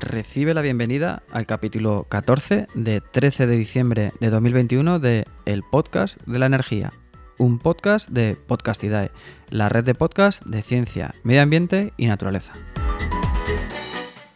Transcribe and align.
Recibe 0.00 0.54
la 0.54 0.62
bienvenida 0.62 1.24
al 1.32 1.44
capítulo 1.44 2.06
14 2.08 2.68
de 2.74 3.00
13 3.00 3.48
de 3.48 3.56
diciembre 3.56 4.12
de 4.20 4.30
2021 4.30 5.00
de 5.00 5.24
El 5.44 5.64
Podcast 5.64 6.20
de 6.24 6.38
la 6.38 6.46
Energía, 6.46 6.92
un 7.36 7.58
podcast 7.58 8.08
de 8.08 8.36
Podcastidae, 8.36 9.10
la 9.50 9.68
red 9.68 9.82
de 9.82 9.96
podcast 9.96 10.44
de 10.44 10.62
ciencia, 10.62 11.16
medio 11.24 11.42
ambiente 11.42 11.92
y 11.96 12.06
naturaleza. 12.06 12.52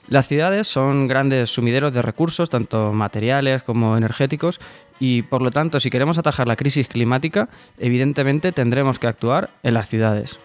Las 0.09 0.27
ciudades 0.27 0.67
son 0.67 1.07
grandes 1.07 1.51
sumideros 1.51 1.95
de 1.95 2.03
recursos, 2.03 2.51
tanto 2.51 2.93
materiales 2.93 3.63
como 3.63 3.97
energéticos, 3.97 4.59
y 4.99 5.23
por 5.23 5.43
lo 5.43 5.53
tanto, 5.53 5.79
si 5.79 5.91
queremos 5.91 6.19
atajar 6.19 6.49
la 6.49 6.57
crisis 6.57 6.89
climática, 6.89 7.49
evidentemente 7.79 8.51
tendremos 8.51 8.99
que 8.99 9.07
actuar 9.07 9.51
en 9.63 9.75
las 9.75 9.89
ciudades. 9.89 10.41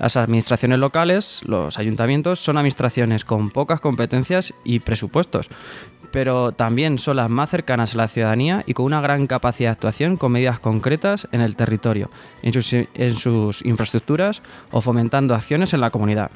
Las 0.00 0.16
administraciones 0.16 0.78
locales, 0.78 1.42
los 1.44 1.78
ayuntamientos, 1.78 2.40
son 2.40 2.56
administraciones 2.56 3.26
con 3.26 3.50
pocas 3.50 3.80
competencias 3.80 4.54
y 4.64 4.80
presupuestos, 4.80 5.48
pero 6.10 6.52
también 6.52 6.98
son 6.98 7.16
las 7.16 7.28
más 7.28 7.50
cercanas 7.50 7.94
a 7.94 7.98
la 7.98 8.08
ciudadanía 8.08 8.64
y 8.66 8.72
con 8.72 8.86
una 8.86 9.02
gran 9.02 9.26
capacidad 9.26 9.68
de 9.68 9.72
actuación 9.72 10.16
con 10.16 10.32
medidas 10.32 10.58
concretas 10.58 11.28
en 11.32 11.42
el 11.42 11.54
territorio, 11.54 12.10
en 12.42 13.14
sus, 13.14 13.62
infraestructuras 13.62 14.42
o 14.70 14.80
fomentando 14.80 15.34
acciones 15.34 15.74
en 15.74 15.82
la 15.82 15.90
comunidad 15.90 16.30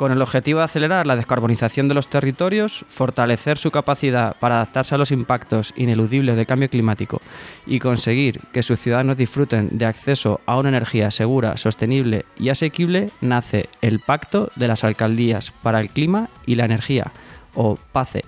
con 0.00 0.12
el 0.12 0.22
objetivo 0.22 0.60
de 0.60 0.64
acelerar 0.64 1.06
la 1.06 1.14
descarbonización 1.14 1.86
de 1.86 1.92
los 1.92 2.08
territorios, 2.08 2.86
fortalecer 2.88 3.58
su 3.58 3.70
capacidad 3.70 4.34
para 4.40 4.54
adaptarse 4.54 4.94
a 4.94 4.98
los 4.98 5.10
impactos 5.10 5.74
ineludibles 5.76 6.38
del 6.38 6.46
cambio 6.46 6.70
climático 6.70 7.20
y 7.66 7.80
conseguir 7.80 8.40
que 8.50 8.62
sus 8.62 8.80
ciudadanos 8.80 9.18
disfruten 9.18 9.68
de 9.76 9.84
acceso 9.84 10.40
a 10.46 10.56
una 10.56 10.70
energía 10.70 11.10
segura, 11.10 11.58
sostenible 11.58 12.24
y 12.38 12.48
asequible, 12.48 13.10
nace 13.20 13.68
el 13.82 14.00
Pacto 14.00 14.50
de 14.56 14.68
las 14.68 14.84
Alcaldías 14.84 15.50
para 15.62 15.80
el 15.80 15.90
Clima 15.90 16.30
y 16.46 16.54
la 16.54 16.64
Energía, 16.64 17.12
o 17.54 17.76
PACE. 17.92 18.24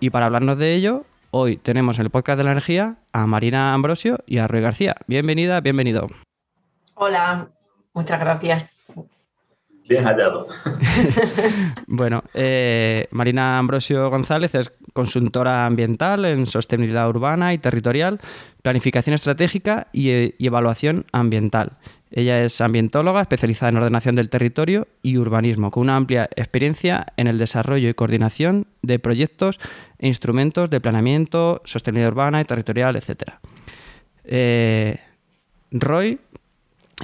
Y 0.00 0.10
para 0.10 0.26
hablarnos 0.26 0.58
de 0.58 0.74
ello, 0.74 1.06
hoy 1.30 1.56
tenemos 1.56 1.98
en 1.98 2.04
el 2.04 2.10
podcast 2.10 2.36
de 2.36 2.44
la 2.44 2.52
energía 2.52 2.96
a 3.14 3.26
Marina 3.26 3.72
Ambrosio 3.72 4.18
y 4.26 4.36
a 4.36 4.48
Roy 4.48 4.60
García. 4.60 4.96
Bienvenida, 5.06 5.62
bienvenido. 5.62 6.08
Hola, 6.92 7.48
muchas 7.94 8.20
gracias. 8.20 8.68
Bien 9.92 10.04
hallado. 10.04 10.46
bueno, 11.86 12.24
eh, 12.32 13.08
Marina 13.10 13.58
Ambrosio 13.58 14.08
González 14.08 14.54
es 14.54 14.72
consultora 14.94 15.66
ambiental 15.66 16.24
en 16.24 16.46
sostenibilidad 16.46 17.06
urbana 17.10 17.52
y 17.52 17.58
territorial, 17.58 18.18
planificación 18.62 19.12
estratégica 19.12 19.88
y, 19.92 20.08
eh, 20.08 20.34
y, 20.38 20.46
evaluación 20.46 21.04
ambiental. 21.12 21.72
Ella 22.10 22.42
es 22.42 22.58
ambientóloga 22.62 23.20
especializada 23.20 23.68
en 23.68 23.76
ordenación 23.76 24.14
del 24.14 24.30
territorio 24.30 24.88
y 25.02 25.18
urbanismo, 25.18 25.70
con 25.70 25.82
una 25.82 25.96
amplia 25.96 26.26
experiencia 26.36 27.08
en 27.18 27.26
el 27.26 27.36
desarrollo 27.36 27.90
y 27.90 27.94
coordinación 27.94 28.68
de 28.80 28.98
proyectos 28.98 29.60
e 29.98 30.08
instrumentos 30.08 30.70
de 30.70 30.80
planeamiento, 30.80 31.60
sostenibilidad 31.66 32.12
urbana 32.12 32.40
y 32.40 32.44
territorial, 32.44 32.96
etc. 32.96 33.34
Eh, 34.24 34.98
Roy 35.70 36.18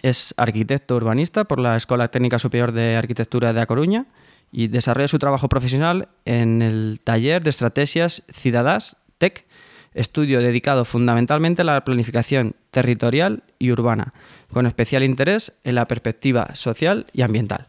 es 0.03 0.35
arquitecto 0.37 0.97
urbanista 0.97 1.45
por 1.45 1.61
la 1.61 1.77
Escuela 1.77 2.09
Técnica 2.09 2.39
Superior 2.39 2.73
de 2.73 2.97
Arquitectura 2.97 3.53
de 3.53 3.61
A 3.61 3.67
Coruña 3.67 4.07
y 4.51 4.69
desarrolla 4.69 5.09
su 5.09 5.19
trabajo 5.19 5.49
profesional 5.49 6.09
en 6.25 6.63
el 6.63 7.01
taller 7.03 7.43
de 7.43 7.51
estrategias 7.51 8.23
Ciudadadas 8.31 8.97
TEC, 9.19 9.47
estudio 9.95 10.41
dedicado 10.41 10.85
fundamentalmente 10.85 11.63
a 11.63 11.65
la 11.65 11.85
planificación 11.85 12.55
territorial 12.71 13.43
y 13.59 13.73
urbana, 13.73 14.15
con 14.53 14.67
especial 14.67 15.03
interés 15.03 15.53
en 15.65 15.75
la 15.75 15.87
perspectiva 15.87 16.55
social 16.55 17.07
y 17.13 17.23
ambiental. 17.23 17.67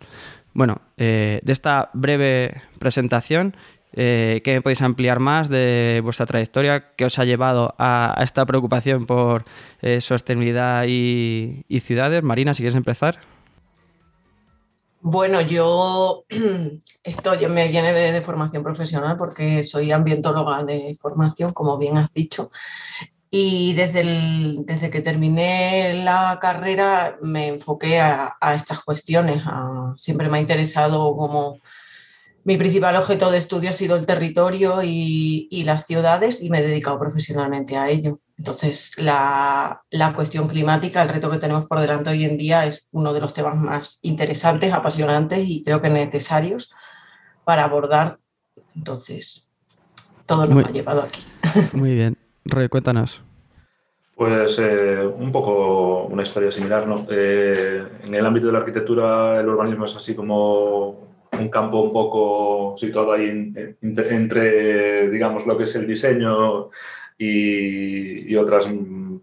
Bueno, 0.54 0.82
eh, 0.98 1.40
de 1.44 1.54
esta 1.54 1.90
breve 1.94 2.62
presentación 2.80 3.56
eh, 3.94 4.42
¿Qué 4.44 4.62
podéis 4.62 4.82
ampliar 4.82 5.20
más 5.20 5.50
de 5.50 6.02
vuestra 6.04 6.26
trayectoria? 6.26 6.94
¿Qué 6.96 7.06
os 7.06 7.18
ha 7.18 7.26
llevado 7.26 7.74
a, 7.80 8.16
esta 8.22 8.46
preocupación 8.46 9.06
por 9.06 9.46
eh, 9.82 10.00
sostenibilidad 10.02 10.86
y, 10.88 11.66
ciudades? 11.82 12.24
Marina, 12.24 12.54
si 12.54 12.62
quieres 12.62 12.76
empezar. 12.76 13.20
Bueno, 15.02 15.42
yo 15.42 16.26
esto 17.04 17.34
yo 17.36 17.50
me 17.50 17.68
viene 17.68 17.94
de, 17.94 18.22
formación 18.22 18.64
profesional 18.64 19.18
porque 19.18 19.64
soy 19.64 19.92
ambientóloga 19.92 20.64
de 20.64 20.96
formación, 21.00 21.54
como 21.54 21.78
bien 21.78 21.98
has 21.98 22.14
dicho. 22.14 22.52
Y 23.32 23.74
desde, 23.74 24.04
desde 24.66 24.90
que 24.90 25.02
terminé 25.02 26.02
la 26.04 26.40
carrera 26.42 27.18
me 27.22 27.48
enfoqué 27.48 28.00
a, 28.00 28.38
estas 28.56 28.84
cuestiones. 28.84 29.44
siempre 29.96 30.30
me 30.30 30.38
ha 30.38 30.42
interesado 30.42 31.14
como 31.14 31.60
mi 32.44 32.58
principal 32.58 32.96
objeto 32.96 33.32
de 33.32 33.38
estudio 33.38 33.70
ha 33.70 33.74
sido 33.74 33.96
el 33.96 34.06
territorio 34.06 34.82
y, 34.84 35.64
las 35.66 35.86
ciudades 35.86 36.42
y 36.42 36.50
me 36.50 36.60
he 36.60 36.68
dedicado 36.68 37.00
profesionalmente 37.00 37.78
a 37.78 37.90
ello. 37.90 38.20
Entonces, 38.38 38.94
la, 38.98 39.84
cuestión 40.16 40.48
climática, 40.48 41.02
el 41.02 41.10
reto 41.10 41.30
que 41.30 41.38
tenemos 41.38 41.68
por 41.68 41.80
delante 41.80 42.10
hoy 42.10 42.24
en 42.24 42.38
día 42.38 42.66
es 42.66 42.88
uno 42.92 43.14
de 43.14 43.20
los 43.20 43.34
temas 43.34 43.56
más 43.58 44.00
interesantes, 44.02 44.72
apasionantes 44.72 45.48
y 45.48 45.64
creo 45.64 45.82
que 45.82 45.90
necesarios 45.90 46.74
para 47.44 47.66
abordar. 47.66 48.18
Entonces, 48.76 49.50
todo 50.26 50.46
nos 50.48 50.66
ha 50.66 50.72
llevado 50.72 51.02
aquí. 51.02 51.24
Muy 51.74 51.94
bien. 51.94 52.18
Roy, 52.46 52.70
cuéntanos. 52.70 53.22
Pues 54.16 54.58
eh, 54.60 55.00
un 55.00 55.32
poco 55.32 56.06
una 56.06 56.24
historia 56.24 56.52
similar, 56.52 56.88
¿no? 56.88 57.06
Eh, 57.10 57.88
en 58.04 58.16
el 58.16 58.26
ámbito 58.26 58.48
de 58.48 58.54
la 58.54 58.60
arquitectura, 58.60 59.40
el 59.40 59.48
urbanismo 59.48 59.86
es 59.86 59.96
así 59.96 60.14
como 60.14 61.09
un 61.40 61.50
campo 61.50 61.82
un 61.82 61.94
poco 61.94 62.76
situado 62.78 63.14
ahí 63.14 63.54
entre, 63.82 65.10
digamos, 65.10 65.46
lo 65.46 65.58
que 65.58 65.64
es 65.64 65.76
el 65.76 65.88
diseño 65.88 66.70
y, 67.18 68.36
otras 68.36 68.70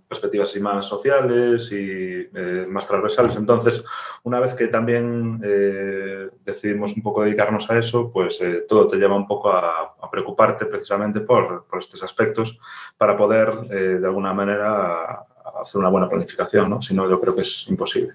perspectivas 0.08 0.50
así 0.50 0.60
más 0.60 0.86
sociales 0.86 1.72
y 1.72 2.28
eh, 2.34 2.66
más 2.68 2.86
transversales. 2.86 3.36
Entonces, 3.36 3.82
una 4.22 4.38
vez 4.40 4.54
que 4.54 4.68
también 4.68 5.40
eh, 5.42 6.28
decidimos 6.44 6.94
un 6.94 7.02
poco 7.02 7.22
dedicarnos 7.22 7.68
a 7.70 7.78
eso, 7.78 8.10
pues 8.12 8.40
eh, 8.42 8.66
todo 8.68 8.86
te 8.86 8.96
lleva 8.96 9.16
un 9.16 9.26
poco 9.26 9.50
a, 9.50 9.94
preocuparte 10.10 10.66
precisamente 10.66 11.20
por, 11.20 11.66
por, 11.66 11.78
estos 11.78 12.02
aspectos 12.02 12.58
para 12.96 13.16
poder, 13.16 13.52
de 13.68 14.06
alguna 14.06 14.32
manera, 14.32 15.26
hacer 15.60 15.78
una 15.78 15.90
buena 15.90 16.08
planificación, 16.08 16.70
¿no? 16.70 16.80
Si 16.80 16.94
no, 16.94 17.10
yo 17.10 17.20
creo 17.20 17.34
que 17.34 17.42
es 17.42 17.68
imposible. 17.68 18.14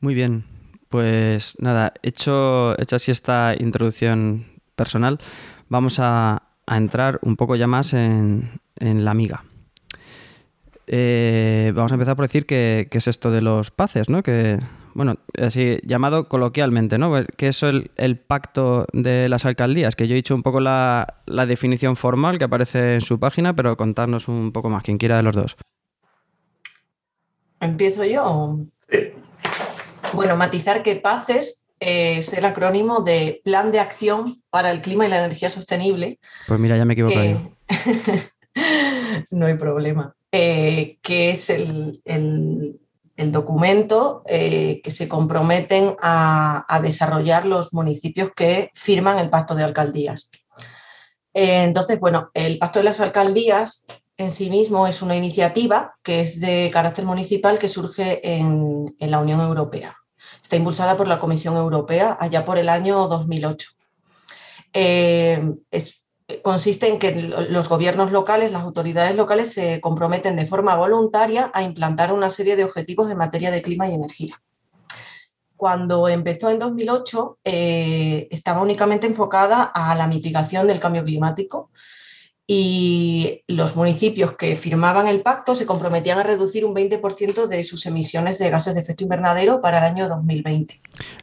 Muy 0.00 0.14
bien. 0.14 0.49
Pues 0.90 1.54
nada, 1.60 1.94
hecho, 2.02 2.78
hecho 2.80 2.96
así 2.96 3.12
esta 3.12 3.54
introducción 3.56 4.46
personal, 4.74 5.18
vamos 5.68 5.98
a, 6.00 6.42
entrar 6.66 7.18
un 7.22 7.36
poco 7.36 7.56
ya 7.56 7.66
más 7.66 7.94
en, 7.94 8.50
la 8.76 9.10
amiga. 9.12 9.44
Eh, 10.88 11.72
vamos 11.74 11.92
a 11.92 11.94
empezar 11.94 12.16
por 12.16 12.24
decir 12.24 12.44
qué 12.44 12.88
es 12.90 13.06
esto 13.06 13.30
de 13.30 13.40
los 13.40 13.70
paces, 13.70 14.08
¿no? 14.08 14.24
Que, 14.24 14.58
bueno, 14.94 15.14
así 15.40 15.78
llamado 15.84 16.28
coloquialmente, 16.28 16.98
¿no? 16.98 17.12
¿Qué 17.36 17.48
es 17.48 17.62
el, 17.62 18.18
pacto 18.26 18.86
de 18.92 19.28
las 19.28 19.44
alcaldías? 19.44 19.94
Que 19.94 20.08
yo 20.08 20.14
he 20.14 20.16
dicho 20.16 20.34
un 20.34 20.42
poco 20.42 20.58
la, 20.58 21.22
la, 21.26 21.46
definición 21.46 21.94
formal 21.94 22.38
que 22.38 22.44
aparece 22.44 22.94
en 22.94 23.00
su 23.00 23.20
página, 23.20 23.54
pero 23.54 23.76
contarnos 23.76 24.26
un 24.26 24.50
poco 24.50 24.70
más, 24.70 24.82
quien 24.82 24.98
quiera 24.98 25.16
de 25.16 25.22
los 25.22 25.36
dos. 25.36 25.56
¿Empiezo 27.60 28.04
yo? 28.04 28.58
Sí. 28.90 29.12
Bueno, 30.12 30.36
matizar 30.36 30.82
que 30.82 30.96
PACES 30.96 31.68
es 31.80 32.32
el 32.34 32.44
acrónimo 32.44 33.00
de 33.00 33.40
Plan 33.44 33.72
de 33.72 33.80
Acción 33.80 34.36
para 34.50 34.70
el 34.70 34.82
Clima 34.82 35.06
y 35.06 35.08
la 35.08 35.24
Energía 35.24 35.48
Sostenible. 35.48 36.20
Pues 36.46 36.60
mira, 36.60 36.76
ya 36.76 36.84
me 36.84 36.92
he 36.92 36.94
equivocado. 36.94 37.52
no 39.32 39.46
hay 39.46 39.56
problema. 39.56 40.14
Eh, 40.30 40.98
que 41.02 41.30
es 41.30 41.50
el, 41.50 42.00
documento 43.16 44.22
eh, 44.26 44.80
que 44.82 44.90
se 44.90 45.06
comprometen 45.06 45.94
a, 46.00 46.80
desarrollar 46.82 47.44
los 47.46 47.72
municipios 47.72 48.30
que 48.34 48.70
firman 48.74 49.18
el 49.18 49.28
Pacto 49.28 49.54
de 49.54 49.64
Alcaldías. 49.64 50.30
Eh, 51.34 51.64
entonces, 51.64 52.00
bueno, 52.00 52.30
el 52.34 52.58
Pacto 52.58 52.78
de 52.78 52.84
las 52.84 53.00
Alcaldías 53.00 53.86
en 54.16 54.30
sí 54.30 54.50
mismo 54.50 54.86
es 54.86 55.02
una 55.02 55.16
iniciativa 55.16 55.94
que 56.02 56.20
es 56.20 56.40
de 56.40 56.70
carácter 56.72 57.04
municipal 57.04 57.58
que 57.58 57.68
surge 57.68 58.20
en 58.22 58.94
la 58.98 59.20
Unión 59.20 59.40
Europea. 59.40 59.99
Está 60.50 60.56
impulsada 60.56 60.96
por 60.96 61.06
la 61.06 61.20
Comisión 61.20 61.56
Europea 61.56 62.18
allá 62.18 62.44
por 62.44 62.58
el 62.58 62.68
año 62.68 63.06
2008. 63.06 63.70
Eh, 64.72 65.40
consiste 66.42 66.88
en 66.88 66.98
que 66.98 67.22
los 67.22 67.68
gobiernos 67.68 68.10
locales, 68.10 68.50
las 68.50 68.64
autoridades 68.64 69.14
locales 69.14 69.52
se 69.52 69.80
comprometen 69.80 70.34
de 70.34 70.46
forma 70.46 70.74
voluntaria 70.74 71.52
a 71.54 71.62
implantar 71.62 72.12
una 72.12 72.30
serie 72.30 72.56
de 72.56 72.64
objetivos 72.64 73.08
en 73.08 73.18
materia 73.18 73.52
de 73.52 73.62
clima 73.62 73.88
y 73.88 73.94
energía. 73.94 74.34
Cuando 75.54 76.08
empezó 76.08 76.50
en 76.50 76.58
2008, 76.58 77.38
eh, 77.44 78.26
estaba 78.32 78.60
únicamente 78.60 79.06
enfocada 79.06 79.62
a 79.62 79.94
la 79.94 80.08
mitigación 80.08 80.66
del 80.66 80.80
cambio 80.80 81.04
climático 81.04 81.70
y 82.52 83.44
los 83.46 83.76
municipios 83.76 84.36
que 84.36 84.56
firmaban 84.56 85.06
el 85.06 85.22
pacto 85.22 85.54
se 85.54 85.66
comprometían 85.66 86.18
a 86.18 86.24
reducir 86.24 86.64
un 86.64 86.74
20% 86.74 87.46
de 87.46 87.62
sus 87.62 87.86
emisiones 87.86 88.40
de 88.40 88.50
gases 88.50 88.74
de 88.74 88.80
efecto 88.80 89.04
invernadero 89.04 89.60
para 89.60 89.78
el 89.78 89.84
año 89.84 90.08
2020. 90.08 90.80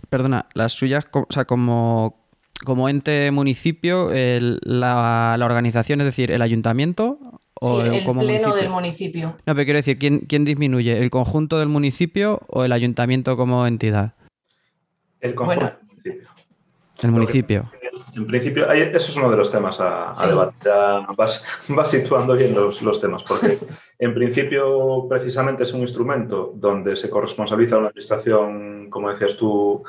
Perdona, 0.08 0.48
las 0.54 0.72
suyas, 0.72 1.06
o 1.12 1.26
sea, 1.30 1.44
como, 1.44 2.30
como 2.64 2.88
ente 2.88 3.30
municipio, 3.32 4.10
la, 4.10 5.38
organización, 5.44 6.00
es 6.00 6.06
decir, 6.06 6.34
el 6.34 6.42
ayuntamiento 6.42 7.20
o 7.60 7.82
sí, 7.82 7.90
el 7.98 8.06
pleno 8.06 8.56
del 8.56 8.70
municipio. 8.70 9.36
No, 9.46 9.54
pero 9.54 9.66
quiero 9.66 9.80
decir, 9.80 10.00
¿quién, 10.00 10.20
¿quién, 10.20 10.46
disminuye? 10.46 10.98
¿El 10.98 11.10
conjunto 11.10 11.60
del 11.60 11.68
municipio 11.68 12.40
o 12.48 12.64
el 12.64 12.72
ayuntamiento 12.72 13.36
como 13.36 13.68
entidad? 13.68 14.14
El 15.20 15.36
conjunto 15.36 15.66
del 15.66 15.74
municipio. 16.06 16.30
El 17.04 17.12
municipio. 17.12 17.72
En 18.18 18.26
principio, 18.26 18.70
eso 18.72 19.12
es 19.12 19.16
uno 19.18 19.30
de 19.30 19.38
los 19.38 19.52
temas 19.52 19.80
a, 19.80 20.12
debatir. 20.28 20.72
Vas, 21.16 21.44
situando 21.86 22.34
bien 22.34 22.56
los, 22.56 22.82
los, 22.82 23.00
temas, 23.00 23.24
porque 23.24 23.58
en 24.00 24.14
principio 24.16 25.06
precisamente 25.08 25.62
es 25.64 25.72
un 25.72 25.82
instrumento 25.82 26.52
donde 26.56 26.96
se 26.96 27.12
corresponsabiliza 27.12 27.78
una 27.78 27.90
administración, 27.90 28.90
como 28.90 29.10
decías 29.10 29.38
tú, 29.38 29.84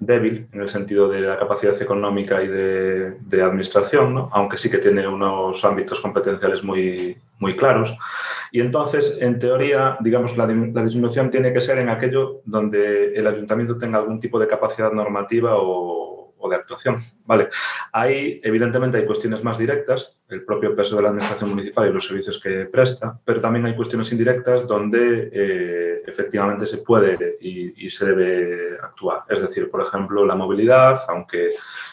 débil 0.00 0.48
en 0.52 0.60
el 0.60 0.68
sentido 0.68 1.08
de 1.08 1.20
la 1.20 1.36
capacidad 1.36 1.80
económica 1.80 2.42
y 2.42 2.48
de, 2.48 3.42
administración, 3.42 4.28
aunque 4.32 4.58
sí 4.58 4.68
que 4.68 4.78
tiene 4.78 5.06
unos 5.06 5.64
ámbitos 5.64 6.00
competenciales 6.00 6.64
muy, 6.64 7.16
muy 7.38 7.56
claros. 7.56 7.96
Y 8.50 8.60
entonces, 8.60 9.18
en 9.20 9.38
teoría, 9.38 9.96
digamos, 10.00 10.36
la, 10.36 10.46
la, 10.46 10.82
disminución 10.82 11.30
tiene 11.30 11.52
que 11.52 11.60
ser 11.60 11.78
en 11.78 11.90
aquello 11.90 12.40
donde 12.44 13.14
el 13.14 13.26
ayuntamiento 13.28 13.78
tenga 13.78 13.98
algún 13.98 14.18
tipo 14.18 14.40
de 14.40 14.48
capacidad 14.48 14.90
normativa 14.90 15.52
o, 15.54 16.17
o 16.38 16.48
de 16.48 16.56
actuación. 16.56 17.04
Vale. 17.24 17.48
Ahí, 17.92 18.40
evidentemente, 18.42 18.98
hay 18.98 19.06
cuestiones 19.06 19.44
más 19.44 19.58
directas, 19.58 20.18
el 20.28 20.44
propio 20.44 20.74
peso 20.74 20.96
de 20.96 21.02
la 21.02 21.08
administración 21.08 21.50
municipal 21.50 21.88
y 21.88 21.92
los 21.92 22.06
servicios 22.06 22.40
que 22.40 22.66
presta, 22.66 23.18
pero 23.24 23.40
también 23.40 23.66
hay 23.66 23.74
cuestiones 23.74 24.10
indirectas 24.12 24.66
donde 24.66 25.30
eh, 25.32 26.02
efectivamente 26.06 26.66
se 26.66 26.78
puede 26.78 27.36
y, 27.40 27.88
se 27.88 28.04
debe 28.04 28.78
actuar. 28.82 29.22
Es 29.28 29.40
decir, 29.40 29.70
por 29.70 29.80
ejemplo, 29.80 30.24
la 30.26 30.34
movilidad, 30.34 31.00
aunque 31.08 31.50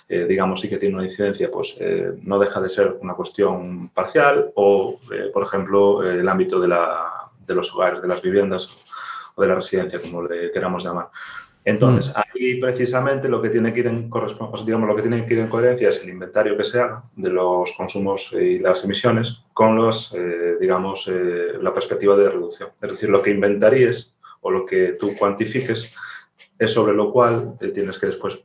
eh, 0.10 0.26
digamos 0.28 0.60
sí 0.60 0.70
que 0.70 0.78
tiene 0.78 0.96
una 0.96 1.06
incidencia, 1.06 1.50
pues 1.50 1.78
eh, 1.80 2.12
no 2.22 2.38
deja 2.38 2.60
de 2.60 2.70
ser 2.70 2.98
una 3.00 3.14
cuestión 3.14 3.90
parcial, 3.90 4.52
o, 4.56 5.00
por 5.34 5.44
ejemplo, 5.44 6.04
el 6.04 6.28
ámbito 6.28 6.60
de, 6.60 6.68
la, 6.68 7.30
de 7.46 7.56
los 7.56 7.74
hogares, 7.74 8.02
de 8.02 8.08
las 8.08 8.22
viviendas 8.22 8.78
o 9.36 9.42
de 9.42 9.48
la 9.48 9.56
residencia, 9.56 10.02
como 10.02 10.24
le 10.24 10.52
queramos 10.52 10.84
llamar. 10.84 11.08
Entonces, 11.66 12.14
mm. 12.16 12.20
ahí 12.20 12.62
precisamente 12.62 13.28
lo 13.28 13.42
que 13.42 13.50
tiene 13.50 13.74
que 13.74 13.80
ir 13.80 13.88
en 13.88 14.10
digamos, 14.66 14.88
lo 14.88 14.96
que 14.96 15.02
tiene 15.02 15.26
que 15.26 15.34
ir 15.34 15.40
en 15.40 15.48
coherencia 15.48 15.90
es 15.90 16.02
el 16.04 16.10
inventario 16.10 16.56
que 16.56 16.64
se 16.64 16.80
haga 16.80 17.04
de 17.16 17.30
los 17.30 17.72
consumos 17.72 18.32
y 18.34 18.60
las 18.60 18.84
emisiones 18.84 19.44
con 19.52 19.76
los, 19.76 20.14
eh, 20.14 20.58
digamos, 20.62 21.08
eh, 21.08 21.54
la 21.60 21.74
perspectiva 21.74 22.16
de 22.16 22.30
reducción. 22.30 22.70
Es 22.80 22.92
decir, 22.92 23.10
lo 23.10 23.22
que 23.22 23.32
inventaríes 23.32 24.16
o 24.42 24.52
lo 24.52 24.64
que 24.64 24.96
tú 25.00 25.16
cuantifiques 25.18 25.92
es 26.60 26.72
sobre 26.72 26.94
lo 26.94 27.12
cual 27.12 27.56
eh, 27.60 27.70
tienes 27.70 27.98
que 27.98 28.08
después 28.08 28.42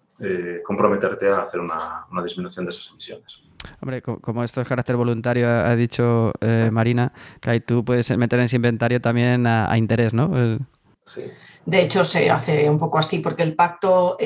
comprometerte 0.65 1.29
a 1.31 1.41
hacer 1.41 1.61
una, 1.61 2.05
disminución 2.23 2.67
de 2.67 2.73
esas 2.73 2.91
emisiones. 2.91 3.41
Hombre, 3.81 4.03
como 4.03 4.45
esto 4.45 4.61
es 4.61 4.69
carácter 4.69 4.97
voluntario, 4.97 5.49
ha 5.49 5.75
dicho 5.75 6.33
Marina, 6.71 7.15
que 7.41 7.49
ahí 7.49 7.61
tú 7.61 7.83
puedes 7.87 8.15
meter 8.19 8.39
en 8.39 8.45
ese 8.45 8.57
inventario 8.57 9.01
también 9.01 9.47
a, 9.47 9.73
a 9.73 9.79
interés, 9.79 10.13
¿no? 10.13 10.59
Sí. 11.07 11.23
De 11.65 11.83
hecho, 11.83 12.05
se 12.05 12.31
hace 12.31 12.69
un 12.69 12.79
poco 12.79 12.99
así 12.99 13.21
porque 13.21 13.43
el 13.43 13.55
pacto 13.55 14.17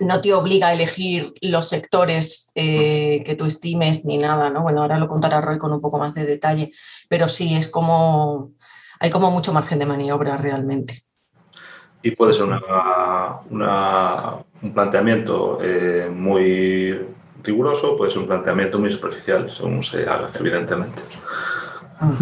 no 0.00 0.20
te 0.20 0.32
obliga 0.32 0.68
a 0.68 0.72
elegir 0.72 1.32
los 1.40 1.68
sectores 1.68 2.50
eh, 2.54 3.22
que 3.24 3.34
tú 3.34 3.46
estimes 3.46 4.04
ni 4.04 4.18
nada, 4.18 4.50
¿no? 4.50 4.62
Bueno, 4.62 4.82
ahora 4.82 4.98
lo 4.98 5.08
contará 5.08 5.40
Roy 5.40 5.58
con 5.58 5.72
un 5.72 5.80
poco 5.80 5.98
más 5.98 6.14
de 6.14 6.26
detalle, 6.26 6.72
pero 7.08 7.28
sí, 7.28 7.54
es 7.54 7.68
como, 7.68 8.52
hay 9.00 9.10
como 9.10 9.30
mucho 9.30 9.52
margen 9.52 9.78
de 9.78 9.86
maniobra 9.86 10.36
realmente. 10.36 11.02
Y 12.02 12.10
puede 12.10 12.34
ser 12.34 12.48
un 13.50 14.74
planteamiento 14.74 15.58
eh, 15.62 16.10
muy 16.10 17.00
riguroso, 17.42 17.96
puede 17.96 18.10
ser 18.10 18.20
un 18.20 18.26
planteamiento 18.26 18.78
muy 18.78 18.90
superficial, 18.90 19.50
según 19.54 19.82
se 19.82 20.02
haga, 20.02 20.30
evidentemente. 20.38 21.02
Ah. 22.00 22.18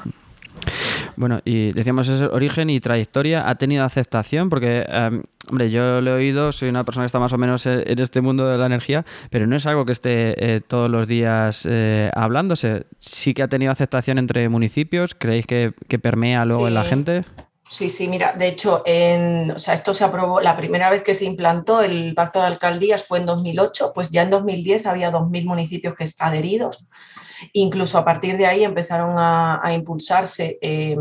Bueno, 1.17 1.41
y 1.45 1.73
decíamos 1.73 2.09
ese 2.09 2.27
origen 2.27 2.71
y 2.71 2.81
trayectoria. 2.81 3.49
¿Ha 3.49 3.55
tenido 3.57 3.85
aceptación? 3.85 4.49
Porque, 4.49 4.85
em, 4.89 5.23
hombre, 5.49 5.71
yo 5.71 6.01
lo 6.01 6.13
he 6.13 6.15
oído, 6.15 6.53
soy 6.53 6.69
una 6.69 6.85
persona 6.85 7.05
que 7.05 7.07
está 7.07 7.19
más 7.19 7.33
o 7.33 7.39
menos 7.39 7.67
en 7.67 7.99
este 7.99 8.21
mundo 8.21 8.49
de 8.49 8.59
la 8.59 8.67
energía, 8.67 9.05
pero 9.31 9.47
no 9.47 9.57
es 9.57 9.67
algo 9.67 9.85
que 9.85 9.93
esté 9.93 10.35
eh, 10.37 10.61
todos 10.61 10.91
los 10.91 11.07
días 11.07 11.67
eh, 11.69 12.11
hablándose. 12.15 12.87
¿Sí 12.99 13.35
que 13.35 13.43
ha 13.43 13.49
tenido 13.49 13.73
aceptación 13.73 14.19
entre 14.19 14.49
municipios? 14.49 15.15
¿Creéis 15.15 15.47
que, 15.47 15.73
permea 16.01 16.45
luego 16.45 16.67
en 16.69 16.75
la 16.75 16.85
gente? 16.85 17.25
Sí, 17.73 17.89
sí, 17.89 18.07
mira, 18.07 18.35
de 18.35 18.49
hecho, 18.49 18.83
en, 18.85 19.53
o 19.53 19.59
sea, 19.59 19.73
esto 19.73 19.95
se 19.95 20.05
aprobó, 20.05 20.43
la 20.43 20.59
primera 20.59 20.91
vez 20.91 21.03
que 21.03 21.15
se 21.15 21.25
implantó 21.25 21.81
el 21.81 22.15
pacto 22.15 22.39
de 22.39 22.45
alcaldías 22.45 23.03
fue 23.03 23.19
en 23.19 23.25
2008, 23.25 23.93
pues 23.95 24.11
ya 24.11 24.21
en 24.21 24.29
2010 24.29 24.85
había 24.85 25.11
2.000 25.11 25.47
municipios 25.47 25.95
que 25.95 26.05
están 26.05 26.29
adheridos. 26.29 26.91
Incluso 27.55 27.97
a 27.97 28.05
partir 28.05 28.37
de 28.37 28.45
ahí 28.45 28.63
empezaron 28.63 29.15
a, 29.17 29.63
impulsarse 29.73 30.59
eh, 30.61 30.99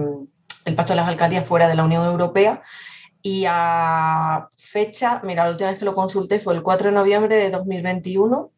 el 0.63 0.75
pacto 0.75 0.93
de 0.93 1.01
las 1.01 1.09
alcaldías 1.09 1.45
fuera 1.45 1.67
de 1.67 1.75
la 1.75 1.83
Unión 1.83 2.05
Europea 2.05 2.61
y 3.21 3.43
a 3.49 4.47
fecha, 4.55 5.19
mira, 5.25 5.43
la 5.43 5.51
última 5.51 5.71
vez 5.71 5.79
que 5.79 5.83
lo 5.83 5.93
consulté 5.93 6.39
fue 6.39 6.53
el 6.53 6.63
4 6.63 6.91
de 6.91 6.95
noviembre 6.95 7.35
de 7.35 7.51
2021. 7.51 8.49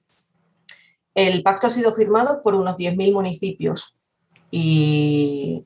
El 1.16 1.42
pacto 1.42 1.66
ha 1.66 1.72
sido 1.72 1.92
firmado 1.92 2.44
por 2.44 2.54
unos 2.54 2.78
10.000 2.78 3.12
municipios 3.12 4.02
y 4.52 5.66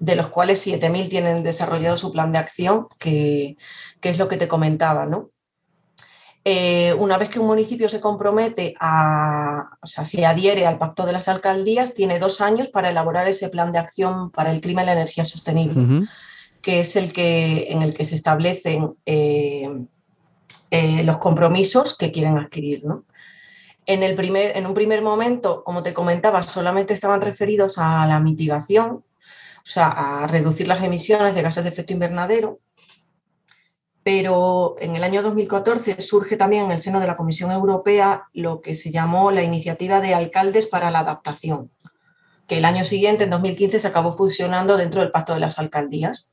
de 0.00 0.16
los 0.16 0.28
cuales 0.28 0.66
7.000 0.66 1.08
tienen 1.08 1.42
desarrollado 1.44 1.96
su 1.96 2.10
plan 2.10 2.32
de 2.32 2.38
acción, 2.38 2.88
que, 2.98 3.56
que, 4.00 4.10
es 4.10 4.18
lo 4.18 4.26
que 4.26 4.38
te 4.38 4.48
comentaba, 4.48 5.06
¿no? 5.06 5.30
Eh, 6.42 6.94
una 6.94 7.18
vez 7.18 7.28
que 7.28 7.38
un 7.38 7.46
municipio 7.46 7.86
se 7.90 8.00
compromete 8.00 8.74
a, 8.80 9.76
o 9.82 9.86
sea, 9.86 10.06
si 10.06 10.24
adhiere 10.24 10.66
al 10.66 10.78
pacto 10.78 11.04
de 11.04 11.12
las 11.12 11.28
alcaldías, 11.28 11.92
tiene 11.92 12.18
dos 12.18 12.40
años 12.40 12.68
para 12.68 12.88
elaborar 12.88 13.28
ese 13.28 13.50
plan 13.50 13.72
de 13.72 13.78
acción 13.78 14.30
para 14.30 14.50
el 14.50 14.62
clima 14.62 14.82
y 14.82 14.86
la 14.86 14.92
energía 14.92 15.26
sostenible, 15.26 16.06
que 16.62 16.80
es 16.80 16.96
el 16.96 17.12
que, 17.12 17.66
en 17.70 17.82
el 17.82 17.92
que 17.94 18.06
se 18.06 18.14
establecen 18.14 18.94
eh, 19.04 19.68
eh, 20.70 21.04
los 21.04 21.18
compromisos 21.18 21.94
que 21.96 22.10
quieren 22.10 22.38
adquirir. 22.38 22.84
En, 23.84 24.02
el 24.02 24.14
primer, 24.14 24.56
en 24.56 24.66
un 24.66 24.72
primer 24.72 25.02
momento, 25.02 25.62
como 25.62 25.82
te 25.82 25.92
comentaba, 25.92 26.40
solamente 26.40 26.94
estaban 26.94 27.20
referidos 27.20 27.76
a 27.76 28.06
la 28.06 28.18
mitigación, 28.18 29.04
sea, 29.70 29.88
a 29.88 30.26
reducir 30.26 30.68
las 30.68 30.82
emisiones 30.82 31.34
de 31.34 31.42
gases 31.42 31.64
de 31.64 31.70
efecto 31.70 31.92
invernadero, 31.92 32.60
pero 34.02 34.76
en 34.78 34.96
el 34.96 35.04
año 35.04 35.22
2014 35.22 36.00
surge 36.00 36.36
también 36.36 36.64
en 36.64 36.72
el 36.72 36.80
seno 36.80 37.00
de 37.00 37.06
la 37.06 37.16
Comisión 37.16 37.50
Europea 37.52 38.24
lo 38.32 38.60
que 38.60 38.74
se 38.74 38.90
llamó 38.90 39.30
la 39.30 39.42
Iniciativa 39.42 40.00
de 40.00 40.14
Alcaldes 40.14 40.66
para 40.66 40.90
la 40.90 41.00
Adaptación, 41.00 41.70
que 42.46 42.58
el 42.58 42.64
año 42.64 42.84
siguiente, 42.84 43.24
en 43.24 43.30
2015, 43.30 43.78
se 43.78 43.86
acabó 43.86 44.10
fusionando 44.10 44.76
dentro 44.76 45.00
del 45.02 45.10
Pacto 45.10 45.34
de 45.34 45.40
las 45.40 45.58
Alcaldías. 45.58 46.30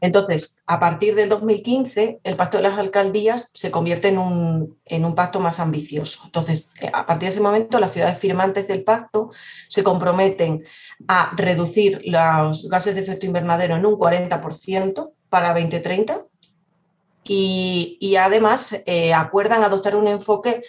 Entonces, 0.00 0.58
a 0.66 0.80
partir 0.80 1.14
del 1.14 1.28
2015, 1.28 2.20
el 2.24 2.36
Pacto 2.36 2.56
de 2.56 2.64
las 2.64 2.78
Alcaldías 2.78 3.50
se 3.54 3.70
convierte 3.70 4.08
en 4.08 4.18
un, 4.18 4.78
en 4.84 5.04
un 5.04 5.14
pacto 5.14 5.40
más 5.40 5.60
ambicioso. 5.60 6.22
Entonces, 6.24 6.72
eh, 6.80 6.90
a 6.92 7.06
partir 7.06 7.28
de 7.28 7.34
ese 7.34 7.40
momento, 7.40 7.78
las 7.78 7.92
ciudades 7.92 8.18
firmantes 8.18 8.68
del 8.68 8.84
pacto 8.84 9.30
se 9.68 9.82
comprometen 9.82 10.64
a 11.08 11.32
reducir 11.36 12.00
los 12.04 12.68
gases 12.68 12.94
de 12.94 13.02
efecto 13.02 13.26
invernadero 13.26 13.76
en 13.76 13.84
un 13.84 13.94
40% 13.94 15.12
para 15.28 15.48
2030 15.48 16.24
y, 17.26 18.16
además 18.16 18.76
eh, 18.86 19.14
acuerdan 19.14 19.62
adoptar 19.62 19.96
un 19.96 20.08
enfoque 20.08 20.62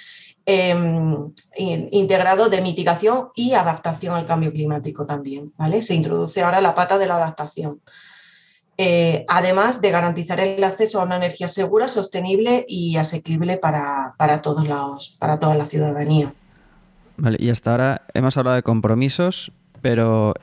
em, 0.46 1.32
integrado 1.58 2.50
de 2.50 2.62
mitigación 2.62 3.30
y 3.36 3.54
adaptación 3.54 4.16
al 4.16 4.26
cambio 4.26 4.52
climático 4.52 5.06
también. 5.06 5.54
¿vale? 5.58 5.82
Se 5.82 5.96
introduce 5.96 6.42
ahora 6.42 6.62
la 6.62 6.76
pata 6.76 6.98
de 6.98 7.08
la 7.08 7.16
adaptación. 7.16 7.82
Eh, 8.78 9.26
además 9.30 9.80
de 9.80 9.90
garantizar 9.90 10.40
el 10.42 10.62
acceso 10.64 11.00
a 11.00 11.06
una 11.06 11.16
energía 11.16 11.48
segura, 11.48 11.88
sostenible 11.88 12.66
y 12.68 12.98
asequible 12.98 13.58
para, 13.58 14.14
todos 14.42 14.68
los, 14.68 15.16
para 15.20 15.40
toda 15.40 15.56
la 15.56 15.66
ciudadanía. 15.66 16.34
Vale, 17.18 17.38
y 17.40 17.50
hasta 17.50 17.72
ahora 17.72 18.02
hemos 18.14 18.36
hablado 18.36 18.58
de 18.58 18.64
compromisos, 18.64 19.54
pero 19.86 20.34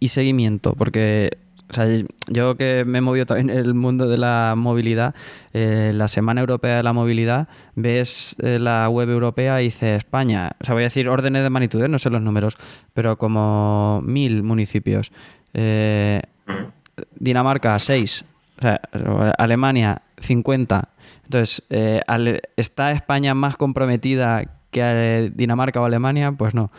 ¿y 0.00 0.08
seguimiento? 0.08 0.74
Porque 0.74 1.38
yo 2.28 2.58
que 2.58 2.84
me 2.84 2.98
he 2.98 3.00
movido 3.00 3.24
también 3.24 3.48
en 3.48 3.56
el 3.56 3.72
mundo 3.72 4.06
de 4.06 4.18
la 4.18 4.52
movilidad, 4.54 5.14
eh, 5.54 5.92
la 5.94 6.08
Semana 6.08 6.42
Europea 6.42 6.76
de 6.76 6.82
la 6.82 6.92
Movilidad, 6.92 7.48
ves 7.74 8.36
eh, 8.42 8.58
la 8.58 8.86
web 8.90 9.08
europea 9.08 9.62
y 9.62 9.64
dice 9.64 9.96
España, 9.96 10.56
o 10.60 10.64
sea, 10.66 10.74
voy 10.74 10.82
a 10.82 10.88
decir 10.92 11.08
órdenes 11.08 11.42
de 11.42 11.48
magnitud, 11.48 11.88
no 11.88 11.98
sé 11.98 12.10
los 12.10 12.20
números, 12.20 12.58
pero 12.92 13.16
como 13.16 14.02
mil 14.04 14.42
municipios. 14.42 15.10
Dinamarca, 17.18 17.78
seis. 17.78 18.26
O 18.58 18.60
sea, 18.60 18.78
Alemania, 19.38 20.02
50. 20.18 20.90
Entonces, 21.24 21.62
¿está 22.58 22.92
España 22.92 23.32
más 23.32 23.56
comprometida 23.56 24.44
que 24.70 25.32
Dinamarca 25.34 25.80
o 25.80 25.86
Alemania? 25.86 26.32
Pues 26.32 26.52
no. 26.52 26.70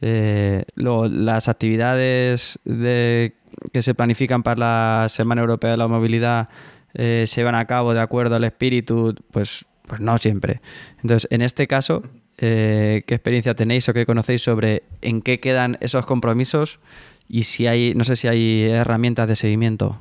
Eh, 0.00 0.64
las 0.74 1.48
actividades 1.48 2.58
que 2.64 3.82
se 3.82 3.94
planifican 3.94 4.42
para 4.42 4.58
la 5.02 5.08
Semana 5.08 5.40
Europea 5.40 5.70
de 5.70 5.76
la 5.76 5.88
Movilidad 5.88 6.48
eh, 6.94 7.24
se 7.26 7.42
van 7.42 7.54
a 7.54 7.66
cabo 7.66 7.92
de 7.92 8.00
acuerdo 8.00 8.36
al 8.36 8.44
espíritu, 8.44 9.14
pues, 9.32 9.66
pues 9.86 10.00
no 10.00 10.16
siempre. 10.18 10.60
Entonces, 11.02 11.28
en 11.30 11.42
este 11.42 11.66
caso, 11.66 12.02
eh, 12.38 13.02
¿qué 13.06 13.14
experiencia 13.14 13.54
tenéis 13.54 13.88
o 13.88 13.92
qué 13.92 14.06
conocéis 14.06 14.42
sobre 14.42 14.84
en 15.02 15.20
qué 15.20 15.40
quedan 15.40 15.76
esos 15.80 16.06
compromisos 16.06 16.80
y 17.28 17.44
si 17.44 17.66
hay, 17.66 17.94
no 17.94 18.04
sé 18.04 18.16
si 18.16 18.28
hay 18.28 18.64
herramientas 18.64 19.28
de 19.28 19.36
seguimiento? 19.36 20.00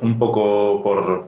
Un 0.00 0.18
poco 0.18 0.80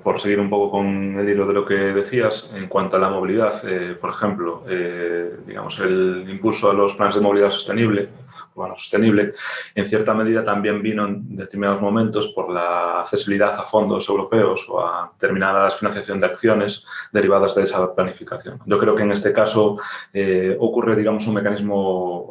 por, 0.02 0.20
seguir 0.20 0.38
un 0.38 0.49
poco 0.49 0.70
con 0.70 1.18
el 1.18 1.28
hilo 1.28 1.46
de 1.46 1.52
lo 1.52 1.64
que 1.64 1.75
decías 1.75 2.52
en 2.54 2.68
cuanto 2.68 2.96
a 2.96 3.00
la 3.00 3.08
movilidad, 3.08 3.52
eh, 3.68 3.96
por 4.00 4.11
ejemplo, 4.11 4.64
eh, 4.68 5.38
digamos 5.44 5.80
el 5.80 6.25
impulso 6.28 6.70
a 6.70 6.75
los 6.75 6.94
planes 6.94 7.16
de 7.16 7.20
movilidad 7.20 7.50
sostenible, 7.50 8.08
bueno, 8.54 8.75
sostenible, 8.76 9.32
en 9.75 9.87
cierta 9.87 10.14
medida 10.14 10.44
también 10.44 10.82
vino 10.82 11.04
en 11.06 11.37
determinados 11.37 11.80
momentos 11.80 12.28
por 12.28 12.50
la 12.50 13.00
accesibilidad 13.00 13.52
a 13.58 13.64
fondos 13.64 14.08
europeos 14.08 14.66
o 14.68 14.80
a 14.80 15.11
determinadas 15.12 15.76
financiación 15.76 16.20
de 16.20 16.26
acciones 16.26 16.87
derivadas 17.12 17.56
de 17.56 17.64
esa 17.64 17.92
planificación. 17.92 18.61
Yo 18.66 18.78
creo 18.78 18.94
que 18.94 19.02
en 19.02 19.11
este 19.11 19.32
caso 19.32 19.78
eh, 20.12 20.56
ocurre, 20.61 20.94
digamos, 20.94 21.26
un 21.26 21.34
mecanismo 21.34 22.30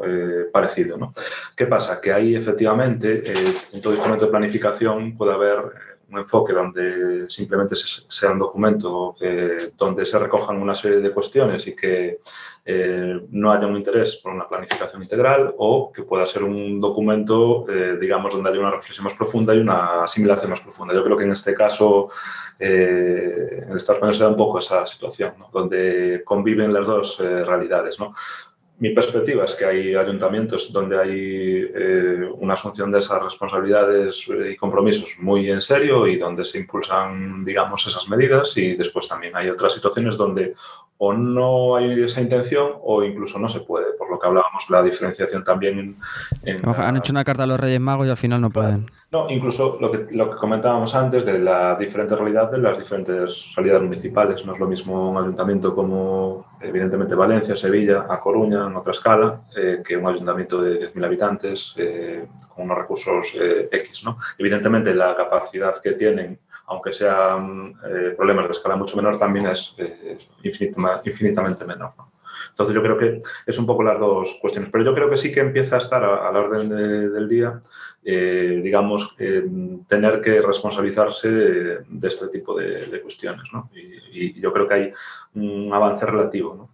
parecido. 0.51 0.98
¿no? 0.98 1.13
¿Qué 1.56 1.65
pasa? 1.65 2.00
Que 2.00 2.13
ahí 2.13 2.36
efectivamente 2.36 3.34
en 3.74 3.82
todo 3.82 3.94
instrumento 3.94 4.25
de 4.25 4.32
planificación 4.32 5.15
puede 5.15 5.34
haber 5.34 5.92
un 6.13 6.20
enfoque 6.20 6.53
donde 6.53 7.27
simplemente 7.27 7.75
sea 7.75 8.32
un 8.32 8.39
documento 8.39 9.15
eh, 9.20 9.58
donde 9.75 10.05
se 10.05 10.20
recojan 10.20 10.62
una 10.62 10.75
serie 10.75 11.00
de 11.00 11.12
cuestiones 11.12 11.65
y 11.67 11.75
que 11.75 12.20
eh, 12.65 13.20
no 13.32 13.51
haya 13.51 13.65
un 13.65 13.75
interés 13.75 14.17
por 14.17 14.32
una 14.32 14.48
planificación 14.48 15.01
integral 15.01 15.53
o 15.58 15.91
que 15.91 16.03
pueda 16.03 16.27
ser 16.27 16.43
un 16.43 16.79
documento, 16.79 17.65
eh, 17.67 17.98
digamos, 18.00 18.32
donde 18.32 18.50
haya 18.51 18.60
una 18.60 18.72
reflexión 18.72 19.05
más 19.05 19.15
profunda 19.15 19.55
y 19.55 19.60
una 19.60 20.03
asimilación 20.03 20.51
más 20.51 20.62
profunda. 20.62 20.93
Yo 20.93 21.03
creo 21.03 21.17
que 21.17 21.24
en 21.24 21.32
este 21.32 21.53
caso, 21.53 22.10
en 22.60 23.70
el 23.70 23.75
Estado 23.75 23.96
español 23.96 24.13
se 24.13 24.24
da 24.24 24.29
un 24.29 24.38
poco 24.38 24.60
esa 24.60 24.86
situación, 24.86 25.34
donde 25.51 26.22
conviven 26.24 26.72
las 26.72 26.86
dos 26.86 27.17
realidades. 27.20 28.00
¿no? 28.00 28.13
Mi 28.84 28.90
perspectiva 28.90 29.46
es 29.46 29.56
que 29.56 29.63
hay 29.63 29.96
ayuntamientos 29.96 30.70
donde 30.74 31.00
hay 31.00 31.72
eh, 31.74 32.30
una 32.36 32.56
asunción 32.56 32.92
de 32.92 33.00
esas 33.00 33.24
responsabilidades 33.24 34.25
y 34.28 34.58
compromisos 34.58 35.16
muy 35.20 35.50
en 35.50 35.62
serio 35.62 36.06
y 36.06 36.18
donde 36.18 36.44
se 36.44 36.58
impulsan, 36.58 37.46
digamos, 37.46 37.88
esas 37.88 38.10
medidas 38.10 38.58
y 38.58 38.75
después 38.75 39.08
también 39.08 39.38
hay 39.38 39.50
otras 39.50 39.75
situaciones 39.75 40.18
donde 40.18 40.56
o 41.05 41.12
no 41.12 41.75
hay 41.75 42.01
esa 42.01 42.22
intención 42.22 42.72
o 42.81 43.03
incluso 43.03 43.38
no 43.38 43.50
se 43.50 43.60
puede, 43.60 43.91
por 43.98 44.10
lo 44.10 44.17
que 44.17 44.25
hablábamos, 44.25 44.69
la 44.69 44.81
diferenciación 44.81 45.43
también 45.43 45.98
en... 46.43 46.62
Han 46.65 46.95
hecho 46.95 47.12
una 47.12 47.25
carta 47.25 47.43
a 47.43 47.45
los 47.45 47.60
Reyes 47.60 47.81
Magos 47.81 48.07
y 48.07 48.10
al 48.10 48.15
final 48.15 48.39
no 48.39 48.50
pueden. 48.50 48.89
No, 49.12 49.29
incluso 49.29 49.77
lo 49.81 49.91
que, 49.91 50.07
lo 50.12 50.29
que 50.29 50.38
comentábamos 50.38 50.95
antes 50.95 51.25
de 51.25 51.39
la 51.39 51.75
diferente 51.75 52.15
realidad 52.15 52.50
de 52.50 52.57
las 52.57 52.79
diferentes 52.79 53.51
realidades 53.53 53.83
municipales. 53.83 54.45
No 54.45 54.53
es 54.53 54.60
lo 54.60 54.65
mismo 54.65 55.12
un 55.12 55.17
ayuntamiento 55.17 55.75
como, 55.75 56.45
evidentemente, 56.62 57.15
Valencia, 57.15 57.55
Sevilla, 57.57 58.05
A 58.10 58.22
Coruña, 58.22 58.65
en 58.65 58.75
otra 58.75 58.93
escala, 58.93 59.41
eh, 59.57 59.83
que 59.86 59.98
un 59.98 60.07
ayuntamiento 60.07 60.62
de 60.62 60.79
10.000 60.88 61.05
habitantes 61.05 61.74
eh, 61.77 62.27
con 62.55 62.63
unos 62.63 62.77
recursos 62.77 63.33
eh, 63.38 63.67
X. 63.69 64.05
¿no? 64.05 64.17
Evidentemente, 64.38 64.95
la 64.95 65.13
capacidad 65.15 65.75
que 65.81 65.91
tienen 65.91 66.39
aunque 66.67 66.93
sean 66.93 67.74
problemas 68.15 68.46
de 68.46 68.51
escala 68.51 68.75
mucho 68.75 68.96
menor, 68.96 69.20
también 69.20 69.48
es 69.48 69.75
infinitamente 70.43 71.65
menor. 71.65 71.91
Entonces 72.50 72.75
yo 72.75 72.82
creo 72.82 72.98
que 72.98 73.20
es 73.46 73.58
un 73.58 73.65
poco 73.65 73.84
las 73.84 74.00
dos 74.00 74.38
cuestiones, 74.41 74.72
pero 74.72 74.84
yo 74.84 74.93
creo 74.93 75.10
que 75.10 75.17
sí 75.17 75.32
que 75.32 75.39
empieza 75.39 75.75
a 75.75 75.79
estar 75.79 76.03
a, 76.03 76.32
la 76.32 76.39
orden 76.39 76.70
del 76.70 77.27
día 77.27 77.62
eh, 78.05 78.60
digamos, 78.62 79.15
tener 79.88 80.20
que 80.22 80.41
responsabilizarse 80.41 81.29
de, 81.29 82.08
este 82.08 82.27
tipo 82.27 82.58
de, 82.58 83.01
cuestiones. 83.01 83.43
¿no? 83.53 83.70
Y, 83.74 84.39
yo 84.41 84.51
creo 84.51 84.67
que 84.67 84.74
hay 84.74 84.93
un 85.36 85.74
avance 85.74 86.05
relativo. 86.05 86.53
¿no? 86.53 86.70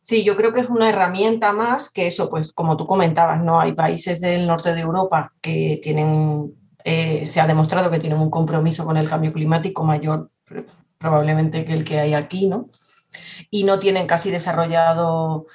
Sí, 0.00 0.24
yo 0.24 0.34
creo 0.34 0.54
que 0.54 0.60
es 0.60 0.70
una 0.70 0.88
herramienta 0.88 1.52
más 1.52 1.92
que 1.92 2.06
eso, 2.06 2.30
pues 2.30 2.54
como 2.54 2.78
tú 2.78 2.86
comentabas, 2.86 3.42
¿no? 3.42 3.60
Hay 3.60 3.72
países 3.72 4.22
del 4.22 4.46
norte 4.46 4.74
de 4.74 4.80
Europa 4.80 5.34
que 5.42 5.78
tienen, 5.82 6.54
eh, 6.84 7.26
se 7.26 7.40
ha 7.40 7.46
demostrado 7.46 7.90
que 7.90 7.98
tienen 7.98 8.18
un 8.18 8.30
compromiso 8.30 8.84
con 8.84 8.96
el 8.96 9.08
cambio 9.08 9.32
climático 9.32 9.84
mayor 9.84 10.30
probablemente 10.98 11.64
que 11.64 11.72
el 11.74 11.84
que 11.84 12.00
hay 12.00 12.14
aquí, 12.14 12.46
¿no? 12.46 12.66
Y 13.50 13.64
no 13.64 13.78
tienen 13.78 14.06
casi 14.06 14.30
desarrollado, 14.30 15.46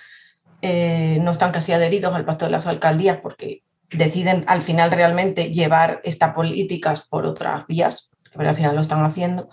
eh, 0.62 1.20
no 1.22 1.32
están 1.32 1.52
casi 1.52 1.74
adheridos 1.74 2.14
al 2.14 2.26
pacto 2.26 2.46
de 2.46 2.52
las 2.52 2.68
alcaldías 2.68 3.20
porque 3.22 3.64
deciden 3.92 4.44
al 4.48 4.62
final 4.62 4.92
realmente 4.92 5.52
llevar 5.52 6.02
estas 6.04 6.34
políticas 6.34 7.02
por 7.02 7.26
otras 7.26 7.68
vías, 7.68 8.12
pero 8.36 8.50
al 8.50 8.56
final 8.56 8.76
lo 8.76 8.82
están 8.82 9.06
haciendo. 9.06 9.50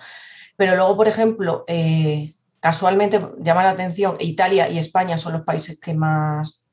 Pero 0.57 0.77
luego, 0.77 0.97
por 0.97 1.09
ejemplo, 1.09 1.65
eh, 1.67 2.33
casualmente 2.61 3.21
llama 3.41 3.65
la 3.65 3.71
atención, 3.71 4.17
Italia 4.21 4.69
y 4.69 4.79
España 4.79 5.19
son 5.19 5.33
los 5.33 5.43
países 5.43 5.79
que 5.81 5.95
más 5.95 6.67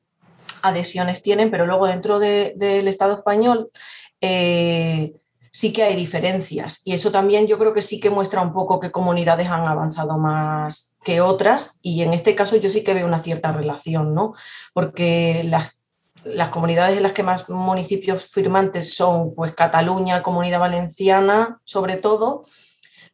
adhesiones 0.62 1.22
tienen, 1.22 1.50
pero 1.50 1.66
luego 1.66 1.86
dentro 1.86 2.18
del 2.18 2.88
Estado 2.88 3.14
español 3.14 3.70
eh, 4.20 5.14
sí 5.50 5.72
que 5.72 5.82
hay 5.82 5.96
diferencias. 5.96 6.82
Y 6.84 6.92
eso 6.94 7.10
también 7.10 7.46
yo 7.46 7.58
creo 7.58 7.72
que 7.72 7.82
sí 7.82 8.00
que 8.00 8.10
muestra 8.10 8.42
un 8.42 8.52
poco 8.52 8.80
que 8.80 8.90
comunidades 8.90 9.48
han 9.48 9.66
avanzado 9.66 10.18
más 10.18 10.96
que 11.04 11.20
otras. 11.20 11.78
Y 11.82 12.02
en 12.02 12.14
este 12.14 12.34
caso 12.34 12.56
yo 12.56 12.68
sí 12.68 12.82
que 12.84 12.94
veo 12.94 13.06
una 13.06 13.22
cierta 13.22 13.52
relación, 13.52 14.14
¿no? 14.14 14.34
Porque 14.72 15.42
las 15.44 15.78
las 16.24 16.48
comunidades 16.48 16.96
en 16.96 17.02
las 17.02 17.12
que 17.12 17.22
más 17.22 17.48
municipios 17.48 18.26
firmantes 18.26 18.94
son 18.94 19.34
pues 19.34 19.52
Cataluña, 19.52 20.22
Comunidad 20.22 20.60
Valenciana, 20.60 21.60
sobre 21.64 21.96
todo, 21.96 22.42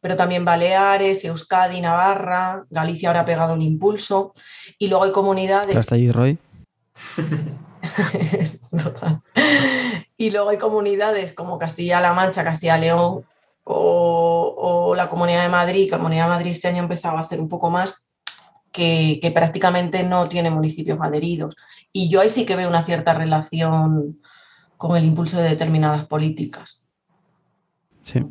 pero 0.01 0.15
también 0.15 0.45
Baleares, 0.45 1.25
Euskadi, 1.25 1.81
Navarra, 1.81 2.65
Galicia 2.69 3.09
ahora 3.09 3.21
ha 3.21 3.25
pegado 3.25 3.53
un 3.53 3.61
impulso. 3.61 4.33
Y 4.77 4.87
luego 4.87 5.05
hay 5.05 5.11
comunidades. 5.11 5.73
y 10.17 10.31
luego 10.31 10.49
hay 10.49 10.57
comunidades 10.57 11.33
como 11.33 11.57
Castilla-La 11.57 12.13
Mancha, 12.13 12.43
Castilla-León 12.43 13.25
o, 13.63 14.93
la 14.95 15.09
Comunidad 15.09 15.43
de 15.43 15.49
Madrid, 15.49 15.89
la 15.91 15.97
Comunidad 15.97 16.25
de 16.25 16.29
Madrid 16.29 16.51
este 16.51 16.67
año 16.67 16.79
ha 16.79 16.83
empezado 16.83 17.17
a 17.17 17.21
hacer 17.21 17.41
un 17.41 17.49
poco 17.49 17.69
más, 17.69 18.07
que, 18.71 19.19
que 19.21 19.31
prácticamente 19.31 20.03
no 20.03 20.29
tiene 20.29 20.49
municipios 20.49 20.99
adheridos. 21.01 21.55
Y 21.91 22.09
yo 22.09 22.21
ahí 22.21 22.29
sí 22.29 22.45
que 22.45 22.55
veo 22.55 22.69
una 22.69 22.83
cierta 22.83 23.13
relación 23.13 24.21
con 24.77 24.97
el 24.97 25.05
impulso 25.05 25.37
de 25.37 25.49
determinadas 25.49 26.05
políticas. 26.05 26.87
Sí. 28.03 28.21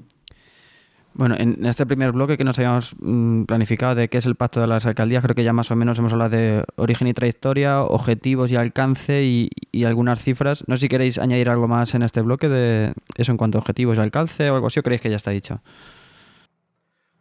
Bueno, 1.16 1.36
en 1.38 1.64
este 1.64 1.86
primer 1.86 2.10
bloque 2.10 2.36
que 2.36 2.42
nos 2.42 2.58
habíamos 2.58 2.96
mm, 2.98 3.44
planificado 3.44 3.94
de 3.94 4.08
qué 4.08 4.18
es 4.18 4.26
el 4.26 4.34
pacto 4.34 4.60
de 4.60 4.66
las 4.66 4.84
alcaldías, 4.84 5.22
creo 5.22 5.36
que 5.36 5.44
ya 5.44 5.52
más 5.52 5.70
o 5.70 5.76
menos 5.76 5.96
hemos 6.00 6.12
hablado 6.12 6.30
de 6.30 6.64
origen 6.74 7.06
y 7.06 7.14
trayectoria, 7.14 7.82
objetivos 7.82 8.50
y 8.50 8.56
alcance 8.56 9.22
y, 9.22 9.50
algunas 9.84 10.22
cifras. 10.22 10.64
No 10.66 10.76
sé 10.76 10.82
si 10.82 10.88
queréis 10.88 11.18
añadir 11.18 11.48
algo 11.48 11.68
más 11.68 11.94
en 11.94 12.02
este 12.02 12.20
bloque 12.20 12.48
de 12.48 12.94
eso 13.16 13.30
en 13.30 13.38
cuanto 13.38 13.58
a 13.58 13.60
objetivos 13.60 13.96
y 13.96 14.00
alcance 14.00 14.50
o 14.50 14.56
algo 14.56 14.66
así, 14.66 14.80
o 14.80 14.82
creéis 14.82 15.02
que 15.02 15.10
ya 15.10 15.16
está 15.16 15.30
dicho. 15.30 15.60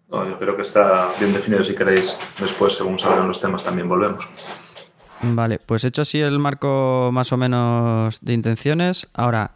No, 0.10 0.28
yo 0.28 0.40
creo 0.40 0.56
que 0.56 0.64
está 0.64 1.10
bien 1.20 1.32
definido. 1.32 1.64
Si 1.64 1.76
queréis, 1.76 2.18
después, 2.40 2.74
según 2.74 2.98
salgan 2.98 3.28
los 3.28 3.40
temas, 3.40 3.64
también 3.64 3.88
volvemos. 3.88 4.28
Vale, 5.22 5.60
pues 5.60 5.84
hecho 5.84 6.02
así 6.02 6.20
el 6.20 6.40
marco 6.40 7.12
más 7.14 7.32
o 7.32 7.38
menos 7.38 8.20
de 8.22 8.34
intenciones, 8.34 9.08
ahora, 9.14 9.52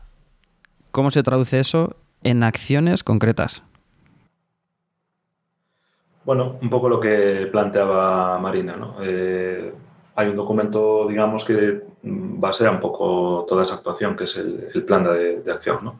¿cómo 0.92 1.10
se 1.12 1.24
traduce 1.24 1.60
eso 1.60 1.96
en 2.24 2.44
acciones 2.44 3.04
concretas? 3.04 3.64
Bueno, 6.28 6.58
un 6.62 6.70
poco 6.70 6.90
lo 6.90 7.00
que 7.00 7.48
planteaba 7.50 8.38
Marina, 8.38 8.76
¿no? 8.76 8.98
Eh, 9.02 9.72
hay 10.14 10.28
un 10.28 10.36
documento, 10.36 11.08
digamos, 11.08 11.46
que 11.46 11.84
basea 12.04 12.70
un 12.70 12.82
poco 12.82 13.46
toda 13.48 13.64
esa 13.64 13.76
actuación, 13.76 14.18
que 14.18 14.26
es 14.26 14.36
el, 14.36 14.84
plan 14.84 15.06
de, 15.06 15.50
acción. 15.50 15.94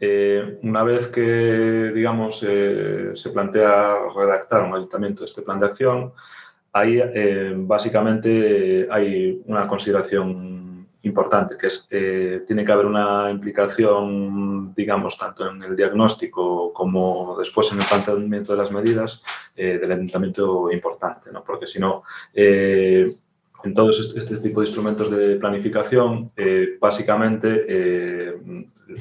Eh, 0.00 0.60
una 0.62 0.82
vez 0.82 1.08
que, 1.08 1.92
digamos, 1.94 2.42
eh, 2.48 3.10
se 3.12 3.28
plantea 3.28 3.96
redactar 4.16 4.62
un 4.62 4.74
ayuntamiento 4.76 5.26
este 5.26 5.42
plan 5.42 5.60
de 5.60 5.66
acción, 5.66 6.14
ahí 6.72 7.02
básicamente 7.54 8.88
hay 8.90 9.42
una 9.44 9.64
consideración 9.64 10.65
importante, 11.06 11.56
que 11.56 11.68
es 11.68 11.86
eh, 11.90 12.42
tiene 12.46 12.64
que 12.64 12.72
haber 12.72 12.86
una 12.86 13.30
implicación, 13.30 14.74
digamos, 14.74 15.16
tanto 15.16 15.48
en 15.48 15.62
el 15.62 15.76
diagnóstico 15.76 16.72
como 16.72 17.36
después 17.38 17.72
en 17.72 17.80
el 17.80 17.86
planteamiento 17.86 18.52
de 18.52 18.58
las 18.58 18.72
medidas 18.72 19.22
eh, 19.56 19.78
del 19.78 19.92
ayuntamiento 19.92 20.70
importante, 20.70 21.30
¿no? 21.32 21.42
porque 21.44 21.66
si 21.66 21.78
no, 21.78 22.02
eh, 22.34 23.14
en 23.64 23.74
todos 23.74 24.14
este, 24.14 24.36
tipo 24.36 24.60
de 24.60 24.66
instrumentos 24.66 25.10
de 25.10 25.36
planificación, 25.36 26.30
básicamente 26.78 28.36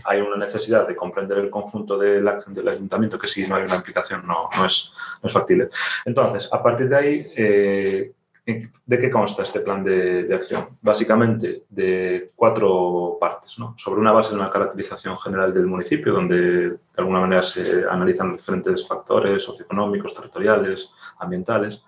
hay 0.06 0.22
una 0.22 0.38
necesidad 0.38 0.88
de 0.88 0.96
comprender 0.96 1.38
el 1.38 1.52
conjunto 1.52 1.98
de 2.00 2.22
la 2.22 2.32
acción 2.32 2.56
del 2.56 2.70
ayuntamiento 2.70 3.20
que 3.20 3.28
si 3.28 3.46
no 3.48 3.56
hay 3.56 3.64
una 3.64 3.76
implicación 3.76 4.26
no, 4.26 4.50
no, 4.58 4.66
es, 4.66 4.92
no 5.22 5.28
es 5.28 5.34
factible. 5.34 5.70
Entonces, 6.06 6.50
a 6.52 6.64
partir 6.64 6.88
de 6.90 6.96
ahí, 6.96 8.14
¿De 8.46 9.00
qué 9.00 9.10
consta 9.10 9.42
este 9.42 9.62
plan 9.62 9.84
de, 9.84 10.32
acción? 10.34 10.78
Básicamente 10.80 11.64
de 11.68 12.32
cuatro 12.36 13.18
partes, 13.20 13.58
¿no? 13.58 13.74
sobre 13.76 14.00
una 14.00 14.12
base 14.12 14.30
de 14.30 14.40
una 14.40 14.52
caracterización 14.52 15.18
general 15.18 15.52
del 15.52 15.66
municipio, 15.66 16.14
donde 16.14 16.38
de 16.70 16.78
alguna 16.98 17.22
manera 17.22 17.42
se 17.42 17.86
analizan 17.90 18.34
diferentes 18.34 18.88
factores 18.88 19.44
socioeconómicos, 19.44 20.14
territoriales, 20.14 20.92
ambientales. 21.18 21.84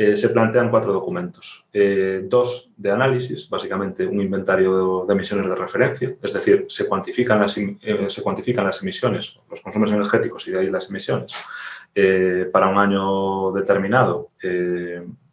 Eh, 0.00 0.16
se 0.16 0.28
plantean 0.28 0.70
cuatro 0.70 0.92
documentos. 0.92 1.66
Eh, 1.72 2.22
dos 2.26 2.70
de 2.76 2.92
análisis, 2.92 3.50
básicamente 3.50 4.06
un 4.06 4.20
inventario 4.20 5.04
de 5.04 5.12
emisiones 5.12 5.48
de 5.48 5.56
referencia, 5.56 6.14
es 6.22 6.32
decir, 6.32 6.66
se 6.68 6.86
cuantifican 6.86 7.40
las, 7.40 7.58
eh, 7.58 8.06
se 8.06 8.22
cuantifican 8.22 8.64
las 8.64 8.80
emisiones, 8.80 9.40
los 9.50 9.60
consumos 9.60 9.90
energéticos 9.90 10.46
y 10.46 10.52
de 10.52 10.60
ahí 10.60 10.70
las 10.70 10.88
emisiones 10.88 11.34
para 12.52 12.68
un 12.68 12.78
año 12.78 13.50
determinado 13.50 14.28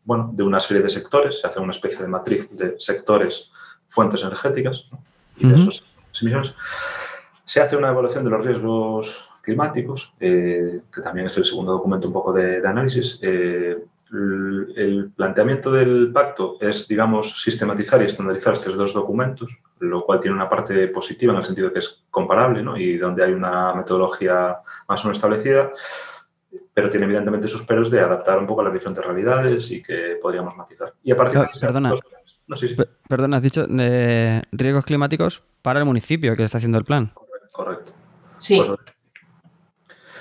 bueno, 0.05 0.29
de 0.33 0.43
una 0.43 0.59
serie 0.59 0.83
de 0.83 0.89
sectores, 0.89 1.41
se 1.41 1.47
hace 1.47 1.59
una 1.59 1.71
especie 1.71 2.01
de 2.01 2.07
matriz 2.07 2.49
de 2.55 2.75
sectores, 2.79 3.51
fuentes 3.87 4.23
energéticas 4.23 4.87
y 5.37 5.47
de 5.47 5.55
esas 5.55 5.83
emisiones. 6.21 6.55
Se 7.43 7.61
hace 7.61 7.75
una 7.75 7.89
evaluación 7.89 8.23
de 8.23 8.29
los 8.29 8.45
riesgos 8.45 9.27
climáticos, 9.41 10.13
eh, 10.19 10.81
que 10.93 11.01
también 11.01 11.27
es 11.27 11.37
el 11.37 11.45
segundo 11.45 11.73
documento 11.73 12.07
un 12.07 12.13
poco 12.13 12.33
de, 12.33 12.65
análisis. 12.65 13.19
Eh, 13.21 13.77
el, 14.11 15.11
planteamiento 15.15 15.71
del 15.71 16.11
pacto 16.11 16.57
es, 16.61 16.87
digamos, 16.87 17.41
sistematizar 17.41 18.01
y 18.01 18.05
estandarizar 18.05 18.53
estos 18.53 18.75
dos 18.75 18.93
documentos, 18.93 19.57
lo 19.79 20.01
cual 20.01 20.19
tiene 20.19 20.35
una 20.35 20.49
parte 20.49 20.87
positiva 20.89 21.33
en 21.33 21.39
el 21.39 21.45
sentido 21.45 21.67
de 21.67 21.73
que 21.73 21.79
es 21.79 22.03
comparable 22.09 22.61
¿no? 22.61 22.77
y 22.77 22.97
donde 22.97 23.23
hay 23.23 23.33
una 23.33 23.73
metodología 23.73 24.57
más 24.87 25.01
o 25.01 25.07
menos 25.07 25.17
establecida 25.17 25.71
pero 26.73 26.89
tiene 26.89 27.05
evidentemente 27.05 27.47
sus 27.47 27.63
peros 27.63 27.89
de 27.91 27.99
adaptar 27.99 28.37
un 28.37 28.47
poco 28.47 28.61
a 28.61 28.65
las 28.65 28.73
diferentes 28.73 29.03
realidades 29.03 29.71
y 29.71 29.81
que 29.81 30.17
podríamos 30.21 30.55
matizar. 30.55 30.93
Y 31.03 31.11
a 31.11 31.17
partir 31.17 31.39
de 31.41 31.47
perdona, 31.59 31.93
perdona, 33.07 33.37
has 33.37 33.43
dicho 33.43 33.65
eh, 33.79 34.41
riesgos 34.51 34.85
climáticos 34.85 35.43
para 35.61 35.79
el 35.79 35.85
municipio 35.85 36.35
que 36.35 36.43
está 36.43 36.57
haciendo 36.57 36.77
el 36.77 36.85
plan. 36.85 37.11
Correcto. 37.51 37.93
Sí. 38.39 38.61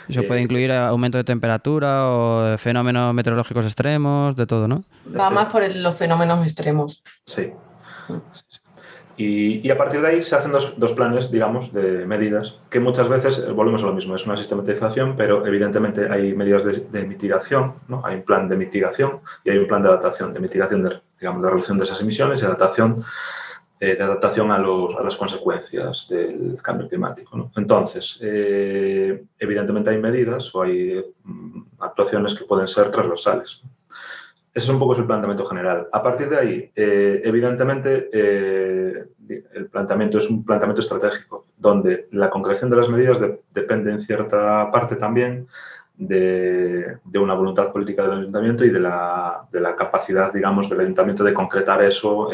Eso 0.08 0.22
puede 0.24 0.40
eh, 0.40 0.44
incluir 0.44 0.70
aumento 0.72 1.18
de 1.18 1.24
temperatura 1.24 2.06
o 2.08 2.58
fenómenos 2.58 3.14
meteorológicos 3.14 3.64
extremos, 3.64 4.36
de 4.36 4.46
todo, 4.46 4.68
¿no? 4.68 4.84
Va 5.18 5.30
más 5.30 5.46
por 5.46 5.74
los 5.74 5.94
fenómenos 5.96 6.44
extremos. 6.44 7.02
Sí. 7.24 7.52
Y, 9.16 9.70
a 9.70 9.78
partir 9.78 10.00
de 10.00 10.08
ahí 10.08 10.22
se 10.22 10.34
hacen 10.34 10.50
dos, 10.50 10.74
dos, 10.76 10.92
planes, 10.92 11.30
digamos, 11.30 11.72
de 11.72 12.04
medidas, 12.04 12.58
que 12.68 12.80
muchas 12.80 13.08
veces 13.08 13.38
eh, 13.38 13.52
volvemos 13.52 13.82
a 13.84 13.86
lo 13.86 13.92
mismo, 13.92 14.14
es 14.14 14.26
una 14.26 14.36
sistematización, 14.36 15.14
pero 15.16 15.46
evidentemente 15.46 16.08
hay 16.10 16.34
medidas 16.34 16.64
de, 16.64 17.04
mitigación, 17.04 17.74
¿no? 17.86 18.02
hay 18.04 18.16
un 18.16 18.22
plan 18.22 18.48
de 18.48 18.56
mitigación 18.56 19.20
y 19.44 19.50
hay 19.50 19.58
un 19.58 19.68
plan 19.68 19.82
de 19.82 19.88
adaptación, 19.88 20.34
de 20.34 20.40
mitigación, 20.40 20.82
de, 20.82 21.00
digamos, 21.20 21.42
de 21.42 21.48
reducción 21.48 21.78
de 21.78 21.84
esas 21.84 22.00
emisiones 22.00 22.42
y 22.42 22.44
adaptación, 22.44 23.04
eh, 23.78 23.94
de 23.96 24.02
adaptación 24.02 24.50
a, 24.50 24.58
los, 24.58 24.96
a, 24.96 25.02
las 25.02 25.16
consecuencias 25.16 26.08
del 26.08 26.56
cambio 26.60 26.88
climático. 26.88 27.50
Entonces, 27.56 28.18
eh, 28.20 29.24
evidentemente 29.38 29.90
hay 29.90 29.98
medidas 29.98 30.52
o 30.54 30.62
hay 30.62 31.04
mm, 31.22 31.62
actuaciones 31.78 32.34
que 32.34 32.44
pueden 32.44 32.66
ser 32.66 32.90
transversales. 32.90 33.62
Ese 34.54 34.66
es 34.66 34.68
un 34.68 34.78
poco 34.78 34.94
el 34.94 35.04
planteamiento 35.04 35.44
general. 35.44 35.88
A 35.92 36.02
partir 36.02 36.28
de 36.28 36.38
ahí, 36.38 36.70
eh, 36.76 37.22
evidentemente, 37.24 38.08
eh, 38.12 39.04
el 39.52 39.66
planteamiento 39.66 40.18
es 40.18 40.30
un 40.30 40.44
planteamiento 40.44 40.80
estratégico, 40.80 41.46
donde 41.56 42.06
la 42.12 42.30
concreción 42.30 42.70
de 42.70 42.76
las 42.76 42.88
medidas 42.88 43.18
depende 43.52 43.90
en 43.90 44.00
cierta 44.00 44.70
parte 44.70 44.94
también 44.94 45.48
de, 45.96 46.98
una 47.14 47.34
voluntad 47.34 47.72
política 47.72 48.02
del 48.02 48.20
ayuntamiento 48.20 48.64
y 48.64 48.70
de 48.70 48.78
la, 48.78 49.48
capacidad, 49.76 50.32
digamos, 50.32 50.70
del 50.70 50.80
ayuntamiento 50.80 51.24
de 51.24 51.34
concretar 51.34 51.82
eso 51.82 52.30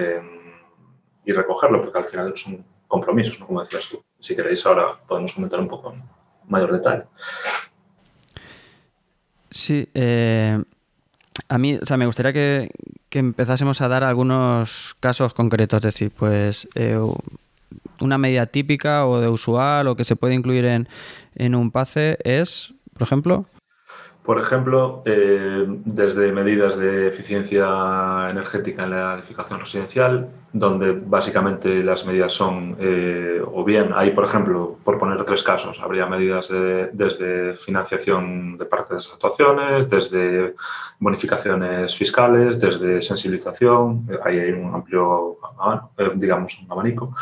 y 1.24 1.32
recogerlo, 1.32 1.80
porque 1.80 1.98
al 1.98 2.06
final 2.06 2.36
son 2.36 2.64
compromisos, 2.86 3.38
¿no? 3.40 3.46
como 3.46 3.60
decías 3.60 3.88
tú. 3.88 4.02
Si 4.18 4.36
queréis, 4.36 4.66
ahora 4.66 4.98
podemos 5.06 5.32
comentar 5.32 5.60
un 5.60 5.68
poco 5.68 5.92
en 5.92 6.02
mayor 6.48 6.72
detalle. 6.72 7.04
Sí, 9.50 9.88
eh, 9.94 10.62
a 11.48 11.58
mí, 11.58 11.76
o 11.76 11.86
sea, 11.86 11.96
me 11.96 12.06
gustaría 12.06 12.32
que, 12.32 12.70
empezásemos 13.12 13.80
a 13.80 13.88
dar 13.88 14.04
algunos 14.04 14.94
casos 15.00 15.34
concretos, 15.34 15.78
es 15.78 15.82
decir, 15.82 16.10
pues 16.10 16.68
eh, 16.74 16.98
una 18.00 18.18
medida 18.18 18.46
típica 18.46 19.06
o 19.06 19.20
de 19.20 19.28
usual 19.28 19.88
o 19.88 19.96
que 19.96 20.04
se 20.04 20.16
puede 20.16 20.34
incluir 20.34 20.64
en, 20.64 20.88
en 21.34 21.54
un 21.54 21.70
PACE 21.70 22.18
es, 22.24 22.72
por 22.92 23.02
ejemplo. 23.02 23.46
Por 24.22 24.38
ejemplo, 24.38 25.02
eh, 25.06 25.64
desde 25.66 26.30
medidas 26.30 26.76
de 26.76 27.08
eficiencia 27.08 28.28
energética 28.28 28.84
en 28.84 28.90
la 28.90 29.14
edificación 29.14 29.60
residencial, 29.60 30.28
donde 30.52 30.92
básicamente 30.92 31.82
las 31.82 32.04
medidas 32.04 32.34
son, 32.34 32.76
eh, 32.78 33.40
o 33.42 33.64
bien, 33.64 33.92
hay, 33.94 34.10
por 34.10 34.24
ejemplo, 34.24 34.76
por 34.84 34.98
poner 34.98 35.24
tres 35.24 35.42
casos, 35.42 35.80
habría 35.80 36.04
medidas 36.04 36.50
desde 36.50 37.56
financiación 37.56 38.56
de 38.58 38.66
parte 38.66 38.92
de 38.92 39.00
esas 39.00 39.14
actuaciones, 39.14 39.88
desde 39.88 40.54
bonificaciones 40.98 41.96
fiscales, 41.96 42.60
desde 42.60 43.00
sensibilización, 43.00 44.06
ahí 44.22 44.38
hay 44.38 44.52
un 44.52 44.74
amplio, 44.74 45.38
eh, 45.96 46.10
digamos, 46.14 46.60
abanico. 46.68 47.14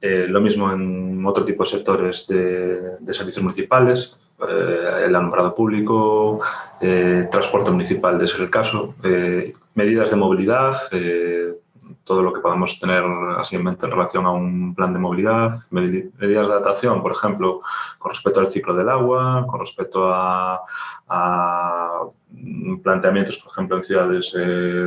lo 0.00 0.40
mismo 0.40 0.72
en 0.72 1.22
otro 1.26 1.44
tipo 1.44 1.64
de 1.64 1.70
sectores 1.70 2.26
de, 2.26 2.96
de 2.98 3.12
servicios 3.14 3.42
municipales, 3.44 4.16
eh, 4.48 5.04
el 5.06 5.14
alumbrado 5.14 5.54
público, 5.54 6.40
eh, 6.80 7.28
transporte 7.30 7.70
municipal 7.70 8.18
de 8.18 8.26
ser 8.26 8.40
el 8.42 8.50
caso, 8.50 8.94
eh, 9.02 9.52
medidas 9.74 10.10
de 10.10 10.16
movilidad, 10.16 10.76
todo 12.04 12.22
lo 12.22 12.32
que 12.32 12.40
podamos 12.40 12.78
tener 12.80 13.04
así 13.38 13.56
en 13.56 13.64
mente 13.64 13.86
en 13.86 13.92
relación 13.92 14.26
a 14.26 14.30
un 14.30 14.74
plan 14.74 14.92
de 14.92 14.98
movilidad, 14.98 15.52
medidas 15.70 16.12
de 16.18 16.52
adaptación, 16.52 17.02
por 17.02 17.12
ejemplo, 17.12 17.60
con 17.98 18.10
respecto 18.10 18.40
al 18.40 18.50
ciclo 18.50 18.74
del 18.74 18.88
agua, 18.88 19.46
con 19.46 19.60
respecto 19.60 20.08
a, 20.12 20.60
planteamientos, 22.82 23.38
por 23.38 23.52
ejemplo, 23.52 23.76
en 23.76 23.82
ciudades, 23.82 24.36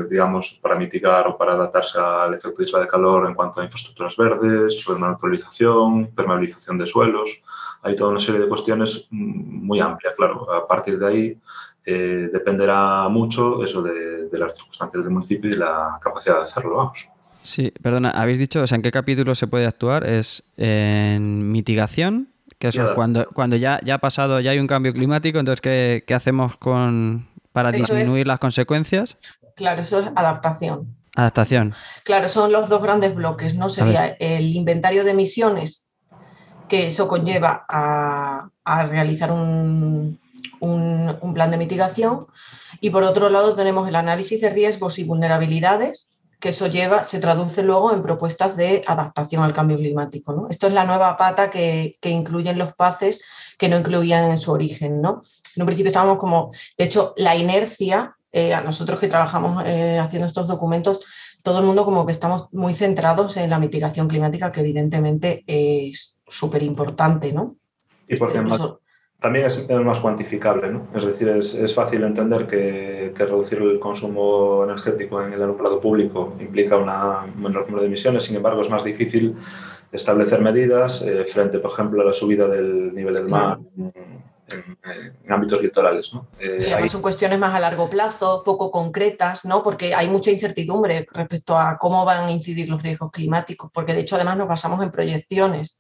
digamos, 0.10 0.60
para 0.62 0.76
mitigar 0.76 1.28
o 1.28 1.38
para 1.38 1.54
adaptarse 1.54 2.00
al 2.00 2.34
efecto 2.34 2.58
de 2.58 2.64
isla 2.64 2.80
de 2.80 2.88
calor 2.88 3.28
en 3.28 3.36
cuanto 3.36 3.62
a 3.62 3.66
infraestructuras 3.66 4.18
verdes, 4.18 4.86
naturalización, 5.00 6.08
permeabilización 6.08 6.78
de 6.78 6.88
suelos 6.88 7.42
hay 7.84 7.96
toda 7.96 8.12
una 8.12 8.20
serie 8.20 8.42
de 8.42 8.48
cuestiones 8.48 9.08
muy 9.12 9.80
amplias, 9.80 10.14
claro. 10.16 10.52
A 10.52 10.68
partir 10.68 10.98
de 10.98 11.08
ahí 11.08 11.38
eh, 11.86 12.30
dependerá 12.32 13.08
mucho 13.10 13.64
eso 13.64 13.82
de, 13.82 14.30
las 14.32 14.56
circunstancias 14.56 15.04
del 15.04 15.14
municipio 15.14 15.50
y 15.52 15.54
la 15.54 16.00
capacidad 16.02 16.38
de 16.38 16.44
hacerlo, 16.44 16.78
vamos. 16.78 17.10
Sí, 17.42 17.74
perdona, 17.82 18.10
habéis 18.10 18.40
dicho, 18.40 18.62
o 18.62 18.68
sea, 18.68 18.78
¿en 18.78 18.82
qué 18.82 18.92
capítulo 18.92 19.36
se 19.36 19.48
puede 19.48 19.68
actuar? 19.68 20.06
¿Es 20.06 20.44
en 20.56 21.52
mitigación? 21.52 22.30
Que 22.58 22.70
eso 22.70 22.88
es 22.88 22.92
cuando, 22.96 23.28
cuando 23.34 23.58
ya, 23.58 23.82
ya 23.84 23.96
ha 23.96 23.98
pasado, 23.98 24.40
ya 24.40 24.52
hay 24.52 24.60
un 24.60 24.68
cambio 24.68 24.94
climático, 24.94 25.40
entonces, 25.40 25.60
¿qué, 25.60 26.06
qué 26.08 26.14
hacemos 26.14 26.56
con, 26.56 27.28
para 27.52 27.72
disminuir 27.72 28.28
las 28.28 28.40
consecuencias? 28.40 29.18
Claro, 29.58 29.82
eso 29.82 30.00
es 30.00 30.08
adaptación. 30.16 30.96
Adaptación. 31.16 31.74
Claro, 32.06 32.30
son 32.30 32.54
los 32.54 32.70
dos 32.70 32.82
grandes 32.82 33.14
bloques, 33.14 33.56
¿no? 33.56 33.68
Sería 33.68 34.08
el 34.20 34.56
inventario 34.56 35.04
de 35.04 35.12
emisiones 35.12 35.90
que 36.74 36.88
eso 36.88 37.08
conlleva 37.08 37.68
a, 37.70 38.50
realizar 38.90 39.32
un, 39.32 40.20
plan 41.36 41.52
de 41.52 41.58
mitigación. 41.58 42.26
Y 42.82 42.90
por 42.90 43.04
otro 43.04 43.30
lado 43.30 43.54
tenemos 43.54 43.88
el 43.88 43.96
análisis 43.96 44.42
de 44.42 44.50
riesgos 44.50 44.98
y 44.98 45.04
vulnerabilidades, 45.04 46.14
que 46.40 46.50
eso 46.50 46.66
lleva, 46.66 47.04
se 47.04 47.20
traduce 47.20 47.62
luego 47.62 47.94
en 47.94 48.02
propuestas 48.02 48.58
de 48.58 48.82
adaptación 48.88 49.44
al 49.44 49.54
cambio 49.54 49.78
climático. 49.78 50.48
Esto 50.50 50.66
es 50.66 50.74
la 50.74 50.84
nueva 50.84 51.16
pata 51.16 51.52
que, 51.52 51.96
incluyen 52.06 52.58
los 52.58 52.74
PACES 52.74 53.22
que 53.60 53.70
no 53.70 53.78
incluían 53.78 54.32
en 54.32 54.40
su 54.40 54.52
origen. 54.52 55.00
¿no? 55.00 55.22
En 55.56 55.62
un 55.62 55.68
principio 55.68 55.90
estábamos 55.90 56.18
como, 56.18 56.52
de 56.76 56.86
hecho, 56.86 57.14
la 57.18 57.36
inercia, 57.36 58.16
eh, 58.32 58.52
a 58.52 58.62
nosotros 58.62 59.00
que 59.00 59.08
trabajamos 59.08 59.64
eh, 59.68 60.00
haciendo 60.00 60.26
estos 60.26 60.48
documentos, 60.48 61.02
todo 61.44 61.60
el 61.60 61.66
mundo 61.66 61.86
como 61.86 62.06
que 62.06 62.14
estamos 62.14 62.52
muy 62.54 62.74
centrados 62.74 63.38
en 63.38 63.50
la 63.50 63.60
mitigación 63.60 64.08
climática, 64.08 64.50
que 64.50 64.62
evidentemente 64.62 65.44
es 65.46 66.22
súper 66.28 66.64
importante, 66.64 67.34
¿no? 67.34 67.58
¿Y 68.08 68.16
por 68.16 68.32
qué, 68.32 68.42
también 69.20 69.46
es, 69.46 69.70
más 69.70 70.00
cuantificable, 70.00 70.70
¿no? 70.70 70.88
Es 70.94 71.06
decir, 71.06 71.30
es, 71.30 71.74
fácil 71.74 72.04
entender 72.04 72.46
que, 72.46 73.14
reducir 73.16 73.60
el 73.60 73.80
consumo 73.80 74.64
energético 74.66 75.22
en 75.22 75.32
el 75.32 75.42
alumbrado 75.42 75.80
público 75.80 76.34
implica 76.40 76.76
una, 76.76 77.24
un 77.24 77.42
menor 77.42 77.66
número 77.66 77.82
de 77.82 77.88
emisiones, 77.88 78.24
sin 78.24 78.36
embargo 78.36 78.62
es 78.62 78.70
más 78.70 78.84
difícil 78.84 79.36
establecer 79.94 80.42
medidas 80.42 81.02
eh, 81.04 81.24
frente, 81.24 81.60
por 81.60 81.72
ejemplo, 81.72 82.02
a 82.02 82.06
la 82.06 82.14
subida 82.14 82.48
del 82.50 82.94
nivel 82.94 83.14
del 83.14 83.28
mar 83.28 83.60
en, 84.50 85.32
ámbitos 85.32 85.62
litorales. 85.62 86.14
¿no? 86.14 86.28
Eh, 86.40 86.88
son 86.88 87.02
cuestiones 87.02 87.40
más 87.40 87.54
a 87.54 87.60
largo 87.60 87.90
plazo, 87.90 88.44
poco 88.44 88.72
concretas, 88.72 89.46
¿no? 89.46 89.64
porque 89.64 89.94
hay 89.96 90.08
mucha 90.08 90.32
incertidumbre 90.32 91.08
respecto 91.12 91.58
a 91.58 91.78
cómo 91.78 92.06
van 92.06 92.28
a 92.28 92.32
incidir 92.32 92.70
los 92.70 92.82
riesgos 92.82 93.12
climáticos, 93.12 93.72
porque 93.74 93.94
de 93.94 94.02
hecho 94.02 94.16
además 94.16 94.38
nos 94.38 94.48
basamos 94.48 94.84
en 94.84 94.92
proyecciones 94.92 95.80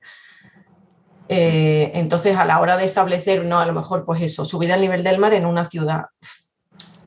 eh, 1.29 1.91
entonces, 1.95 2.35
a 2.35 2.45
la 2.45 2.59
hora 2.59 2.77
de 2.77 2.85
establecer, 2.85 3.45
no, 3.45 3.59
a 3.59 3.65
lo 3.65 3.73
mejor, 3.73 4.05
pues 4.05 4.21
eso, 4.21 4.45
subida 4.45 4.73
al 4.73 4.81
nivel 4.81 5.03
del 5.03 5.19
mar 5.19 5.33
en 5.33 5.45
una 5.45 5.65
ciudad, 5.65 6.05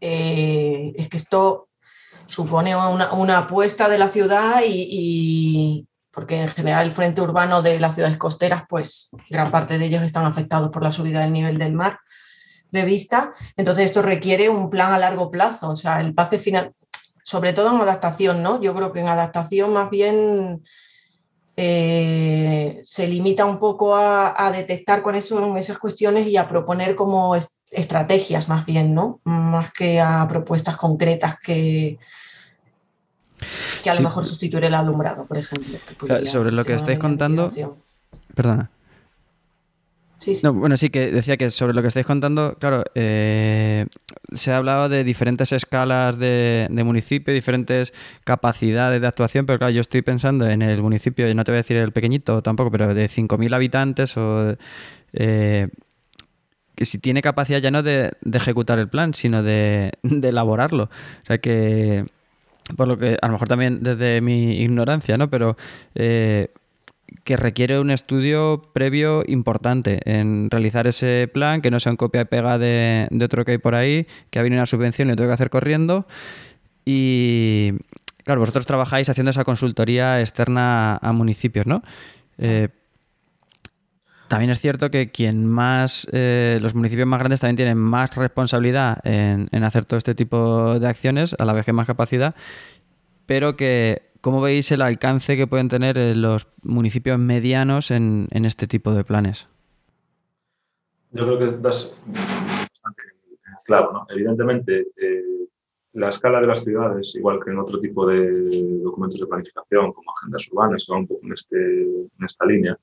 eh, 0.00 0.92
es 0.96 1.08
que 1.08 1.16
esto 1.16 1.68
supone 2.26 2.74
una, 2.74 3.38
apuesta 3.38 3.88
de 3.88 3.98
la 3.98 4.08
ciudad 4.08 4.62
y, 4.66 5.86
porque 6.16 6.40
en 6.40 6.48
general 6.48 6.86
el 6.86 6.92
frente 6.92 7.20
urbano 7.20 7.60
de 7.60 7.78
las 7.78 7.94
ciudades 7.94 8.16
costeras, 8.16 8.62
pues 8.66 9.10
gran 9.28 9.50
parte 9.50 9.76
de 9.76 9.84
ellos 9.84 10.02
están 10.02 10.24
afectados 10.24 10.70
por 10.70 10.82
la 10.82 10.90
subida 10.90 11.20
del 11.20 11.30
nivel 11.30 11.58
del 11.58 11.74
mar 11.74 12.00
prevista. 12.70 13.34
Entonces, 13.54 13.84
esto 13.84 14.00
requiere 14.00 14.48
un 14.48 14.70
plan 14.70 14.94
a 14.94 14.98
largo 14.98 15.30
plazo, 15.30 15.68
o 15.68 15.76
sea, 15.76 16.00
el 16.00 16.14
pase 16.14 16.38
final, 16.38 16.72
sobre 17.22 17.52
todo 17.52 17.70
en 17.70 17.82
adaptación, 17.82 18.42
¿no? 18.42 18.62
Yo 18.62 18.74
creo 18.74 18.94
que 18.94 19.00
en 19.00 19.08
adaptación 19.08 19.74
más 19.74 19.90
bien 19.90 20.64
eh, 21.54 22.80
se 22.82 23.08
limita 23.08 23.44
un 23.44 23.58
poco 23.58 23.94
a, 23.94 24.50
detectar 24.50 25.02
cuáles 25.02 25.28
son 25.28 25.58
esas 25.58 25.78
cuestiones 25.78 26.26
y 26.28 26.38
a 26.38 26.48
proponer 26.48 26.96
como 26.96 27.36
estrategias 27.70 28.48
más 28.48 28.64
bien, 28.64 28.94
¿no? 28.94 29.20
Más 29.24 29.70
que 29.70 30.00
a 30.00 30.26
propuestas 30.26 30.78
concretas 30.78 31.34
que, 31.42 31.98
que 33.82 33.90
a 33.90 33.94
lo 33.94 34.02
mejor 34.02 34.24
sustituir 34.24 34.64
el 34.64 34.74
alumbrado, 34.74 35.26
por 35.26 35.38
ejemplo. 35.38 35.78
sobre 36.24 36.52
lo 36.52 36.64
que 36.64 36.74
estáis 36.74 36.98
contando... 36.98 37.50
Perdona 38.34 38.70
bueno, 40.54 40.76
sí, 40.76 40.90
que 40.90 41.10
decía 41.10 41.36
que 41.36 41.50
sobre 41.50 41.74
lo 41.74 41.82
que 41.82 41.88
estáis 41.88 42.06
contando, 42.06 42.56
claro, 42.58 42.84
eh, 42.94 43.86
se 44.32 44.50
ha 44.50 44.56
hablado 44.56 44.88
de 44.88 45.04
diferentes 45.04 45.52
escalas 45.52 46.18
de, 46.18 46.68
municipio, 46.70 47.34
diferentes 47.34 47.92
capacidades 48.24 49.00
de 49.00 49.06
actuación, 49.06 49.46
pero 49.46 49.58
claro, 49.58 49.74
yo 49.74 49.80
estoy 49.80 50.02
pensando 50.02 50.48
en 50.48 50.62
el 50.62 50.82
municipio, 50.82 51.28
y 51.28 51.34
no 51.34 51.44
te 51.44 51.52
voy 51.52 51.56
a 51.56 51.60
decir 51.60 51.76
el 51.76 51.92
pequeñito 51.92 52.42
tampoco, 52.42 52.70
pero 52.70 52.94
de 52.94 53.08
5.000 53.08 53.54
habitantes 53.54 54.16
o... 54.16 54.56
Eh, 55.12 55.68
que 56.74 56.84
si 56.84 56.98
tiene 56.98 57.22
capacidad 57.22 57.58
ya 57.58 57.70
no 57.70 57.82
de, 57.82 58.12
ejecutar 58.34 58.78
el 58.78 58.88
plan, 58.88 59.14
sino 59.14 59.42
de, 59.42 59.92
elaborarlo. 60.02 60.84
O 60.84 61.26
sea 61.26 61.38
que, 61.38 62.04
por 62.74 62.88
lo 62.88 62.98
que, 62.98 63.16
a 63.20 63.26
lo 63.26 63.32
mejor 63.34 63.48
también 63.48 63.82
desde 63.82 64.20
mi 64.20 64.60
ignorancia, 64.60 65.16
¿no? 65.16 65.30
Pero 65.30 65.56
eh, 65.94 66.48
que 67.24 67.36
requiere 67.36 67.78
un 67.78 67.90
estudio 67.90 68.70
previo 68.72 69.22
importante 69.26 70.00
en 70.04 70.50
realizar 70.50 70.86
ese 70.86 71.28
plan, 71.32 71.60
que 71.60 71.70
no 71.70 71.80
sea 71.80 71.92
un 71.92 71.96
copia 71.96 72.22
y 72.22 72.24
pega 72.24 72.58
de, 72.58 73.08
otro 73.22 73.44
que 73.44 73.52
hay 73.52 73.58
por 73.58 73.74
ahí, 73.74 74.06
que 74.30 74.38
ha 74.38 74.42
venido 74.42 74.60
una 74.60 74.66
subvención 74.66 75.08
y 75.08 75.10
lo 75.10 75.16
tengo 75.16 75.28
que 75.28 75.34
hacer 75.34 75.50
corriendo. 75.50 76.06
Y 76.84 77.72
claro, 78.24 78.40
vosotros 78.40 78.66
trabajáis 78.66 79.08
haciendo 79.08 79.30
esa 79.30 79.44
consultoría 79.44 80.20
externa 80.20 80.96
a 80.96 81.12
municipios, 81.12 81.66
¿no? 81.66 81.82
Eh, 82.38 82.68
también 84.28 84.50
es 84.50 84.60
cierto 84.60 84.90
que 84.90 85.10
quien 85.10 85.46
más, 85.46 86.08
eh, 86.12 86.58
los 86.60 86.74
municipios 86.74 87.06
más 87.06 87.18
grandes 87.18 87.40
también 87.40 87.56
tienen 87.56 87.78
más 87.78 88.14
responsabilidad 88.16 88.98
en, 89.04 89.48
hacer 89.64 89.84
todo 89.84 89.98
este 89.98 90.14
tipo 90.14 90.78
de 90.78 90.86
acciones, 90.86 91.34
a 91.38 91.44
la 91.44 91.52
vez 91.52 91.64
que 91.64 91.72
más 91.72 91.86
capacidad, 91.86 92.34
pero 93.26 93.56
que 93.56 94.06
¿Cómo 94.26 94.40
veis 94.40 94.72
el 94.72 94.82
alcance 94.82 95.36
que 95.36 95.46
pueden 95.46 95.68
tener 95.68 95.96
eh, 95.96 96.16
los 96.16 96.48
municipios 96.64 97.16
medianos 97.16 97.92
en, 97.92 98.26
este 98.32 98.66
tipo 98.66 98.92
de 98.92 99.04
planes? 99.04 99.46
Yo 101.12 101.24
creo 101.26 101.38
que 101.38 101.56
das 101.58 101.96
bastante 102.08 103.02
claro. 103.64 103.92
¿no? 103.92 104.06
Evidentemente, 104.08 104.88
eh, 104.96 105.46
la 105.92 106.08
escala 106.08 106.40
de 106.40 106.48
las 106.48 106.64
ciudades, 106.64 107.14
igual 107.14 107.38
que 107.44 107.52
en 107.52 107.60
otro 107.60 107.78
tipo 107.78 108.04
de 108.04 108.50
documentos 108.82 109.20
de 109.20 109.26
planificación, 109.26 109.92
como 109.92 110.10
agendas 110.10 110.48
urbanas, 110.50 110.84
que 110.84 110.92
van 110.92 111.02
un 111.02 111.06
poco 111.06 111.24
en, 111.24 111.32
este, 111.32 111.82
en 111.82 112.24
esta 112.24 112.46
línea, 112.46 112.76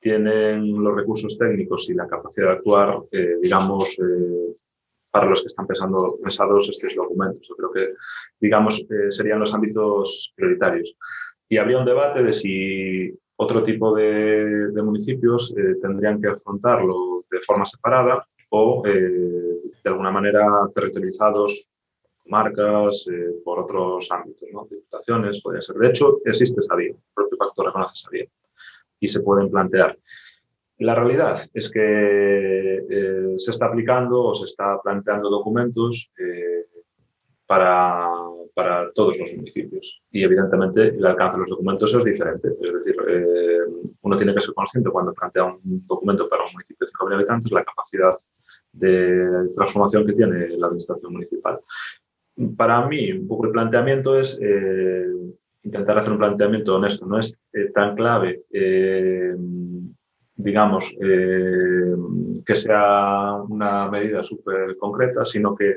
tienen 0.00 0.82
los 0.82 0.94
recursos 0.94 1.36
técnicos 1.38 1.88
y 1.88 1.94
la 1.94 2.08
capacidad 2.08 2.48
de 2.48 2.52
actuar, 2.54 2.98
eh, 3.12 3.36
digamos, 3.42 3.96
para 5.10 5.26
los 5.26 5.42
que 5.42 5.48
están 5.48 5.66
pensando, 5.66 6.18
pensados 6.22 6.68
estos 6.68 6.94
documentos. 6.94 7.46
Yo 7.48 7.56
creo 7.56 7.70
que, 7.72 7.82
digamos, 8.40 8.80
eh, 8.80 9.10
serían 9.10 9.40
los 9.40 9.52
ámbitos 9.54 10.32
prioritarios. 10.36 10.96
Y 11.48 11.56
habría 11.58 11.78
un 11.78 11.84
debate 11.84 12.22
de 12.22 12.32
si 12.32 13.12
otro 13.36 13.62
tipo 13.62 13.94
de, 13.94 14.70
municipios 14.82 15.52
eh, 15.56 15.76
tendrían 15.80 16.20
que 16.20 16.28
afrontarlo 16.28 17.24
de 17.30 17.40
forma 17.40 17.66
separada 17.66 18.24
o 18.50 18.82
eh, 18.86 19.60
de 19.82 19.90
alguna 19.90 20.10
manera 20.10 20.46
territorializados, 20.74 21.66
marcas, 22.26 23.06
por 23.44 23.58
otros 23.58 24.08
ámbitos, 24.12 24.48
¿no? 24.52 24.64
diputaciones, 24.70 25.42
podría 25.42 25.62
ser. 25.62 25.76
De 25.76 25.88
hecho, 25.88 26.18
existe 26.24 26.60
esa 26.60 26.76
vía, 26.76 26.90
el 26.90 26.96
propio 27.12 27.38
pacto 27.38 27.64
reconoce 27.64 27.94
esa 27.94 28.10
vía 28.10 28.26
y 29.00 29.08
se 29.08 29.20
pueden 29.20 29.50
plantear. 29.50 29.98
La 30.78 30.94
realidad 30.94 31.38
es 31.52 31.70
que 31.70 31.80
eh, 32.90 33.34
se 33.36 33.50
está 33.50 33.66
aplicando 33.66 34.22
o 34.22 34.34
se 34.34 34.46
está 34.46 34.80
planteando 34.82 35.28
documentos 35.28 36.10
eh, 36.18 36.66
para, 37.46 38.08
para, 38.54 38.90
todos 38.92 39.18
los 39.18 39.30
municipios 39.34 40.00
y 40.10 40.22
evidentemente 40.22 40.88
el 40.88 41.04
alcance 41.04 41.36
de 41.36 41.42
los 41.42 41.50
documentos 41.50 41.92
es 41.94 42.04
diferente. 42.04 42.48
Es 42.62 42.72
decir, 42.72 42.96
eh, 43.08 43.58
uno 44.00 44.16
tiene 44.16 44.32
que 44.32 44.40
ser 44.40 44.54
consciente 44.54 44.88
cuando 44.90 45.12
plantea 45.12 45.44
un 45.44 45.86
documento 45.86 46.28
para 46.28 46.44
un 46.44 46.52
municipio 46.52 46.86
de 46.86 46.92
5.000 46.92 47.14
habitantes 47.14 47.52
la 47.52 47.64
capacidad 47.64 48.14
de 48.72 49.50
transformación 49.54 50.06
que 50.06 50.12
tiene 50.14 50.48
la 50.56 50.68
administración 50.68 51.12
municipal. 51.12 51.60
Para 52.56 52.86
mí, 52.86 53.12
un 53.12 53.28
poco 53.28 53.46
el 53.46 53.52
planteamiento 53.52 54.18
es 54.18 54.38
intentar 55.62 55.98
hacer 55.98 56.12
un 56.12 56.18
planteamiento 56.18 56.76
honesto. 56.76 57.06
No 57.06 57.18
es 57.18 57.40
tan 57.74 57.94
clave 57.94 58.42
digamos, 60.42 60.92
eh, 61.00 61.94
que 62.44 62.56
sea 62.56 63.36
una 63.48 63.88
medida 63.88 64.24
súper 64.24 64.76
concreta, 64.76 65.24
sino 65.24 65.54
que 65.54 65.76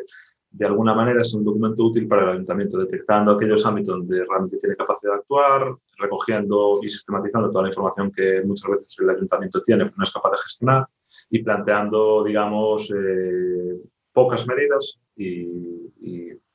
de 0.50 0.66
alguna 0.66 0.94
manera 0.94 1.22
es 1.22 1.34
un 1.34 1.44
documento 1.44 1.84
útil 1.84 2.08
para 2.08 2.24
el 2.24 2.30
ayuntamiento, 2.30 2.78
detectando 2.78 3.32
aquellos 3.32 3.66
ámbitos 3.66 3.98
donde 3.98 4.24
realmente 4.24 4.58
tiene 4.58 4.76
capacidad 4.76 5.14
de 5.14 5.20
actuar, 5.20 5.76
recogiendo 5.98 6.80
y 6.82 6.90
sistematizando 6.90 7.50
toda 7.50 7.64
la 7.64 7.70
información 7.70 8.12
que 8.12 8.42
muchas 8.46 8.70
veces 8.72 8.96
el 9.00 9.10
ayuntamiento 9.10 9.62
tiene, 9.62 9.86
pero 9.86 9.96
no 9.98 10.04
es 10.04 10.12
capaz 10.12 10.32
de 10.32 10.38
gestionar, 10.38 10.88
y 11.30 11.44
planteando, 11.44 12.24
digamos, 12.24 12.92
eh, 12.92 13.82
pocas 14.12 14.48
medidas 14.48 15.00
y, 15.16 15.60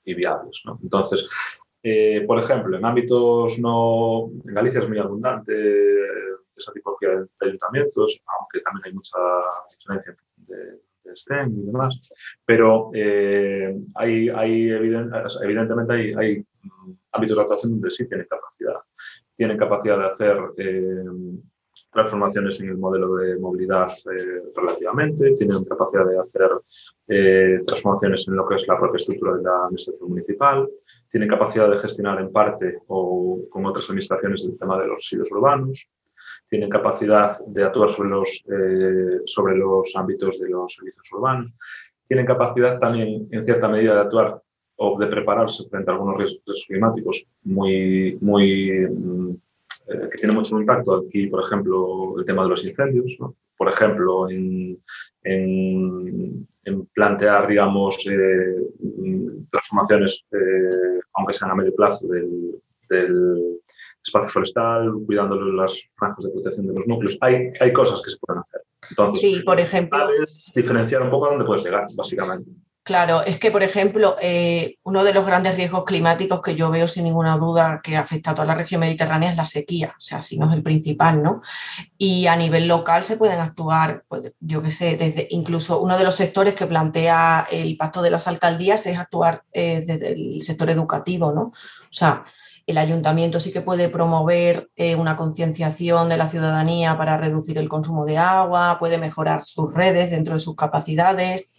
viables. 0.04 0.62
Entonces, 0.82 1.28
eh, 1.82 2.24
por 2.26 2.38
ejemplo, 2.38 2.76
en 2.76 2.84
ámbitos 2.84 3.58
no... 3.58 4.30
En 4.46 4.54
Galicia 4.54 4.80
es 4.80 4.88
muy 4.88 4.98
abundante 4.98 5.52
esa 6.56 6.72
tipología 6.72 7.10
de, 7.10 7.26
ayuntamientos, 7.40 8.20
aunque 8.38 8.60
también 8.60 8.86
hay 8.86 8.92
mucha 8.92 9.18
diferencia 9.70 10.14
de, 10.48 10.80
STEM 11.14 11.54
y 11.58 11.66
demás. 11.66 11.98
Pero 12.44 12.90
eh, 12.94 13.74
hay, 13.94 14.28
evidentemente 14.28 15.92
hay, 15.92 16.14
hay, 16.14 16.46
ámbitos 17.12 17.36
de 17.36 17.42
actuación 17.42 17.72
donde 17.72 17.90
sí 17.90 18.06
tienen 18.06 18.26
capacidad. 18.28 18.76
Tienen 19.34 19.56
capacidad 19.56 19.98
de 19.98 20.06
hacer 20.06 20.36
eh, 20.58 21.04
transformaciones 21.92 22.60
en 22.60 22.68
el 22.68 22.78
modelo 22.78 23.16
de 23.16 23.38
movilidad 23.38 23.90
eh, 23.90 24.42
relativamente, 24.54 25.32
tienen 25.32 25.64
capacidad 25.64 26.06
de 26.06 26.18
hacer 26.18 26.50
transformaciones 27.64 28.28
en 28.28 28.36
lo 28.36 28.46
que 28.46 28.56
es 28.56 28.68
la 28.68 28.78
propia 28.78 28.98
estructura 28.98 29.36
de 29.36 29.42
la 29.42 29.64
administración 29.64 30.10
municipal, 30.10 30.68
tienen 31.08 31.28
capacidad 31.28 31.70
de 31.70 31.78
gestionar 31.78 32.20
en 32.20 32.30
parte 32.30 32.80
o 32.88 33.40
con 33.48 33.64
otras 33.64 33.86
administraciones 33.86 34.42
el 34.44 34.58
tema 34.58 34.78
de 34.78 34.88
los 34.88 34.96
residuos 34.96 35.32
urbanos, 35.32 35.88
tienen 36.48 36.70
capacidad 36.70 37.38
de 37.46 37.64
actuar 37.64 37.92
sobre 37.92 38.10
los, 38.10 38.44
eh, 38.50 39.20
sobre 39.26 39.56
los 39.56 39.94
ámbitos 39.94 40.38
de 40.38 40.48
los 40.48 40.74
servicios 40.74 41.06
urbanos, 41.12 41.52
tienen 42.06 42.26
capacidad 42.26 42.78
también, 42.78 43.28
en 43.30 43.44
cierta 43.44 43.68
medida, 43.68 43.94
de 43.94 44.00
actuar 44.00 44.40
o 44.76 44.98
de 44.98 45.06
prepararse 45.08 45.68
frente 45.68 45.90
a 45.90 45.94
algunos 45.94 46.16
riesgos 46.16 46.64
climáticos 46.66 47.24
muy, 47.42 48.16
muy, 48.20 48.86
mm, 48.88 49.36
eh, 49.88 50.08
que 50.10 50.18
tienen 50.18 50.36
mucho 50.36 50.58
impacto. 50.58 51.04
Aquí, 51.06 51.26
por 51.26 51.44
ejemplo, 51.44 52.18
el 52.18 52.24
tema 52.24 52.42
de 52.42 52.48
los 52.50 52.64
incendios, 52.64 53.16
por 53.56 53.68
ejemplo, 53.68 54.28
en, 54.30 54.78
en, 55.24 56.46
plantear, 56.94 57.48
digamos, 57.48 57.96
eh, 58.06 58.56
transformaciones, 59.50 60.24
aunque 61.14 61.34
sean 61.34 61.50
a 61.50 61.54
medio 61.54 61.74
plazo, 61.74 62.06
del, 62.08 63.60
espacio 64.04 64.28
forestal, 64.30 64.92
cuidando 65.04 65.36
las 65.52 65.82
franjas 65.96 66.24
de 66.24 66.30
protección 66.30 66.66
de 66.66 66.74
los 66.74 66.86
núcleos. 66.86 67.18
Hay, 67.20 67.50
hay 67.60 67.72
cosas 67.72 68.00
que 68.02 68.10
se 68.10 68.16
pueden 68.18 68.40
hacer. 68.40 68.62
Entonces, 68.90 69.20
sí, 69.20 69.42
por 69.44 69.60
ejemplo. 69.60 70.08
Diferenciar 70.54 71.02
un 71.02 71.10
poco 71.10 71.26
a 71.26 71.30
dónde 71.30 71.44
puedes 71.44 71.64
llegar, 71.64 71.86
básicamente. 71.94 72.50
Claro, 72.88 73.22
es 73.22 73.38
que, 73.38 73.50
por 73.50 73.62
ejemplo, 73.62 74.16
eh, 74.18 74.76
uno 74.82 75.04
de 75.04 75.12
los 75.12 75.26
grandes 75.26 75.56
riesgos 75.56 75.84
climáticos 75.84 76.40
que 76.40 76.54
yo 76.54 76.70
veo 76.70 76.88
sin 76.88 77.04
ninguna 77.04 77.36
duda 77.36 77.82
que 77.82 77.98
afecta 77.98 78.30
a 78.30 78.34
toda 78.34 78.46
la 78.46 78.54
región 78.54 78.80
mediterránea 78.80 79.28
es 79.30 79.36
la 79.36 79.44
sequía, 79.44 79.92
o 79.94 80.00
sea, 80.00 80.22
si 80.22 80.38
no 80.38 80.46
es 80.46 80.54
el 80.54 80.62
principal, 80.62 81.22
¿no? 81.22 81.42
Y 81.98 82.28
a 82.28 82.34
nivel 82.34 82.66
local 82.66 83.04
se 83.04 83.18
pueden 83.18 83.40
actuar, 83.40 84.04
pues, 84.08 84.32
yo 84.40 84.62
qué 84.62 84.70
sé, 84.70 84.96
desde 84.96 85.28
incluso 85.32 85.82
uno 85.82 85.98
de 85.98 86.04
los 86.04 86.14
sectores 86.14 86.54
que 86.54 86.64
plantea 86.64 87.46
el 87.52 87.76
pacto 87.76 88.00
de 88.00 88.10
las 88.10 88.26
alcaldías 88.26 88.86
es 88.86 88.96
actuar 88.96 89.42
eh, 89.52 89.82
desde 89.86 90.12
el 90.14 90.40
sector 90.40 90.70
educativo, 90.70 91.30
¿no? 91.30 91.42
O 91.42 91.52
sea, 91.90 92.22
el 92.66 92.78
ayuntamiento 92.78 93.38
sí 93.38 93.52
que 93.52 93.60
puede 93.60 93.90
promover 93.90 94.70
eh, 94.76 94.94
una 94.94 95.14
concienciación 95.14 96.08
de 96.08 96.16
la 96.16 96.26
ciudadanía 96.26 96.96
para 96.96 97.18
reducir 97.18 97.58
el 97.58 97.68
consumo 97.68 98.06
de 98.06 98.16
agua, 98.16 98.78
puede 98.78 98.96
mejorar 98.96 99.44
sus 99.44 99.74
redes 99.74 100.10
dentro 100.10 100.32
de 100.32 100.40
sus 100.40 100.56
capacidades 100.56 101.57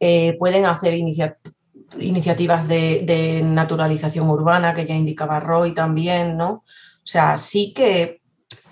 eh, 0.00 0.36
pueden 0.38 0.64
hacer 0.64 0.94
iniciativas 0.94 2.68
de, 2.68 3.42
naturalización 3.44 4.30
urbana, 4.30 4.74
que 4.74 4.86
ya 4.86 4.94
indicaba 4.94 5.40
Roy 5.40 5.74
también, 5.74 6.36
¿no? 6.36 6.50
O 6.50 7.10
sea, 7.10 7.36
sí 7.36 7.72
que 7.74 8.20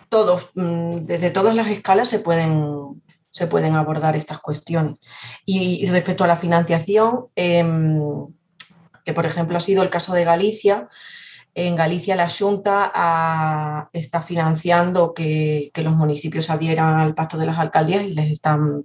todos, 0.08 0.50
mm, 0.54 1.06
desde 1.06 1.30
todas 1.30 1.54
las 1.54 1.68
escalas 1.68 2.08
se 2.08 2.20
pueden, 2.20 3.02
se 3.30 3.46
pueden 3.48 3.74
abordar 3.74 4.14
estas 4.14 4.40
cuestiones. 4.40 5.00
Y, 5.44 5.84
respecto 5.86 6.24
a 6.24 6.28
la 6.28 6.36
financiación, 6.36 7.26
em, 7.34 7.98
que 9.04 9.12
por 9.14 9.26
ejemplo 9.26 9.56
ha 9.56 9.60
sido 9.60 9.82
el 9.82 9.90
caso 9.90 10.14
de 10.14 10.24
Galicia, 10.24 10.88
en 11.54 11.74
Galicia 11.74 12.16
la 12.16 12.28
Junta 12.28 13.88
está 13.92 14.20
financiando 14.20 15.14
que, 15.14 15.70
que, 15.72 15.82
los 15.82 15.94
municipios 15.94 16.50
adhieran 16.50 17.00
al 17.00 17.14
pacto 17.14 17.38
de 17.38 17.46
las 17.46 17.58
alcaldías 17.58 18.04
y 18.04 18.12
les 18.12 18.30
están, 18.30 18.82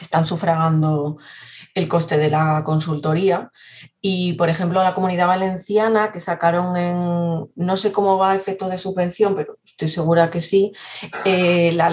están 0.00 0.26
sufragando 0.26 1.18
el 1.74 1.88
coste 1.88 2.18
de 2.18 2.30
la 2.30 2.62
consultoría. 2.64 3.50
Y, 4.00 4.34
por 4.34 4.48
ejemplo, 4.48 4.82
la 4.82 4.94
comunidad 4.94 5.26
valenciana, 5.26 6.12
que 6.12 6.20
sacaron 6.20 6.76
en, 6.76 7.50
no 7.54 7.76
sé 7.76 7.92
cómo 7.92 8.18
va 8.18 8.32
a 8.32 8.36
efecto 8.36 8.68
de 8.68 8.78
subvención, 8.78 9.34
pero 9.34 9.58
estoy 9.64 9.88
segura 9.88 10.30
que 10.30 10.40
sí, 10.40 10.72
eh, 11.24 11.72
la 11.72 11.90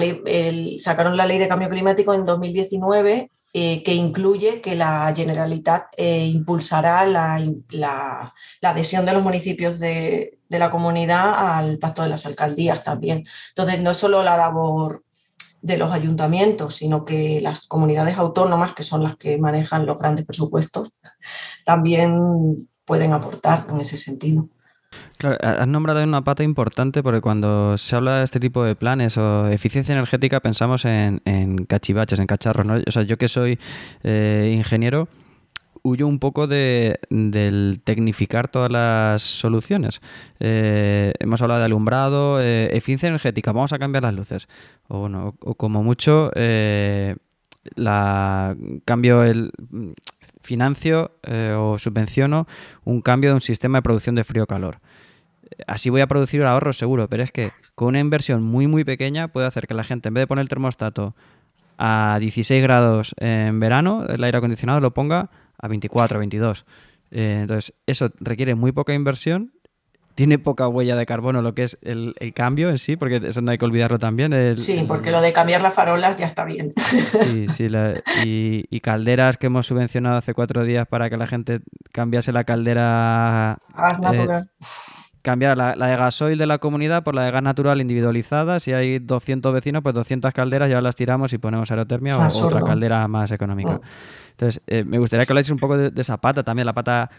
sacaron 0.78 1.16
la 1.16 1.26
ley 1.26 1.38
de 1.38 1.48
cambio 1.48 1.68
climático 1.68 2.14
en 2.14 2.24
2019 2.24 3.30
eh, 3.54 3.82
que 3.82 3.94
incluye 3.94 4.60
que 4.60 4.76
la 4.76 5.10
Generalitat 5.16 5.86
eh, 5.96 6.26
impulsará 6.26 7.06
la, 7.06 7.42
la, 7.70 8.34
adhesión 8.62 9.06
de 9.06 9.14
los 9.14 9.22
municipios 9.22 9.78
de, 9.78 10.38
de, 10.48 10.58
la 10.58 10.70
comunidad 10.70 11.56
al 11.56 11.78
pacto 11.78 12.02
de 12.02 12.10
las 12.10 12.26
alcaldías 12.26 12.84
también. 12.84 13.24
Entonces, 13.48 13.80
no 13.80 13.92
es 13.92 13.96
solo 13.96 14.22
la 14.22 14.36
labor 14.36 15.02
de 15.62 15.78
los 15.78 15.92
ayuntamientos, 15.92 16.74
sino 16.76 17.04
que 17.04 17.40
las 17.40 17.66
comunidades 17.66 18.16
autónomas, 18.16 18.74
que 18.74 18.82
son 18.82 19.02
las 19.02 19.16
que 19.16 19.38
manejan 19.38 19.86
los 19.86 19.98
grandes 19.98 20.24
presupuestos, 20.24 20.98
también 21.64 22.56
pueden 22.84 23.12
aportar 23.12 23.66
en 23.70 23.80
ese 23.80 23.96
sentido. 23.96 24.48
Claro, 25.18 25.36
has 25.40 25.66
nombrado 25.66 26.02
una 26.02 26.22
pata 26.22 26.44
importante 26.44 27.02
porque 27.02 27.20
cuando 27.20 27.76
se 27.76 27.96
habla 27.96 28.18
de 28.18 28.24
este 28.24 28.40
tipo 28.40 28.64
de 28.64 28.76
planes 28.76 29.18
o 29.18 29.48
eficiencia 29.48 29.92
energética 29.92 30.40
pensamos 30.40 30.84
en, 30.84 31.20
cachivaches, 31.68 32.20
en 32.20 32.26
cacharros. 32.26 32.66
O 32.86 32.90
sea, 32.90 33.02
yo 33.02 33.18
que 33.18 33.28
soy 33.28 33.58
eh, 34.04 34.54
ingeniero, 34.56 35.08
huyo 35.82 36.06
un 36.06 36.18
poco 36.18 36.46
de, 36.46 37.00
del 37.10 37.80
tecnificar 37.84 38.48
todas 38.48 38.70
las 38.70 39.22
soluciones. 39.22 40.00
Eh, 40.40 41.12
hemos 41.18 41.42
hablado 41.42 41.60
de 41.60 41.66
alumbrado, 41.66 42.40
eh, 42.40 42.70
eficiencia 42.72 43.08
energética, 43.08 43.52
vamos 43.52 43.72
a 43.72 43.78
cambiar 43.78 44.04
las 44.04 44.14
luces. 44.14 44.48
O, 44.88 45.00
bueno, 45.00 45.34
o 45.40 45.54
como 45.54 45.82
mucho, 45.82 46.30
eh, 46.34 47.16
cambio 48.84 49.24
el 49.24 49.52
financio 50.40 51.12
o 51.58 51.78
subvenciono 51.78 52.46
un 52.84 53.02
cambio 53.02 53.30
de 53.30 53.34
un 53.34 53.40
sistema 53.42 53.78
de 53.78 53.82
producción 53.82 54.14
de 54.14 54.24
frío-calor. 54.24 54.80
Así 55.66 55.90
voy 55.90 56.00
a 56.00 56.06
producir 56.06 56.42
ahorros 56.44 56.78
seguro, 56.78 57.08
pero 57.08 57.22
es 57.22 57.32
que 57.32 57.52
con 57.74 57.88
una 57.88 58.00
inversión 58.00 58.42
muy 58.42 58.66
muy 58.66 58.84
pequeña 58.84 59.28
puede 59.28 59.46
hacer 59.46 59.66
que 59.66 59.74
la 59.74 59.84
gente 59.84 60.08
en 60.08 60.14
vez 60.14 60.22
de 60.22 60.26
poner 60.26 60.42
el 60.42 60.48
termostato 60.48 61.14
a 61.78 62.18
16 62.20 62.62
grados 62.62 63.14
en 63.18 63.60
verano, 63.60 64.04
el 64.08 64.22
aire 64.22 64.38
acondicionado 64.38 64.80
lo 64.80 64.92
ponga 64.92 65.30
a 65.58 65.68
24, 65.68 66.18
22. 66.18 66.64
Eh, 67.10 67.38
entonces, 67.42 67.74
eso 67.86 68.10
requiere 68.20 68.54
muy 68.54 68.72
poca 68.72 68.94
inversión, 68.94 69.52
tiene 70.18 70.40
poca 70.40 70.66
huella 70.66 70.96
de 70.96 71.06
carbono 71.06 71.42
lo 71.42 71.54
que 71.54 71.62
es 71.62 71.78
el, 71.80 72.12
cambio 72.34 72.70
en 72.70 72.78
sí, 72.78 72.96
porque 72.96 73.22
eso 73.24 73.40
no 73.40 73.52
hay 73.52 73.58
que 73.58 73.64
olvidarlo 73.64 74.00
también. 74.00 74.58
sí, 74.58 74.84
porque 74.88 75.12
lo 75.12 75.20
de 75.20 75.32
cambiar 75.32 75.62
las 75.62 75.74
farolas 75.74 76.16
ya 76.16 76.26
está 76.26 76.44
bien. 76.44 76.72
Sí, 76.76 77.46
sí, 77.56 77.68
y, 78.24 78.80
calderas 78.80 79.36
que 79.36 79.46
hemos 79.46 79.66
subvencionado 79.66 80.16
hace 80.16 80.34
cuatro 80.34 80.64
días 80.64 80.88
para 80.88 81.08
que 81.08 81.16
la 81.16 81.28
gente 81.28 81.60
cambiase 81.92 82.32
la 82.32 82.42
caldera... 82.42 83.58
Gas 83.76 84.00
natural. 84.00 84.50
Eh, 84.60 84.66
cambiar 85.22 85.56
la, 85.56 85.74
de 85.74 85.96
gasoil 85.96 86.36
de 86.36 86.46
la 86.46 86.58
comunidad 86.58 87.04
por 87.04 87.14
la 87.14 87.22
de 87.22 87.30
gas 87.30 87.42
natural 87.44 87.80
individualizada. 87.80 88.58
Si 88.58 88.72
hay 88.72 88.98
200 88.98 89.54
vecinos, 89.54 89.84
pues 89.84 89.94
200 89.94 90.32
calderas 90.32 90.68
ya 90.68 90.80
las 90.80 90.96
tiramos 90.96 91.32
y 91.32 91.38
ponemos 91.38 91.70
aerotermia 91.70 92.16
o 92.16 92.44
otra 92.44 92.62
caldera 92.62 93.06
más 93.06 93.30
económica. 93.30 93.74
Mm. 93.74 93.80
Entonces, 94.38 94.62
eh, 94.68 94.84
me 94.84 95.00
gustaría 95.00 95.24
que 95.24 95.32
habláis 95.32 95.50
un 95.50 95.58
poco 95.58 95.76
de, 95.76 96.00
esa 96.00 96.18
pata 96.18 96.44
también, 96.44 96.64
la 96.64 96.72
pata 96.72 97.10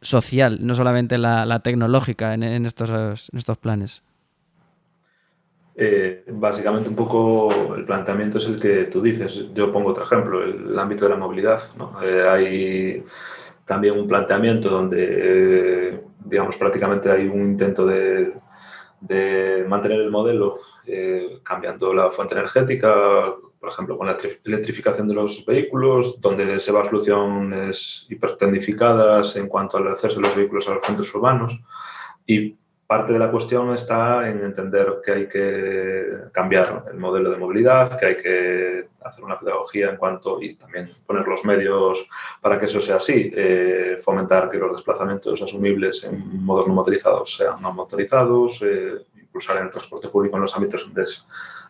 social, 0.00 0.58
no 0.60 0.76
solamente 0.76 1.18
la, 1.18 1.60
tecnológica 1.60 2.34
en, 2.34 2.64
estos, 2.64 3.28
estos 3.36 3.58
planes. 3.58 4.04
Eh, 5.74 6.22
básicamente 6.28 6.88
un 6.88 6.94
poco 6.94 7.74
el 7.74 7.84
planteamiento 7.84 8.38
es 8.38 8.46
el 8.46 8.60
que 8.60 8.84
tú 8.84 9.02
dices. 9.02 9.52
Yo 9.52 9.72
pongo 9.72 9.90
otro 9.90 10.04
ejemplo, 10.04 10.44
el, 10.44 10.78
ámbito 10.78 11.06
de 11.06 11.10
la 11.10 11.16
movilidad. 11.16 11.60
Eh, 12.00 12.28
hay 12.30 13.04
también 13.64 13.98
un 13.98 14.06
planteamiento 14.06 14.68
donde, 14.68 16.00
digamos, 16.24 16.56
prácticamente 16.56 17.10
hay 17.10 17.26
un 17.26 17.40
intento 17.40 17.84
de 17.84 19.64
mantener 19.66 20.00
el 20.00 20.12
modelo 20.12 20.60
cambiando 21.42 21.92
la 21.92 22.08
fuente 22.08 22.34
energética, 22.34 22.94
por 23.62 23.70
ejemplo, 23.70 23.96
con 23.96 24.08
la 24.08 24.16
electrificación 24.42 25.06
de 25.06 25.14
los 25.14 25.46
vehículos, 25.46 26.20
donde 26.20 26.58
se 26.58 26.72
va 26.72 26.82
a 26.82 26.84
soluciones 26.84 28.08
hipertendificadas 28.10 29.36
en 29.36 29.46
cuanto 29.46 29.76
al 29.76 29.86
acceso 29.86 30.16
de 30.16 30.22
los 30.22 30.34
vehículos 30.34 30.68
a 30.68 30.74
los 30.74 30.84
centros 30.84 31.14
urbanos. 31.14 31.60
Y 32.26 32.56
parte 32.88 33.12
de 33.12 33.20
la 33.20 33.30
cuestión 33.30 33.72
está 33.72 34.28
en 34.28 34.42
entender 34.42 35.00
que 35.04 35.12
hay 35.12 35.28
que 35.28 36.06
cambiar 36.32 36.86
el 36.90 36.98
modelo 36.98 37.30
de 37.30 37.36
movilidad, 37.36 37.96
que 38.00 38.06
hay 38.06 38.16
que 38.16 38.88
hacer 39.00 39.22
una 39.22 39.38
pedagogía 39.38 39.90
en 39.90 39.96
cuanto 39.96 40.42
y 40.42 40.56
también 40.56 40.90
poner 41.06 41.24
los 41.24 41.44
medios 41.44 42.04
para 42.40 42.58
que 42.58 42.64
eso 42.64 42.80
sea 42.80 42.96
así, 42.96 43.32
eh, 43.32 43.96
fomentar 44.00 44.50
que 44.50 44.58
los 44.58 44.72
desplazamientos 44.72 45.40
asumibles 45.40 46.02
en 46.02 46.44
modos 46.44 46.66
no 46.66 46.74
motorizados 46.74 47.36
sean 47.36 47.62
no 47.62 47.72
motorizados, 47.72 48.60
eh, 48.62 49.06
impulsar 49.14 49.58
el 49.58 49.70
transporte 49.70 50.08
público 50.08 50.34
en 50.34 50.42
los 50.42 50.56
ámbitos 50.56 50.82
donde 50.82 51.04
es 51.04 51.24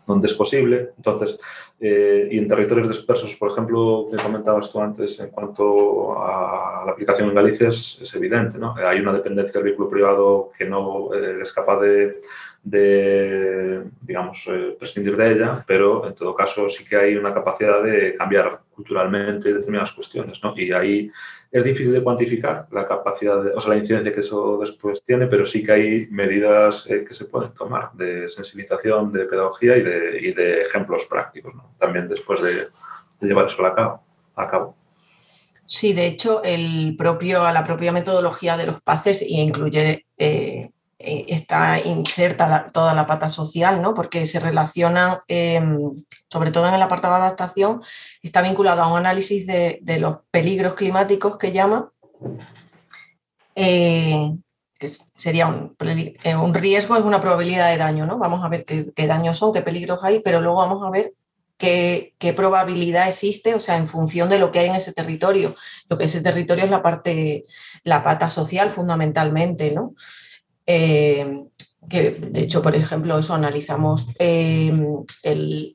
donde 0.06 0.26
es 0.26 0.34
posible. 0.34 0.90
Entonces, 0.96 1.38
eh, 1.80 2.28
y 2.30 2.38
en 2.38 2.48
territorios 2.48 2.88
dispersos, 2.88 3.34
por 3.36 3.50
ejemplo, 3.50 4.08
que 4.10 4.22
comentabas 4.22 4.70
tú 4.70 4.80
antes 4.80 5.18
en 5.20 5.30
cuanto 5.30 6.18
a 6.22 6.84
la 6.86 6.92
aplicación 6.92 7.28
en 7.28 7.34
Galicia, 7.34 7.68
es, 7.68 8.12
evidente. 8.14 8.58
¿no? 8.58 8.74
Hay 8.76 9.00
una 9.00 9.12
dependencia 9.12 9.54
del 9.54 9.64
vehículo 9.64 9.88
privado 9.88 10.50
que 10.56 10.64
no 10.64 11.14
eh, 11.14 11.38
es 11.40 11.52
capaz 11.52 11.80
de, 11.80 12.20
de 12.62 13.82
digamos, 14.00 14.44
eh, 14.48 14.76
prescindir 14.78 15.16
de 15.16 15.32
ella, 15.32 15.64
pero 15.66 16.06
en 16.06 16.14
todo 16.14 16.34
caso 16.34 16.68
sí 16.68 16.84
que 16.84 16.96
hay 16.96 17.16
una 17.16 17.34
capacidad 17.34 17.82
de 17.82 18.16
cambiar 18.16 18.60
culturalmente 18.74 19.52
determinadas 19.52 19.92
cuestiones. 19.92 20.42
¿no? 20.42 20.54
Y 20.56 20.72
ahí 20.72 21.10
es 21.50 21.64
difícil 21.64 21.92
de 21.92 22.02
cuantificar 22.02 22.66
la 22.70 22.86
capacidad, 22.86 23.42
de, 23.42 23.50
o 23.50 23.60
sea, 23.60 23.74
la 23.74 23.78
incidencia 23.78 24.12
que 24.12 24.20
eso 24.20 24.58
después 24.58 25.02
tiene, 25.02 25.26
pero 25.26 25.46
sí 25.46 25.62
que 25.62 25.72
hay 25.72 26.06
medidas 26.10 26.86
eh, 26.88 27.04
que 27.06 27.14
se 27.14 27.26
pueden 27.26 27.52
tomar 27.52 27.92
de 27.92 28.28
sensibilización, 28.28 29.12
de 29.12 29.26
pedagogía 29.26 29.76
y 29.76 29.82
de, 29.82 30.18
y 30.20 30.32
de 30.32 30.62
ejemplos 30.62 31.06
prácticos, 31.06 31.54
¿no? 31.54 31.74
también 31.78 32.08
después 32.08 32.40
de, 32.42 32.68
llevar 33.20 33.46
eso 33.46 33.64
a 33.64 33.74
cabo. 33.74 34.02
A 34.34 34.48
cabo. 34.48 34.76
Sí, 35.64 35.92
de 35.92 36.06
hecho, 36.06 36.42
el 36.42 36.96
propio, 36.96 37.44
a 37.44 37.52
la 37.52 37.64
propia 37.64 37.92
metodología 37.92 38.56
de 38.56 38.66
los 38.66 38.80
PACES 38.82 39.24
incluye 39.28 40.06
eh, 40.18 40.70
eh, 41.04 41.24
está 41.28 41.80
inserta 41.80 42.66
toda 42.72 42.94
la 42.94 43.06
pata 43.06 43.28
social, 43.28 43.82
¿no? 43.82 43.92
porque 43.92 44.24
se 44.24 44.38
relaciona, 44.38 45.24
em, 45.26 46.04
sobre 46.32 46.50
todo 46.50 46.66
en 46.66 46.72
el 46.72 46.80
apartado 46.80 47.14
de 47.14 47.20
adaptación, 47.20 47.82
está 48.22 48.40
vinculado 48.40 48.80
a 48.80 48.90
un 48.90 48.96
análisis 48.96 49.46
de, 49.46 49.82
los 50.00 50.20
peligros 50.30 50.74
climáticos 50.74 51.36
que 51.36 51.52
llama, 51.52 51.92
eh, 53.54 54.34
que 54.78 54.88
sería 54.88 55.44
eh, 56.24 56.34
un, 56.34 56.54
riesgo, 56.54 56.96
es 56.96 57.04
una 57.04 57.20
probabilidad 57.20 57.70
de 57.70 57.76
daño, 57.76 58.06
¿no? 58.06 58.16
Vamos 58.16 58.42
a 58.42 58.48
ver 58.48 58.64
qué, 58.64 59.06
daños 59.06 59.36
son, 59.36 59.52
qué 59.52 59.60
peligros 59.60 59.98
hay, 60.02 60.20
pero 60.20 60.40
luego 60.40 60.56
vamos 60.56 60.82
a 60.86 60.90
ver 60.90 61.12
Qué, 61.58 62.12
qué, 62.18 62.32
probabilidad 62.32 63.06
existe, 63.06 63.54
o 63.54 63.60
sea, 63.60 63.76
en 63.76 63.86
función 63.86 64.28
de 64.28 64.40
lo 64.40 64.50
que 64.50 64.58
hay 64.58 64.66
en 64.66 64.74
ese 64.74 64.92
territorio. 64.92 65.54
Lo 65.88 65.96
que 65.96 66.06
ese 66.06 66.20
territorio 66.20 66.64
es 66.64 66.70
la 66.70 66.82
parte, 66.82 67.44
la 67.84 68.02
pata 68.02 68.28
social 68.28 68.70
fundamentalmente, 68.70 69.70
¿no? 69.70 69.94
Eh, 70.66 71.44
que 71.88 72.10
de 72.10 72.40
hecho, 72.40 72.62
por 72.62 72.76
ejemplo, 72.76 73.18
eso 73.18 73.34
analizamos 73.34 74.06
em, 74.18 75.04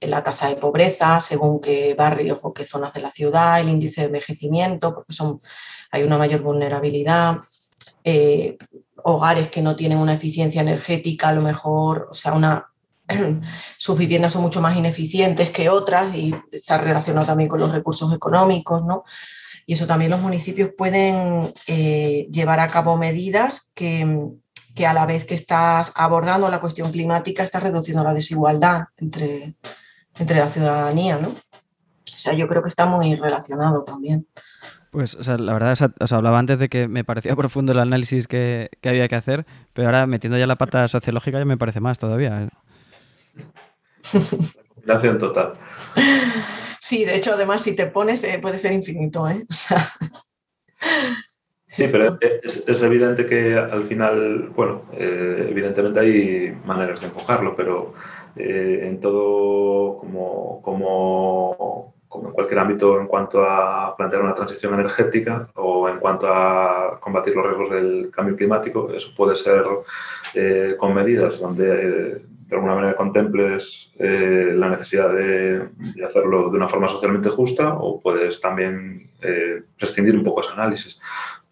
la 0.02 0.24
tasa 0.24 0.48
de 0.48 0.56
pobreza 0.56 1.20
según 1.20 1.60
qué 1.60 1.96
barrios 1.96 2.40
o 2.42 2.54
qué 2.54 2.64
zonas 2.64 2.94
de 2.94 3.02
la 3.02 3.12
ciudad, 3.12 3.60
el 3.60 3.70
índice 3.70 4.02
de 4.02 4.08
envejecimiento, 4.08 4.94
porque 4.94 5.14
son, 5.14 5.40
hay 5.92 6.04
una 6.04 6.18
mayor 6.18 6.42
vulnerabilidad, 6.42 7.38
eh, 8.04 8.58
hogares 9.04 9.50
que 9.50 9.62
no 9.62 9.76
tienen 9.76 9.98
una 9.98 10.14
eficiencia 10.14 10.62
energética, 10.62 11.30
a 11.30 11.34
lo 11.34 11.42
mejor, 11.42 12.08
o 12.10 12.14
sea, 12.14 12.34
una, 12.34 12.68
sus 13.78 13.98
viviendas 13.98 14.34
son 14.34 14.44
mucho 14.44 14.62
más 14.62 14.78
ineficientes 14.78 15.50
que 15.50 15.70
otras 15.70 16.16
y 16.16 16.34
está 16.52 16.78
relacionado 16.78 17.28
también 17.28 17.50
con 17.50 17.60
los 17.60 17.74
recursos 17.74 18.14
económicos, 18.14 18.86
¿no? 18.86 19.04
Y 19.66 19.74
eso 19.74 19.86
también 19.86 20.12
los 20.12 20.22
municipios 20.22 20.72
pueden 20.78 21.54
eh, 21.68 22.30
llevar 22.32 22.62
a 22.62 22.70
cabo 22.70 22.96
medidas 22.96 23.72
que, 23.76 24.30
que 24.78 24.86
a 24.86 24.94
la 24.94 25.08
vez 25.08 25.26
que 25.26 25.34
estás 25.34 25.92
abordando 25.96 26.50
la 26.50 26.60
cuestión 26.60 26.92
climática, 26.92 27.44
estás 27.44 27.64
reduciendo 27.64 28.04
la 28.04 28.14
desigualdad 28.14 28.84
entre, 28.98 29.56
entre 30.20 30.38
la 30.38 30.48
ciudadanía, 30.48 31.18
¿no? 31.18 31.30
O 31.30 31.34
sea, 32.06 32.34
yo 32.34 32.48
creo 32.48 32.62
que 32.62 32.70
está 32.70 32.86
muy 32.86 33.16
relacionado 33.16 33.84
también. 33.84 34.28
Pues, 34.92 35.16
o 35.16 35.24
sea, 35.24 35.38
la 35.40 35.54
verdad, 35.54 35.92
os 36.00 36.12
hablaba 36.12 36.38
antes 36.38 36.60
de 36.60 36.70
que 36.70 36.88
me 36.88 37.04
parecía 37.04 37.36
profundo 37.36 37.72
el 37.72 37.80
análisis 37.80 38.28
que, 38.28 38.70
había 38.84 39.08
que 39.08 39.16
hacer, 39.16 39.48
pero 39.74 39.88
ahora 39.88 40.06
metiendo 40.06 40.38
ya 40.38 40.46
la 40.46 40.58
pata 40.58 40.88
sociológica 40.88 41.40
ya 41.40 41.46
me 41.46 41.58
parece 41.58 41.80
más 41.80 41.98
todavía. 41.98 42.48
Combinación 44.76 45.18
total. 45.18 45.54
Sí, 46.80 47.04
de 47.04 47.16
hecho, 47.16 47.34
además, 47.34 47.64
si 47.64 47.76
te 47.76 47.88
pones, 47.88 48.24
eh, 48.24 48.38
puede 48.40 48.60
ser 48.60 48.74
infinito, 48.74 49.28
¿eh? 49.28 49.44
O 49.50 49.54
sea, 49.54 49.84
Sí, 51.78 51.86
pero 51.92 52.18
es, 52.42 52.82
evidente 52.82 53.28
que 53.28 53.56
al 53.56 53.84
final, 53.84 54.50
bueno, 54.56 54.82
eh, 54.94 55.46
evidentemente 55.52 56.00
hay 56.00 56.58
maneras 56.66 57.02
de 57.02 57.06
enfocarlo, 57.06 57.56
pero 57.56 57.94
eh, 58.36 58.80
en 58.82 59.00
todo, 59.00 60.00
como, 60.00 60.60
como, 60.64 61.94
en 62.12 62.32
cualquier 62.32 62.58
ámbito 62.58 63.00
en 63.00 63.06
cuanto 63.06 63.44
a 63.44 63.96
plantear 63.96 64.24
una 64.24 64.34
transición 64.34 64.74
energética 64.74 65.50
o 65.54 65.88
en 65.88 66.00
cuanto 66.00 66.28
a 66.28 66.98
combatir 67.00 67.36
los 67.36 67.46
riesgos 67.46 67.70
del 67.70 68.10
cambio 68.10 68.36
climático, 68.36 68.92
eso 68.92 69.12
puede 69.16 69.36
ser 69.36 69.64
eh, 70.34 70.74
con 70.80 70.96
medidas 70.96 71.40
donde 71.40 72.24
de 72.48 72.56
alguna 72.56 72.74
manera 72.74 72.96
contemples 72.96 73.94
la 74.00 74.70
necesidad 74.70 75.14
de, 75.14 75.68
hacerlo 76.04 76.50
de 76.50 76.58
una 76.58 76.70
forma 76.70 76.88
socialmente 76.88 77.30
justa 77.30 77.74
o 77.74 78.00
puedes 78.00 78.40
también 78.40 79.12
prescindir 79.78 80.16
un 80.16 80.24
poco 80.24 80.40
ese 80.40 80.54
análisis. 80.54 80.98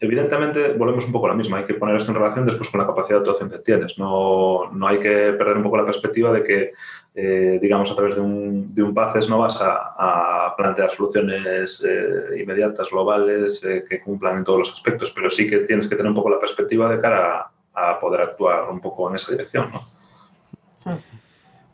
Evidentemente, 0.06 0.74
volvemos 0.74 1.08
un 1.08 1.12
poco 1.12 1.26
a 1.26 1.30
la 1.30 1.36
misma. 1.36 1.58
Hay 1.58 1.66
que 1.66 1.74
poner 1.74 1.96
esto 1.96 2.12
en 2.12 2.18
relación 2.18 2.46
después 2.46 2.70
con 2.70 2.80
la 2.80 2.86
capacidad 2.86 3.16
de 3.16 3.20
actuación 3.22 3.50
que 3.50 3.58
tienes. 3.58 3.98
No, 3.98 4.70
no 4.72 4.88
hay 4.88 5.00
que 5.00 5.34
perder 5.34 5.58
un 5.58 5.64
poco 5.64 5.78
la 5.78 5.86
perspectiva 5.86 6.32
de 6.32 6.44
que, 6.44 6.74
eh, 7.16 7.58
digamos, 7.60 7.90
a 7.90 7.96
través 7.96 8.14
de 8.14 8.22
un, 8.22 8.72
de 8.76 8.84
un 8.84 8.94
PACES 8.94 9.28
no 9.30 9.40
vas 9.40 9.60
a, 9.62 10.54
plantear 10.56 10.92
soluciones 10.92 11.84
eh, 11.84 12.40
inmediatas, 12.40 12.92
globales, 12.92 13.64
eh, 13.64 13.84
que 13.90 14.00
cumplan 14.00 14.38
en 14.38 14.44
todos 14.44 14.60
los 14.60 14.74
aspectos, 14.74 15.12
pero 15.12 15.28
sí 15.32 15.50
que 15.50 15.60
tienes 15.60 15.88
que 15.88 15.96
tener 15.96 16.10
un 16.10 16.16
poco 16.16 16.30
la 16.30 16.40
perspectiva 16.40 16.88
de 16.88 17.02
cara 17.02 17.50
a, 17.74 18.00
poder 18.00 18.22
actuar 18.22 18.70
un 18.70 18.80
poco 18.80 19.10
en 19.10 19.16
esa 19.16 19.32
dirección. 19.32 19.72
¿no? 19.74 21.00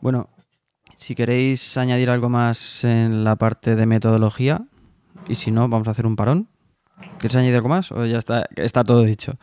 Bueno, 0.00 0.30
si 0.96 1.14
queréis 1.14 1.76
añadir 1.76 2.08
algo 2.08 2.30
más 2.30 2.82
en 2.82 3.24
la 3.24 3.36
parte 3.36 3.76
de 3.76 3.84
metodología, 3.84 4.62
y 5.28 5.34
si 5.34 5.50
no, 5.50 5.68
vamos 5.68 5.86
a 5.86 5.90
hacer 5.90 6.06
un 6.06 6.16
parón. 6.16 6.48
¿Quieres 7.18 7.36
añadir 7.36 7.56
algo 7.56 7.68
más 7.68 7.92
o 7.92 8.04
ya 8.06 8.18
está, 8.18 8.48
está 8.56 8.84
todo 8.84 9.02
dicho? 9.02 9.38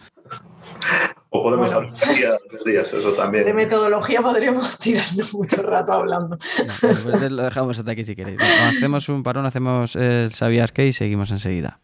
O 1.31 1.43
podemos 1.43 1.71
hablar 1.71 1.91
de 1.91 2.71
días, 2.71 2.91
eso 2.91 3.13
también. 3.13 3.45
De 3.45 3.53
metodología 3.53 4.21
podríamos 4.21 4.79
tirarnos 4.79 5.33
mucho 5.35 5.61
rato 5.61 5.93
hablando. 5.93 6.37
pues 6.67 7.31
lo 7.31 7.43
dejamos 7.43 7.77
hasta 7.77 7.91
aquí 7.91 8.03
si 8.03 8.15
queréis. 8.15 8.41
hacemos 8.41 9.07
un 9.09 9.23
parón, 9.23 9.45
hacemos 9.45 9.95
el 9.95 10.33
¿Sabías 10.33 10.71
qué? 10.71 10.87
y 10.87 10.93
seguimos 10.93 11.29
enseguida. 11.31 11.81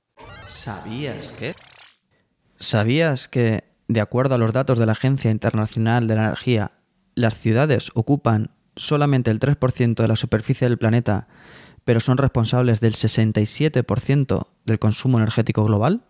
¿Sabías 0.47 1.31
qué? 1.37 1.53
¿Sabías 2.59 3.27
que, 3.27 3.65
de 3.87 4.01
acuerdo 4.01 4.35
a 4.35 4.37
los 4.39 4.51
datos 4.51 4.79
de 4.79 4.87
la 4.87 4.93
Agencia 4.93 5.29
Internacional 5.29 6.07
de 6.07 6.15
la 6.15 6.23
Energía, 6.23 6.71
las 7.13 7.37
ciudades 7.37 7.91
ocupan 7.93 8.51
solamente 8.75 9.29
el 9.29 9.39
3% 9.39 9.95
de 9.95 10.07
la 10.07 10.15
superficie 10.15 10.67
del 10.67 10.77
planeta 10.77 11.27
pero 11.85 11.99
son 11.99 12.17
responsables 12.17 12.81
del 12.81 12.95
67% 12.95 14.47
del 14.65 14.79
consumo 14.79 15.17
energético 15.17 15.63
global. 15.63 16.01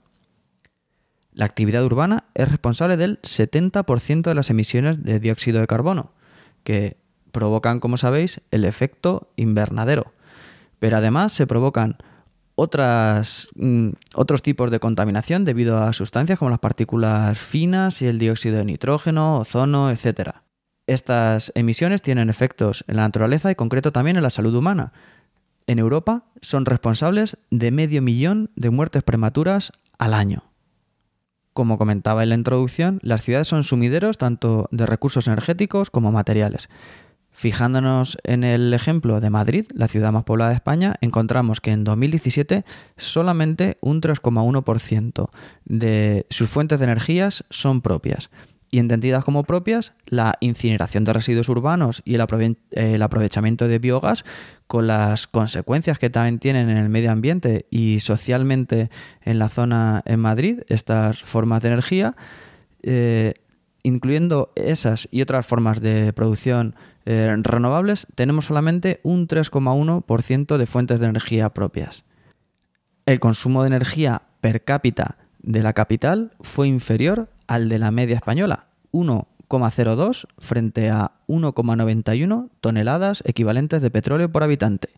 La 1.34 1.46
actividad 1.46 1.84
urbana 1.84 2.26
es 2.34 2.50
responsable 2.50 2.98
del 2.98 3.22
70% 3.22 4.22
de 4.22 4.36
las 4.36 4.50
emisiones 4.50 5.04
de 5.04 5.20
dióxido 5.20 5.60
de 5.60 5.68
carbono, 5.68 6.12
que 6.64 6.98
provocan, 7.32 7.80
como 7.82 7.98
sabéis, 7.98 8.42
el 8.52 8.64
efecto 8.64 9.30
invernadero. 9.36 10.14
Pero 10.80 10.98
además 10.98 11.34
se 11.34 11.46
provocan 11.46 11.98
otras, 12.56 13.50
mm, 13.56 13.90
otros 14.14 14.42
tipos 14.42 14.72
de 14.72 14.80
contaminación 14.80 15.44
debido 15.44 15.78
a 15.78 15.92
sustancias 15.92 16.40
como 16.40 16.50
las 16.50 16.60
partículas 16.60 17.38
finas 17.38 18.02
y 18.02 18.08
el 18.08 18.18
dióxido 18.18 18.58
de 18.58 18.66
nitrógeno, 18.66 19.40
ozono, 19.40 19.92
etc. 19.92 20.38
Estas 20.88 21.52
emisiones 21.56 22.02
tienen 22.02 22.30
efectos 22.30 22.86
en 22.88 22.96
la 22.96 23.04
naturaleza 23.04 23.52
y 23.52 23.56
concreto 23.56 23.92
también 23.92 24.16
en 24.16 24.24
la 24.24 24.30
salud 24.30 24.56
humana, 24.56 24.94
en 25.68 25.80
Europa 25.80 26.26
son 26.42 26.66
responsables 26.66 27.38
de 27.50 27.72
medio 27.72 28.02
millón 28.02 28.52
de 28.56 28.70
muertes 28.70 29.04
prematuras 29.04 29.72
al 29.98 30.14
año. 30.14 30.44
Como 31.54 31.78
comentaba 31.78 32.24
en 32.24 32.30
la 32.30 32.36
introducción, 32.36 33.00
las 33.02 33.24
ciudades 33.24 33.48
son 33.48 33.64
sumideros 33.64 34.18
tanto 34.18 34.68
de 34.72 34.86
recursos 34.86 35.28
energéticos 35.28 35.90
como 35.90 36.12
materiales. 36.12 36.70
Fijándonos 37.32 38.18
en 38.24 38.44
el 38.44 38.74
ejemplo 38.74 39.20
de 39.20 39.30
Madrid, 39.30 39.66
la 39.74 39.88
ciudad 39.88 40.12
más 40.12 40.24
poblada 40.24 40.52
de 40.52 40.56
España, 40.56 40.96
encontramos 41.02 41.62
que 41.62 41.72
en 41.72 41.84
2017 41.84 42.64
solamente 42.98 43.78
un 43.82 44.02
3,1% 44.02 45.30
de 45.66 46.26
sus 46.30 46.50
fuentes 46.50 46.80
de 46.80 46.86
energías 46.86 47.44
son 47.50 47.82
propias 47.82 48.30
y 48.76 48.80
entendidas 48.80 49.24
como 49.24 49.46
propias 49.46 49.94
la 50.06 50.36
incineración 50.42 51.06
de 51.06 51.14
residuos 51.14 51.48
urbanos 51.48 52.02
y 52.04 52.16
el, 52.16 53.02
aprovechamiento 53.02 53.70
de 53.70 53.80
biogás 53.80 54.26
con 54.68 54.88
las 54.88 55.28
consecuencias 55.28 55.98
que 55.98 56.10
también 56.10 56.40
tienen 56.40 56.70
en 56.70 56.76
el 56.76 56.90
medio 56.90 57.10
ambiente 57.10 57.68
y 57.70 58.02
socialmente 58.02 58.90
en 59.22 59.40
la 59.40 59.48
zona 59.48 60.04
en 60.06 60.20
Madrid, 60.20 60.64
estas 60.68 61.24
formas 61.24 61.62
de 61.62 61.70
energía, 61.70 62.18
eh, 62.84 63.36
incluyendo 63.84 64.52
esas 64.56 65.08
y 65.10 65.22
otras 65.22 65.46
formas 65.46 65.80
de 65.80 66.12
producción 66.12 66.76
eh, 67.06 67.34
renovables, 67.44 68.08
tenemos 68.16 68.48
solamente 68.48 69.00
un 69.04 69.30
3,1% 69.30 70.58
de 70.58 70.66
fuentes 70.66 71.00
de 71.00 71.06
energía 71.06 71.48
propias. 71.52 72.04
El 73.06 73.22
consumo 73.22 73.64
de 73.64 73.68
energía 73.68 74.24
per 74.42 74.66
cápita 74.66 75.16
de 75.42 75.64
la 75.64 75.72
capital 75.72 76.34
fue 76.42 76.68
inferior 76.68 77.30
al 77.48 77.70
de 77.70 77.80
la 77.80 77.92
media 77.92 78.16
española, 78.16 78.65
1,02 78.96 80.28
frente 80.38 80.90
a 80.90 81.12
1,91 81.28 82.50
toneladas 82.62 83.22
equivalentes 83.26 83.82
de 83.82 83.92
petróleo 83.92 84.32
por 84.32 84.44
habitante. 84.44 84.90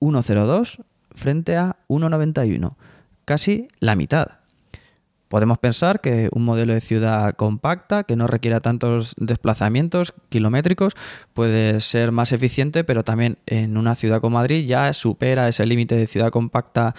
1,02 0.00 0.84
frente 1.12 1.56
a 1.56 1.76
1,91, 1.88 2.74
casi 3.24 3.68
la 3.80 3.96
mitad. 3.96 4.38
Podemos 5.28 5.58
pensar 5.58 6.00
que 6.00 6.28
un 6.32 6.44
modelo 6.44 6.72
de 6.72 6.80
ciudad 6.80 7.34
compacta, 7.34 8.04
que 8.04 8.16
no 8.16 8.26
requiera 8.26 8.60
tantos 8.60 9.14
desplazamientos 9.18 10.14
kilométricos, 10.30 10.94
puede 11.34 11.80
ser 11.80 12.12
más 12.12 12.32
eficiente, 12.32 12.82
pero 12.84 13.04
también 13.04 13.38
en 13.46 13.76
una 13.76 13.94
ciudad 13.94 14.20
como 14.20 14.38
Madrid 14.38 14.66
ya 14.66 14.92
supera 14.92 15.48
ese 15.48 15.66
límite 15.66 15.96
de 15.96 16.06
ciudad 16.06 16.30
compacta 16.30 16.94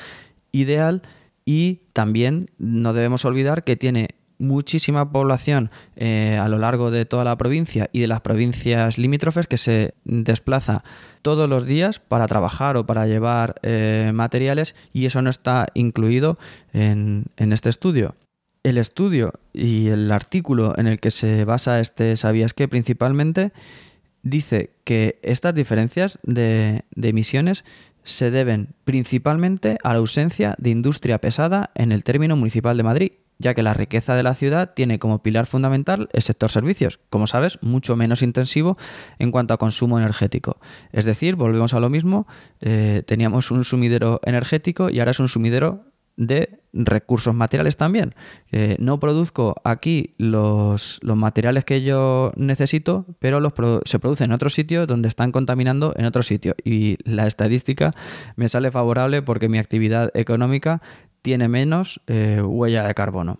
ideal 0.52 1.02
y 1.44 1.82
también 1.94 2.48
no 2.60 2.94
debemos 2.94 3.26
olvidar 3.26 3.64
que 3.64 3.76
tiene 3.76 4.19
muchísima 4.40 5.12
población 5.12 5.70
eh, 5.96 6.40
a 6.42 6.48
lo 6.48 6.58
largo 6.58 6.90
de 6.90 7.06
toda 7.06 7.24
la 7.24 7.38
provincia 7.38 7.90
y 7.92 8.00
de 8.00 8.08
las 8.08 8.22
provincias 8.22 8.98
limítrofes 8.98 9.46
que 9.46 9.58
se 9.58 9.94
desplaza 10.06 10.84
todos 11.22 11.48
los 11.48 11.66
días 11.66 12.00
para 12.00 12.26
trabajar 12.28 12.78
o 12.78 12.86
para 12.86 13.06
llevar 13.06 13.56
eh, 13.62 14.12
materiales 14.14 14.76
y 14.94 15.06
eso 15.06 15.22
no 15.22 15.30
está 15.30 15.68
incluido 15.74 16.40
en, 16.74 17.26
este 17.38 17.70
estudio. 17.70 18.16
El 18.64 18.78
estudio 18.78 19.34
y 19.54 19.88
el 19.88 20.12
artículo 20.12 20.74
en 20.78 20.88
el 20.88 21.00
que 21.00 21.12
se 21.12 21.46
basa 21.46 21.80
este 21.80 22.18
¿Sabías 22.18 22.54
que 22.54 22.68
principalmente 22.68 23.52
dice 24.24 24.72
que 24.84 25.20
estas 25.22 25.54
diferencias 25.54 26.20
de 26.24 26.84
emisiones 26.96 27.64
se 28.04 28.32
deben 28.32 28.70
principalmente 28.86 29.78
a 29.84 29.94
la 29.94 30.00
ausencia 30.00 30.56
de 30.58 30.70
industria 30.72 31.20
pesada 31.20 31.72
en 31.76 31.92
el 31.92 32.04
término 32.04 32.36
municipal 32.36 32.76
de 32.78 32.84
Madrid 32.84 33.12
ya 33.40 33.54
que 33.54 33.64
la 33.64 33.74
riqueza 33.74 34.16
de 34.16 34.24
la 34.24 34.34
ciudad 34.34 34.74
tiene 34.74 35.00
como 35.00 35.24
pilar 35.24 35.46
fundamental 35.46 36.10
el 36.14 36.22
sector 36.22 36.52
servicios, 36.52 37.00
como 37.10 37.26
sabes, 37.26 37.58
mucho 37.62 37.96
menos 37.96 38.22
intensivo 38.22 38.78
en 39.18 39.32
cuanto 39.32 39.54
a 39.54 39.58
consumo 39.58 39.98
energético. 39.98 40.60
Es 40.92 41.06
decir, 41.06 41.36
volvemos 41.36 41.74
a 41.74 41.80
lo 41.80 41.90
mismo, 41.90 42.28
eh, 42.60 43.04
teníamos 43.08 43.50
un 43.52 43.64
sumidero 43.64 44.20
energético 44.24 44.90
y 44.90 45.00
ahora 45.00 45.12
es 45.12 45.20
un 45.20 45.30
sumidero 45.30 45.86
de 46.20 46.60
recursos 46.74 47.34
materiales 47.34 47.78
también. 47.78 48.14
no 48.78 49.00
produzco 49.00 49.56
aquí 49.64 50.14
los, 50.18 51.00
materiales 51.02 51.64
que 51.64 51.82
yo 51.82 52.34
necesito, 52.36 53.06
pero 53.20 53.40
los 53.40 53.54
se 53.86 54.00
producen 54.00 54.26
en 54.26 54.34
otro 54.34 54.50
sitio 54.50 54.86
donde 54.86 55.08
están 55.08 55.32
contaminando 55.32 55.94
en 55.96 56.06
otro 56.06 56.22
sitio. 56.22 56.56
Y 56.64 56.98
la 57.10 57.26
estadística 57.26 57.96
me 58.36 58.50
sale 58.50 58.70
favorable 58.70 59.22
porque 59.22 59.48
mi 59.48 59.58
actividad 59.58 60.12
económica 60.14 60.82
tiene 61.22 61.48
menos 61.48 62.02
eh, 62.08 62.42
huella 62.42 62.88
de 62.88 62.94
carbono. 62.94 63.40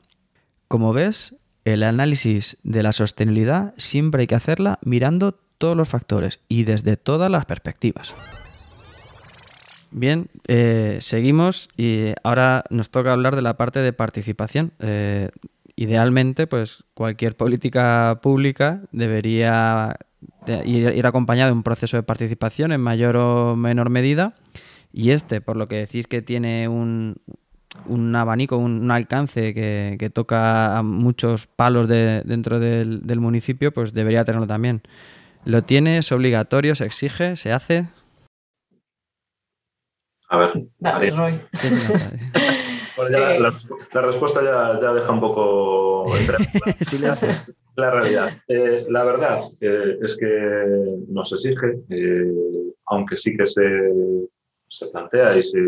Como 0.68 0.94
ves, 0.94 1.36
el 1.66 1.84
análisis 1.84 2.58
de 2.64 2.84
la 2.84 2.92
sostenibilidad 2.92 3.74
siempre 3.78 4.22
hay 4.22 4.28
que 4.28 4.36
hacerla 4.36 4.80
mirando 4.84 5.34
todos 5.58 5.76
los 5.76 5.90
factores 5.90 6.40
y 6.48 6.64
desde 6.64 6.98
todas 6.98 7.30
las 7.30 7.46
perspectivas. 7.46 8.16
Bien, 9.92 10.30
eh, 10.48 10.98
seguimos 11.02 11.70
y 11.76 12.14
ahora 12.24 12.64
nos 12.70 12.92
toca 12.92 13.12
hablar 13.12 13.36
de 13.36 13.42
la 13.42 13.58
parte 13.58 13.80
de 13.80 13.92
participación. 13.92 14.72
Eh, 14.80 15.30
idealmente, 15.76 16.48
pues 16.48 16.84
cualquier 16.94 17.36
política 17.36 18.20
pública 18.22 18.82
debería 18.92 19.98
ir, 20.66 20.94
ir 20.96 21.08
acompañada 21.08 21.50
de 21.50 21.54
un 21.54 21.64
proceso 21.64 21.98
de 21.98 22.04
participación 22.04 22.72
en 22.72 22.82
mayor 22.82 23.18
o 23.18 23.56
menor 23.56 23.90
medida. 23.90 24.36
Y 24.92 25.12
este, 25.12 25.42
por 25.42 25.56
lo 25.56 25.68
que 25.68 25.78
decís 25.78 26.08
que 26.08 26.22
tiene 26.22 26.68
un, 26.68 27.16
un 27.88 28.16
abanico, 28.16 28.58
un, 28.58 28.90
alcance 28.92 29.54
que, 29.54 30.12
toca 30.14 30.78
a 30.78 30.84
muchos 30.84 31.48
palos 31.48 31.88
de, 31.88 32.22
dentro 32.26 32.60
del, 32.60 33.20
municipio, 33.20 33.72
pues 33.72 33.94
debería 33.94 34.26
tenerlo 34.26 34.48
también. 34.48 34.82
¿Lo 35.46 35.64
tiene? 35.64 36.00
¿Es 36.00 36.12
obligatorio? 36.12 36.76
¿Se 36.76 36.86
exige? 36.86 37.36
¿Se 37.36 37.52
hace? 37.52 37.86
A 40.30 40.38
ver. 40.38 40.52
Dale, 40.78 41.12
Roy. 41.12 41.34
Eh, 41.34 41.40
la, 43.94 44.02
respuesta 44.02 44.44
ya, 44.44 44.94
deja 44.94 45.12
un 45.12 45.22
poco 45.22 46.06
la 47.76 47.92
realidad. 47.92 48.32
Eh, 48.48 48.86
la 48.90 49.04
verdad 49.06 49.40
eh, 49.62 49.98
es 50.02 50.18
que 50.18 50.98
no 51.08 51.24
se 51.24 51.36
exige, 51.36 51.80
aunque 52.88 53.18
sí 53.18 53.36
que 53.36 53.48
se 53.48 53.62
se 54.70 54.88
plantea 54.88 55.38
y 55.38 55.44
se, 55.44 55.60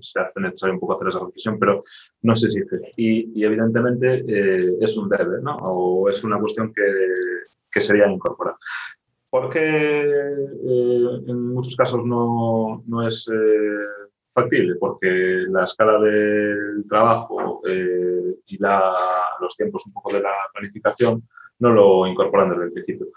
se, 0.00 0.20
hace 0.20 0.40
necesario 0.40 0.74
un 0.74 0.80
poco 0.80 0.94
hacer 0.94 1.08
esa 1.08 1.20
reflexión, 1.20 1.58
pero 1.58 1.82
no 2.22 2.36
se 2.36 2.46
exige. 2.46 2.92
Y, 2.96 3.44
evidentemente 3.44 4.24
eh, 4.26 4.58
es 4.80 4.96
un 4.96 5.08
debe, 5.08 5.40
¿no? 5.42 5.56
O 5.56 6.08
es 6.08 6.22
una 6.24 6.38
cuestión 6.38 6.72
que, 6.72 6.82
que 7.70 7.80
sería 7.80 8.10
incorporar. 8.10 8.56
¿Por 9.30 9.50
qué 9.50 9.60
eh, 9.60 11.20
en 11.26 11.52
muchos 11.52 11.76
casos 11.76 12.04
no, 12.04 12.82
no 12.86 13.06
es 13.06 13.28
eh, 13.32 14.14
factible? 14.32 14.76
Porque 14.76 15.44
la 15.48 15.64
escala 15.64 15.98
del 16.00 16.84
trabajo 16.88 17.62
y 17.64 18.58
la, 18.58 18.94
los 19.40 19.56
tiempos 19.56 19.86
un 19.86 19.92
poco 19.92 20.12
de 20.14 20.22
la 20.22 20.32
planificación 20.52 21.22
no 21.58 21.70
lo 21.70 22.06
incorporan 22.06 22.50
desde 22.50 22.64
el 22.64 22.72
principio. 22.72 23.08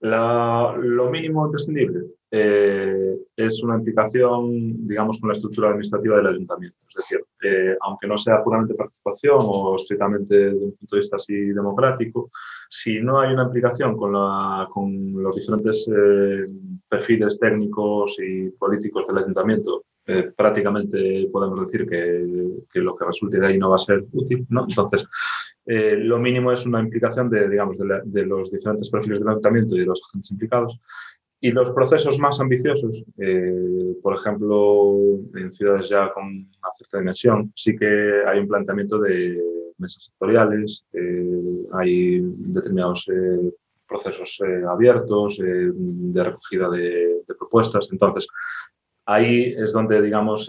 Lo 0.00 1.10
mínimo 1.10 1.44
imprescindible, 1.46 2.04
eh, 2.32 3.16
es 3.36 3.62
una 3.62 3.76
implicación, 3.76 4.86
digamos, 4.86 5.18
con 5.18 5.28
la 5.28 5.32
estructura 5.32 5.70
administrativa 5.70 6.16
del 6.16 6.28
ayuntamiento. 6.28 6.78
Es 6.88 6.94
decir, 6.94 7.24
eh, 7.42 7.76
aunque 7.80 8.06
no 8.06 8.16
sea 8.16 8.42
puramente 8.42 8.74
participación 8.74 9.38
o 9.40 9.76
estrictamente 9.76 10.34
desde 10.34 10.64
un 10.64 10.76
punto 10.76 10.96
de 10.96 11.00
vista 11.00 11.16
así 11.16 11.34
democrático, 11.34 12.30
si 12.68 13.00
no 13.00 13.20
hay 13.20 13.32
una 13.32 13.44
implicación 13.44 13.96
con, 13.96 14.12
la, 14.12 14.68
con 14.72 15.12
los 15.20 15.34
diferentes 15.34 15.88
eh, 15.88 16.46
perfiles 16.88 17.38
técnicos 17.38 18.16
y 18.20 18.50
políticos 18.50 19.08
del 19.08 19.18
ayuntamiento, 19.18 19.84
prácticamente 20.36 21.28
podemos 21.30 21.60
decir 21.60 21.88
que, 21.88 22.26
que, 22.72 22.80
lo 22.80 22.96
que 22.96 23.04
resulte 23.04 23.38
de 23.38 23.46
ahí 23.46 23.58
no 23.58 23.70
va 23.70 23.76
a 23.76 23.78
ser 23.78 24.04
útil. 24.12 24.44
¿no? 24.48 24.66
Entonces, 24.68 25.06
lo 25.70 26.18
mínimo 26.18 26.50
es 26.52 26.66
una 26.66 26.80
implicación 26.80 27.30
de, 27.30 27.48
digamos, 27.48 27.78
de, 27.78 28.00
de 28.04 28.26
los 28.26 28.50
diferentes 28.50 28.90
perfiles 28.90 29.20
del 29.20 29.28
ayuntamiento 29.28 29.76
y 29.76 29.80
de 29.80 29.86
los 29.86 30.02
agentes 30.08 30.30
implicados 30.30 30.80
y 31.40 31.52
los 31.52 31.70
procesos 31.70 32.18
más 32.18 32.38
ambiciosos, 32.38 33.02
eh, 33.16 33.96
por 34.02 34.14
ejemplo, 34.14 34.92
en 35.34 35.50
ciudades 35.50 35.88
ya 35.88 36.12
con 36.12 36.24
una 36.24 36.74
cierta 36.76 36.98
dimensión, 36.98 37.50
sí 37.56 37.74
que 37.74 38.22
hay 38.26 38.40
un 38.40 38.48
planteamiento 38.48 38.98
de 38.98 39.40
mesas 39.78 40.04
sectoriales, 40.04 40.84
eh, 40.92 41.66
hay 41.72 42.20
determinados 42.20 43.08
eh, 43.08 43.52
procesos 43.88 44.38
abiertos 44.68 45.38
de 45.40 46.22
recogida 46.22 46.68
de, 46.68 47.22
propuestas. 47.38 47.88
Entonces, 47.90 48.28
ahí 49.06 49.54
es 49.56 49.72
donde, 49.72 50.02
digamos, 50.02 50.48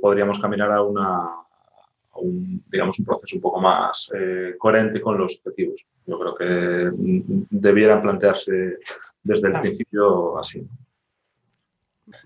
podríamos 0.00 0.38
caminar 0.38 0.70
a, 0.72 0.82
una, 0.82 1.28
un, 2.20 2.64
digamos, 2.68 2.98
un 2.98 3.04
proceso 3.04 3.36
un 3.36 3.42
poco 3.42 3.60
más 3.60 4.10
coherente 4.58 5.00
con 5.00 5.18
los 5.18 5.36
objetivos. 5.36 5.84
Yo 6.06 6.18
creo 6.18 6.34
que 6.34 6.90
mm, 6.96 7.46
debieran 7.50 8.02
plantearse 8.02 8.78
desde 9.22 9.48
el 9.48 9.60
principio 9.60 10.38
así. 10.38 10.66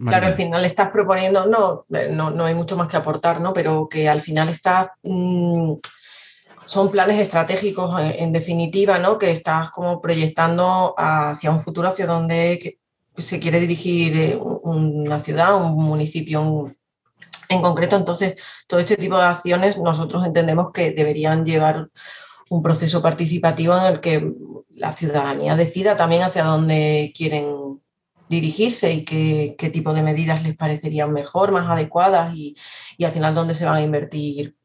Claro, 0.06 0.26
al 0.26 0.34
final 0.34 0.64
estás 0.64 0.90
proponiendo, 0.90 1.46
no, 1.46 1.84
no, 1.88 2.30
no, 2.30 2.44
hay 2.44 2.54
mucho 2.54 2.76
más 2.76 2.88
que 2.88 2.96
aportar, 2.96 3.40
¿no? 3.40 3.52
Pero 3.52 3.88
que 3.90 4.08
al 4.08 4.20
final 4.20 4.48
está, 4.48 4.94
mm, 5.02 5.74
son 6.64 6.90
planes 6.90 7.18
estratégicos 7.18 7.92
en, 7.98 8.32
definitiva, 8.32 8.98
¿no? 8.98 9.18
Que 9.18 9.32
estás 9.32 9.70
como 9.70 10.00
proyectando 10.00 10.94
hacia 10.96 11.50
un 11.50 11.60
futuro, 11.60 11.88
hacia 11.88 12.06
donde 12.06 12.78
se 13.18 13.40
quiere 13.40 13.58
dirigir 13.58 14.16
eh, 14.16 14.36
una 14.36 15.18
ciudad, 15.18 15.56
un 15.56 15.84
municipio 15.84 16.70
en 17.52 17.62
concreto. 17.62 17.96
Entonces, 17.96 18.34
todo 18.66 18.80
este 18.80 18.96
tipo 18.96 19.16
de 19.16 19.24
acciones 19.24 19.78
nosotros 19.78 20.24
entendemos 20.26 20.72
que 20.72 20.92
deberían 20.92 21.44
llevar 21.44 21.90
un 22.50 22.62
proceso 22.62 23.00
participativo 23.00 23.76
en 23.76 23.84
el 23.84 24.00
que 24.00 24.32
la 24.70 24.92
ciudadanía 24.92 25.56
decida 25.56 25.96
también 25.96 26.22
hacia 26.22 26.44
dónde 26.44 27.12
quieren 27.16 27.80
dirigirse 28.28 28.92
y 28.92 29.04
qué, 29.04 29.70
tipo 29.72 29.92
de 29.92 30.02
medidas 30.02 30.42
les 30.42 30.56
parecerían 30.56 31.12
mejor, 31.12 31.52
más 31.52 31.68
adecuadas 31.68 32.34
y, 32.34 32.56
y, 32.96 33.04
al 33.04 33.12
final 33.12 33.34
dónde 33.34 33.54
se 33.54 33.64
van 33.64 33.76
a 33.76 33.82
invertir 33.82 34.56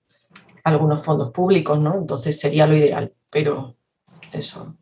algunos 0.64 1.04
fondos 1.04 1.32
públicos, 1.32 1.80
¿no? 1.80 1.96
Entonces 1.96 2.40
sería 2.40 2.68
lo 2.68 2.76
ideal, 2.76 3.12
pero 3.30 3.76
eso. 4.32 4.76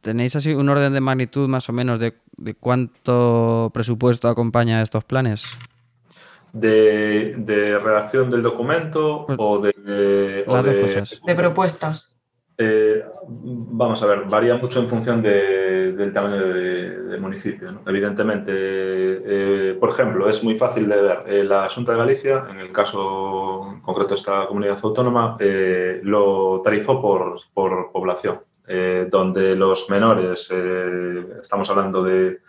¿Tenéis 0.00 0.34
así 0.36 0.52
un 0.52 0.68
orden 0.68 0.92
de 0.92 1.00
magnitud 1.00 1.48
más 1.48 1.68
o 1.68 1.72
menos 1.72 2.00
de, 2.00 2.14
de 2.36 2.54
cuánto 2.54 3.70
presupuesto 3.72 4.28
acompaña 4.28 4.82
estos 4.82 5.04
planes? 5.04 5.44
De, 6.52 7.34
de 7.38 7.78
redacción 7.78 8.30
del 8.30 8.42
documento 8.42 9.24
pues 9.26 9.38
o 9.40 9.58
de, 9.58 9.72
de 9.72 11.34
propuestas. 11.34 12.20
Eh, 12.58 13.02
vamos 13.26 14.02
a 14.02 14.06
ver, 14.06 14.24
varía 14.28 14.56
mucho 14.56 14.80
en 14.80 14.88
función 14.88 15.22
del 15.22 16.12
tamaño 16.12 16.46
del 16.46 17.20
municipio. 17.20 17.80
Evidentemente, 17.86 18.52
eh, 18.54 19.76
por 19.80 19.88
ejemplo, 19.88 20.28
es 20.28 20.44
muy 20.44 20.58
fácil 20.58 20.88
de 20.90 21.00
ver. 21.00 21.18
Eh, 21.26 21.42
la 21.44 21.64
Asunta 21.64 21.92
de 21.92 21.98
Galicia, 21.98 22.44
en 22.50 22.58
el 22.58 22.70
caso 22.70 23.78
concreto 23.82 24.10
de 24.10 24.16
esta 24.16 24.46
comunidad 24.46 24.78
autónoma, 24.82 25.38
lo 26.02 26.60
tarifó 26.62 27.00
por, 27.00 27.40
por 27.54 27.90
población, 27.92 28.40
donde 29.10 29.56
los 29.56 29.88
menores, 29.88 30.52
estamos 31.40 31.70
hablando 31.70 32.02
de 32.02 32.40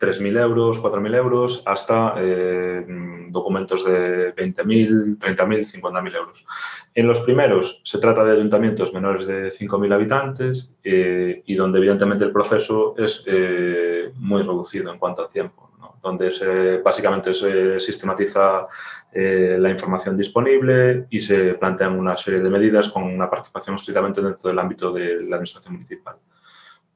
3.000 0.00 0.40
euros, 0.40 0.82
4.000 0.82 1.14
euros, 1.14 1.62
hasta 1.66 2.14
eh, 2.16 2.84
documentos 3.28 3.84
de 3.84 4.34
20.000, 4.34 5.18
30.000, 5.18 5.82
50.000 5.82 6.16
euros. 6.16 6.46
En 6.94 7.06
los 7.06 7.20
primeros 7.20 7.82
se 7.84 7.98
trata 7.98 8.24
de 8.24 8.32
ayuntamientos 8.32 8.94
menores 8.94 9.26
de 9.26 9.50
5.000 9.50 9.94
habitantes 9.94 10.74
eh, 10.82 11.42
y 11.44 11.54
donde 11.54 11.78
evidentemente 11.78 12.24
el 12.24 12.32
proceso 12.32 12.94
es 12.96 13.22
eh, 13.26 14.10
muy 14.16 14.42
reducido 14.42 14.90
en 14.90 14.98
cuanto 14.98 15.22
a 15.22 15.28
tiempo, 15.28 15.70
donde 16.02 16.80
básicamente 16.82 17.34
se 17.34 17.78
sistematiza 17.78 18.66
la 19.12 19.70
información 19.70 20.16
disponible 20.16 21.06
y 21.10 21.20
se 21.20 21.54
plantean 21.54 21.98
una 21.98 22.16
serie 22.16 22.40
de 22.40 22.48
medidas 22.48 22.88
con 22.88 23.02
una 23.02 23.28
participación 23.28 23.76
estrictamente 23.76 24.22
dentro 24.22 24.48
del 24.48 24.58
ámbito 24.58 24.92
de 24.92 25.20
la 25.22 25.36
administración 25.36 25.74
municipal 25.74 26.16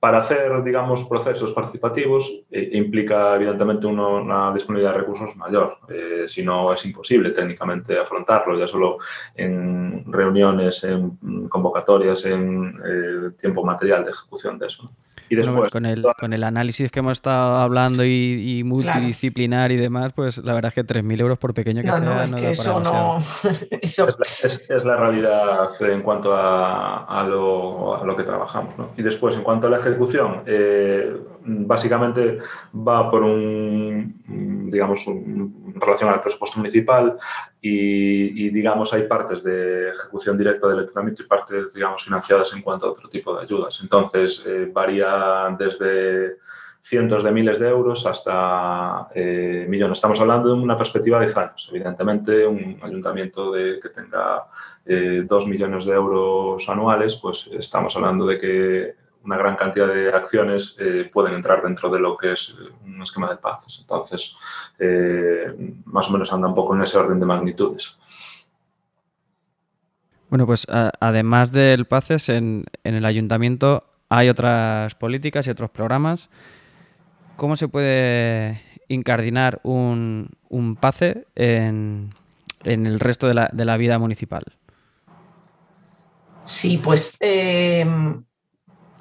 para 0.05 0.19
hacer, 0.19 0.63
digamos, 0.63 1.03
procesos 1.05 1.51
participativos 1.55 2.31
eh, 2.51 2.69
implica 2.75 3.37
evidentemente 3.37 3.87
una 3.87 4.53
disponibilidad 4.53 4.93
de 4.93 4.99
recursos 4.99 5.35
mayor. 5.35 5.79
Eh, 5.89 6.25
si 6.27 6.43
no, 6.43 6.75
es 6.75 6.85
imposible 6.85 7.31
técnicamente 7.31 7.99
afrontarlo, 7.99 8.59
ya 8.59 8.69
solo 8.69 8.99
en 9.35 10.05
reuniones, 10.13 10.85
en 10.85 11.49
convocatorias, 11.49 12.23
en 12.27 12.79
eh, 12.85 13.31
tiempo 13.39 13.65
material 13.65 14.05
de 14.05 14.11
ejecución 14.11 14.59
de 14.59 14.67
eso. 14.67 14.85
Y 15.29 15.37
después, 15.37 15.70
con, 15.70 15.87
el, 15.87 16.05
con 16.18 16.33
el 16.33 16.45
análisis 16.45 16.91
que 16.91 17.01
hemos 17.01 17.12
estado 17.12 17.57
hablando 17.57 18.05
y, 18.05 18.62
multidisciplinar 18.64 19.72
y 19.72 19.77
demás, 19.77 20.12
pues 20.14 20.39
la 20.39 20.55
verdad 20.55 20.72
es 20.75 20.75
que 20.75 20.95
3.000 20.95 21.20
euros 21.20 21.39
por 21.39 21.55
pequeño 21.55 21.83
que 21.83 21.89
sea... 21.89 22.01
No, 22.01 22.22
es 22.22 22.43
que 22.43 22.51
eso 22.51 22.81
no... 22.81 23.18
Es, 23.83 24.85
la, 24.85 24.97
realidad 24.97 25.68
en 25.81 26.03
cuanto 26.03 26.35
a, 26.35 27.05
a, 27.05 27.25
lo, 27.25 27.97
a 27.97 28.05
lo, 28.05 28.16
que 28.16 28.22
trabajamos. 28.22 28.77
¿no? 28.79 28.91
Y 28.97 29.03
después, 29.03 29.35
en 29.37 29.43
cuanto 29.43 29.66
a 29.66 29.70
la 29.70 29.79
ejecución, 29.79 30.43
eh, 30.47 31.16
básicamente 31.45 32.38
va 32.74 33.11
por 33.11 33.22
un, 33.22 34.68
digamos, 34.70 35.07
un, 35.07 35.74
relación 35.76 36.11
al 36.11 36.20
presupuesto 36.22 36.59
municipal 36.59 37.16
y, 37.61 38.51
digamos, 38.51 38.92
hay 38.92 39.05
partes 39.05 39.42
de 39.42 39.90
ejecución 39.90 40.36
directa 40.36 40.68
del 40.68 40.84
equipamiento 40.84 41.22
y 41.22 41.26
partes, 41.26 41.74
digamos, 41.74 42.05
financiadas 42.05 42.53
en 42.55 42.62
cuanto 42.62 42.86
a 42.86 42.90
otro 42.90 43.09
tipo 43.09 43.34
de 43.34 43.42
ayudas. 43.42 43.80
Entonces, 43.82 44.45
eh, 44.47 44.70
varía 44.72 45.55
desde 45.59 46.36
cientos 46.84 47.24
de 47.24 47.32
miles 47.32 47.59
de 47.59 47.68
euros 47.68 48.05
hasta 48.05 49.09
eh, 49.14 49.64
millones. 49.66 49.97
Estamos 49.97 50.20
hablando 50.20 50.51
de 50.51 50.62
una 50.62 50.76
perspectiva 50.76 51.18
de 51.18 51.26
10 51.26 51.36
años. 51.38 51.68
Evidentemente, 51.72 52.47
un 52.47 52.78
ayuntamiento 52.82 53.51
de, 53.53 53.80
que 53.80 53.88
tenga 53.88 54.45
eh, 54.84 55.22
dos 55.24 55.47
millones 55.47 55.86
de 55.86 55.95
euros 55.95 56.68
anuales, 56.68 57.16
pues 57.16 57.49
estamos 57.53 57.97
hablando 57.97 58.26
de 58.26 58.38
que 58.38 59.04
una 59.25 59.37
gran 59.39 59.57
cantidad 59.57 59.89
de 59.89 60.11
acciones 60.11 60.77
eh, 60.79 61.11
pueden 61.12 61.35
entrar 61.35 61.62
dentro 61.62 61.89
de 61.91 61.99
lo 61.99 62.16
que 62.16 62.33
es 62.33 62.55
un 62.85 63.03
esquema 63.03 63.31
de 63.31 63.37
paz. 63.37 63.79
Entonces, 63.81 64.37
eh, 64.79 65.55
más 65.87 66.09
o 66.09 66.12
menos 66.12 66.33
anda 66.33 66.49
un 66.49 66.55
poco 66.55 66.75
en 66.77 66.83
ese 66.83 66.99
orden 66.99 67.18
de 67.18 67.27
magnitudes. 67.27 67.97
Bueno, 70.29 70.47
pues 70.47 70.66
además 70.68 71.53
del 71.53 71.87
PACES, 71.87 72.29
en, 72.31 72.64
el 72.83 73.05
ayuntamiento 73.05 73.85
hay 74.09 74.29
otras 74.29 74.95
políticas 74.97 75.47
y 75.47 75.51
otros 75.51 75.70
programas. 75.70 76.29
¿Cómo 77.37 77.57
se 77.57 77.68
puede 77.68 78.61
incardinar 78.89 79.61
un, 79.62 80.31
un 80.49 80.77
PACE 80.77 81.27
en, 81.35 82.14
el 82.64 83.01
resto 83.01 83.29
de 83.29 83.35
la, 83.64 83.77
vida 83.77 83.99
municipal? 83.99 84.43
Sí, 86.43 86.81
pues 86.83 87.16
eh, 87.20 87.87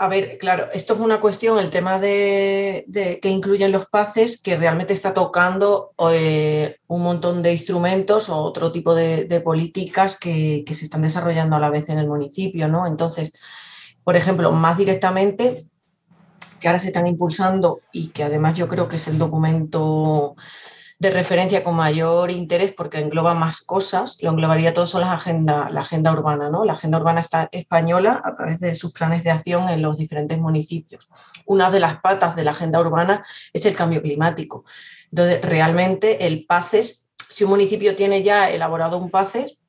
a 0.03 0.07
ver, 0.09 0.37
claro, 0.37 0.67
esto 0.73 0.95
es 0.95 0.99
una 0.99 1.21
cuestión, 1.21 1.59
el 1.59 1.69
tema 1.69 1.97
de, 1.97 2.85
que 3.21 3.29
incluyen 3.29 3.71
los 3.71 3.85
PACES, 3.85 4.41
que 4.41 4.57
realmente 4.57 4.91
está 4.91 5.13
tocando 5.13 5.93
eh, 6.11 6.77
un 6.87 7.03
montón 7.03 7.41
de 7.41 7.53
instrumentos 7.53 8.27
o 8.27 8.37
otro 8.37 8.73
tipo 8.73 8.93
de, 8.95 9.41
políticas 9.41 10.19
que, 10.19 10.65
se 10.67 10.83
están 10.83 11.01
desarrollando 11.01 11.55
a 11.55 11.59
la 11.59 11.69
vez 11.69 11.87
en 11.87 11.99
el 11.99 12.07
municipio, 12.07 12.67
¿no? 12.67 12.85
Entonces, 12.85 13.31
por 14.03 14.17
ejemplo, 14.17 14.51
más 14.51 14.77
directamente, 14.77 15.67
que 16.59 16.67
ahora 16.67 16.79
se 16.79 16.87
están 16.87 17.07
impulsando 17.07 17.79
y 17.93 18.09
que 18.09 18.23
además 18.23 18.55
yo 18.55 18.67
creo 18.67 18.89
que 18.89 18.97
es 18.97 19.07
el 19.07 19.17
documento 19.17 20.35
de 21.03 21.11
referencia 21.11 21.65
con 21.65 21.75
mayor 21.75 22.31
interés 22.31 22.71
porque 22.71 22.97
engloba 22.97 23.33
más 23.33 23.61
cosas, 23.61 24.17
lo 24.21 24.29
englobaría 24.29 24.73
todo 24.73 24.85
son 24.85 25.01
las 25.01 25.11
agenda, 25.11 25.69
la 25.69 25.81
agenda 25.81 26.13
urbana, 26.13 26.49
¿no? 26.49 26.63
La 26.63 26.73
agenda 26.73 26.97
urbana 26.97 27.19
está 27.19 27.49
española 27.51 28.21
a 28.23 28.33
través 28.37 28.61
de 28.61 28.73
sus 28.73 28.93
planes 28.93 29.25
de 29.25 29.31
acción 29.31 29.67
en 29.67 29.81
los 29.81 29.97
diferentes 29.97 30.37
municipios. 30.39 31.09
Una 31.45 31.69
de 31.69 31.81
las 31.81 31.99
patas 31.99 32.37
de 32.37 32.45
la 32.45 32.51
agenda 32.51 32.79
urbana 32.79 33.21
es 33.51 33.65
el 33.65 33.75
cambio 33.75 34.01
climático. 34.01 34.63
Entonces, 35.11 35.41
realmente 35.41 36.25
el 36.25 36.45
PACES, 36.45 37.09
si 37.29 37.43
un 37.43 37.49
municipio 37.49 37.97
tiene 37.97 38.23
ya 38.23 38.49
elaborado 38.49 38.97
un 38.97 39.11
PACES, 39.11 39.59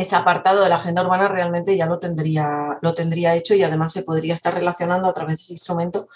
ese 0.00 0.16
apartado 0.16 0.62
de 0.62 0.70
la 0.70 0.76
agenda 0.76 1.02
urbana 1.02 1.28
realmente 1.28 1.76
ya 1.76 1.84
lo 1.84 1.98
tendría, 1.98 2.78
lo 2.80 2.94
tendría 2.94 3.34
hecho 3.34 3.54
y 3.54 3.62
además 3.62 3.92
se 3.92 4.02
podría 4.02 4.32
estar 4.32 4.54
relacionando 4.54 5.08
a 5.08 5.12
través 5.12 5.36
de 5.36 5.42
ese 5.42 5.52
instrumento 5.52 6.06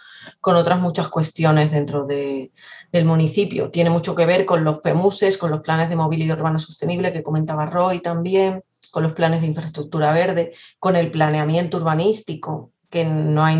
con 0.40 0.56
otras 0.56 0.80
muchas 0.80 1.08
cuestiones 1.08 1.70
dentro 1.70 2.06
del 2.06 3.04
municipio. 3.04 3.70
Tiene 3.70 3.90
mucho 3.90 4.14
que 4.14 4.24
ver 4.24 4.46
con 4.46 4.64
los 4.64 4.78
PEMUSES, 4.78 5.36
con 5.36 5.50
los 5.50 5.60
planes 5.60 5.90
de 5.90 5.96
movilidad 5.96 6.38
urbana 6.38 6.58
sostenible 6.58 7.12
que 7.12 7.22
comentaba 7.22 7.66
Roy 7.66 8.00
también, 8.00 8.64
con 8.90 9.02
los 9.02 9.12
planes 9.12 9.42
de 9.42 9.48
infraestructura 9.48 10.12
verde, 10.12 10.52
con 10.78 10.96
el 10.96 11.10
planeamiento 11.10 11.76
urbanístico, 11.76 12.72
que 12.88 13.04
no 13.04 13.44
hay, 13.44 13.58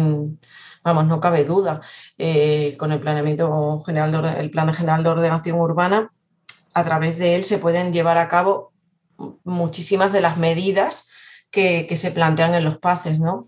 vamos, 0.82 1.06
no 1.06 1.20
cabe 1.20 1.44
duda, 1.44 1.82
eh, 2.16 2.76
con 2.78 2.92
el 2.92 3.00
planeamiento 3.00 3.80
general, 3.80 4.36
el 4.38 4.50
plan 4.50 4.72
general 4.72 5.02
de 5.02 5.10
ordenación 5.10 5.60
urbana, 5.60 6.10
a 6.72 6.82
través 6.82 7.18
de 7.18 7.36
él 7.36 7.44
se 7.44 7.58
pueden 7.58 7.92
llevar 7.92 8.16
a 8.16 8.28
cabo 8.28 8.73
muchísimas 9.44 10.12
de 10.12 10.20
las 10.20 10.38
medidas 10.38 11.08
que, 11.50 11.96
se 11.96 12.10
plantean 12.10 12.54
en 12.54 12.64
los 12.64 12.78
PACES, 12.78 13.20
¿no? 13.20 13.46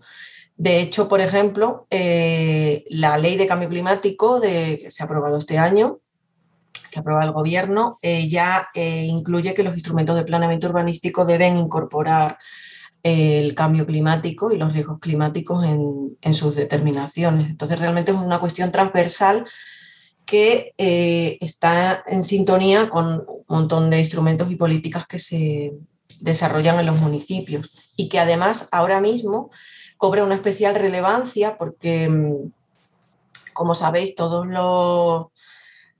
De 0.55 0.79
hecho, 0.79 1.07
por 1.07 1.21
ejemplo, 1.21 1.85
eh, 1.91 2.83
la 2.89 3.17
ley 3.17 3.37
de 3.37 3.45
cambio 3.45 3.69
climático 3.69 4.41
que 4.41 4.87
se 4.89 5.03
ha 5.03 5.05
aprobado 5.05 5.37
este 5.37 5.59
año, 5.59 5.99
que 6.89 6.99
aprueba 6.99 7.23
el 7.23 7.31
gobierno, 7.31 7.99
eh, 8.01 8.27
ya 8.27 8.69
eh, 8.73 9.03
incluye 9.03 9.53
que 9.53 9.61
los 9.61 9.75
instrumentos 9.75 10.15
de 10.15 10.23
planeamiento 10.23 10.67
urbanístico 10.67 11.25
deben 11.25 11.57
incorporar 11.57 12.39
el 13.03 13.53
cambio 13.53 13.85
climático 13.85 14.51
y 14.51 14.57
los 14.57 14.73
riesgos 14.73 14.99
climáticos 14.99 15.63
en, 15.63 16.17
en, 16.19 16.33
sus 16.33 16.55
determinaciones. 16.55 17.47
Entonces, 17.47 17.77
realmente 17.77 18.11
es 18.11 18.17
una 18.17 18.39
cuestión 18.39 18.71
transversal 18.71 19.45
que 20.25 20.73
está 21.39 22.03
en 22.07 22.23
sintonía 22.23 22.89
con 22.89 23.25
montón 23.47 23.89
de 23.89 23.99
instrumentos 23.99 24.51
y 24.51 24.55
políticas 24.55 25.07
que 25.07 25.19
se 25.19 25.73
desarrollan 26.19 26.79
en 26.79 26.85
los 26.85 26.97
municipios 26.97 27.71
y 27.95 28.09
que 28.09 28.19
además 28.19 28.69
ahora 28.71 29.01
mismo 29.01 29.49
cobra 29.97 30.23
una 30.23 30.35
especial 30.35 30.75
relevancia 30.75 31.57
porque, 31.57 32.09
mm, 32.09 32.51
como 33.53 33.75
sabéis, 33.75 34.15
todos 34.15 34.47
los, 34.47 35.27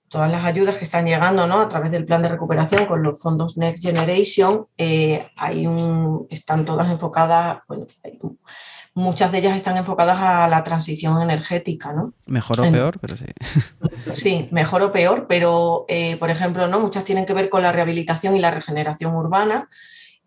todas 0.09 0.31
las 0.31 0.45
ayudas 0.45 0.77
que 0.77 0.85
están 0.85 1.05
llegando 1.05 1.47
¿no? 1.47 1.61
a 1.61 1.69
través 1.69 1.91
del 1.91 2.05
plan 2.05 2.21
de 2.21 2.29
recuperación 2.29 2.85
con 2.85 3.03
los 3.03 3.21
fondos 3.21 3.57
Next 3.57 3.83
Generation, 3.83 4.67
eh, 4.77 5.29
hay 5.35 5.67
un, 5.67 6.27
están 6.29 6.65
todas 6.65 6.89
enfocadas, 6.89 7.59
bueno, 7.67 7.87
muchas 8.97 9.31
de 9.31 9.37
ellas 9.37 9.55
están 9.55 9.77
enfocadas 9.77 10.17
a 10.19 10.47
la 10.47 10.63
transición 10.63 11.21
energética, 11.21 11.93
¿no? 11.93 12.13
Mejor 12.25 12.61
o 12.61 12.71
peor, 12.71 12.99
pero 12.99 13.15
sí. 13.15 13.25
Sí, 14.11 14.49
mejor 14.51 14.81
o 14.81 14.91
peor, 14.91 15.27
pero 15.29 15.85
eh, 15.87 16.17
por 16.17 16.31
ejemplo, 16.31 16.67
¿no? 16.67 16.79
Muchas 16.79 17.03
tienen 17.03 17.27
que 17.27 17.33
ver 17.33 17.47
con 17.47 17.61
la 17.61 17.71
rehabilitación 17.71 18.35
y 18.35 18.39
la 18.39 18.49
regeneración 18.49 19.15
urbana, 19.15 19.69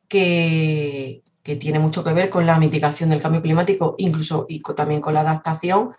que, 0.07 1.23
tiene 1.59 1.81
mucho 1.81 2.05
que 2.05 2.13
ver 2.13 2.31
con 2.31 2.47
la 2.47 2.61
mitigación 2.61 3.11
del 3.11 3.21
cambio 3.21 3.43
climático, 3.43 3.97
incluso 3.99 4.47
y 4.49 4.63
también 4.63 5.01
con 5.01 5.15
la 5.15 5.23
adaptación. 5.23 5.91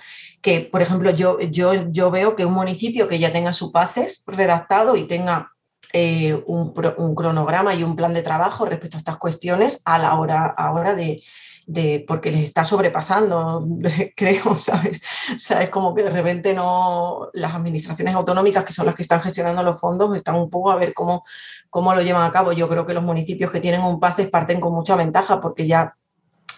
Que, 0.41 0.61
por 0.61 0.81
ejemplo, 0.81 1.11
yo, 1.11 1.41
yo, 1.41 1.91
yo 1.91 2.09
veo 2.09 2.37
que 2.37 2.45
un 2.45 2.53
municipio 2.53 3.09
que 3.09 3.19
ya 3.19 3.33
tenga 3.33 3.51
su 3.51 3.73
PACES 3.73 4.23
redactado 4.27 4.95
y 4.95 5.03
tenga 5.03 5.51
eh, 5.91 6.41
un, 6.45 6.73
un, 6.97 7.15
cronograma 7.15 7.75
y 7.75 7.83
un 7.83 7.97
plan 7.97 8.13
de 8.13 8.21
trabajo 8.21 8.65
respecto 8.65 8.95
a 8.95 8.99
estas 8.99 9.17
cuestiones 9.17 9.81
a 9.83 9.97
la 9.97 10.17
hora, 10.17 10.45
ahora 10.45 10.95
de, 10.95 11.21
de, 11.65 12.03
porque 12.07 12.31
les 12.31 12.43
está 12.43 12.63
sobrepasando, 12.63 13.65
creo, 14.15 14.55
¿sabes? 14.55 15.01
O 15.31 15.53
es 15.53 15.69
como 15.69 15.93
que 15.93 16.03
de 16.03 16.09
repente 16.09 16.53
no, 16.53 17.29
las 17.33 17.53
administraciones 17.55 18.15
autonómicas, 18.15 18.63
que 18.63 18.73
son 18.73 18.85
las 18.85 18.95
que 18.95 19.01
están 19.01 19.21
gestionando 19.21 19.63
los 19.63 19.79
fondos, 19.79 20.15
están 20.15 20.35
un 20.35 20.49
poco 20.49 20.71
a 20.71 20.75
ver 20.75 20.93
cómo, 20.93 21.23
cómo 21.69 21.93
lo 21.93 22.01
llevan 22.01 22.23
a 22.23 22.31
cabo. 22.31 22.51
Yo 22.51 22.67
creo 22.67 22.85
que 22.85 22.93
los 22.93 23.03
municipios 23.03 23.51
que 23.51 23.59
tienen 23.59 23.81
un 23.81 23.99
PACES 23.99 24.29
parten 24.29 24.59
con 24.59 24.73
mucha 24.73 24.95
ventaja 24.95 25.39
porque 25.39 25.67
ya, 25.67 25.95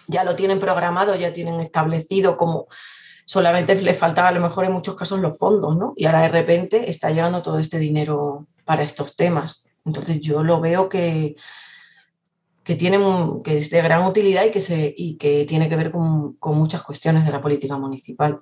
ya 0.06 0.24
lo 0.24 0.36
tienen 0.36 0.58
programado, 0.58 1.14
ya 1.16 1.32
tienen 1.32 1.60
establecido 1.60 2.36
como 2.36 2.66
solamente 3.26 3.74
les 3.80 3.98
faltaba 3.98 4.28
a 4.28 4.32
lo 4.32 4.40
mejor 4.40 4.64
en 4.66 4.72
muchos 4.72 4.96
casos 4.96 5.20
los 5.20 5.38
fondos, 5.38 5.76
¿no? 5.76 5.94
Y 5.96 6.06
ahora 6.06 6.22
de 6.22 6.28
repente 6.28 6.90
está 6.90 7.10
llegando 7.10 7.42
todo 7.42 7.58
este 7.58 7.78
dinero 7.78 8.46
para 8.64 8.82
estos 8.82 9.16
temas. 9.16 9.66
Entonces 9.84 10.20
yo 10.20 10.42
lo 10.42 10.60
veo 10.60 10.88
que, 10.88 11.36
que, 12.64 12.74
tienen, 12.74 13.42
que 13.44 13.58
es 13.58 13.70
de 13.70 13.82
gran 13.82 14.04
utilidad 14.04 14.44
y 14.44 14.50
que, 14.50 14.60
se, 14.60 14.94
y 14.96 15.14
que 15.14 15.44
tiene 15.44 15.68
que 15.68 15.76
ver 15.76 15.90
con, 15.90 16.36
muchas 16.40 16.82
cuestiones 16.82 17.24
de 17.26 17.32
la 17.32 17.40
política 17.40 17.76
municipal. 17.76 18.40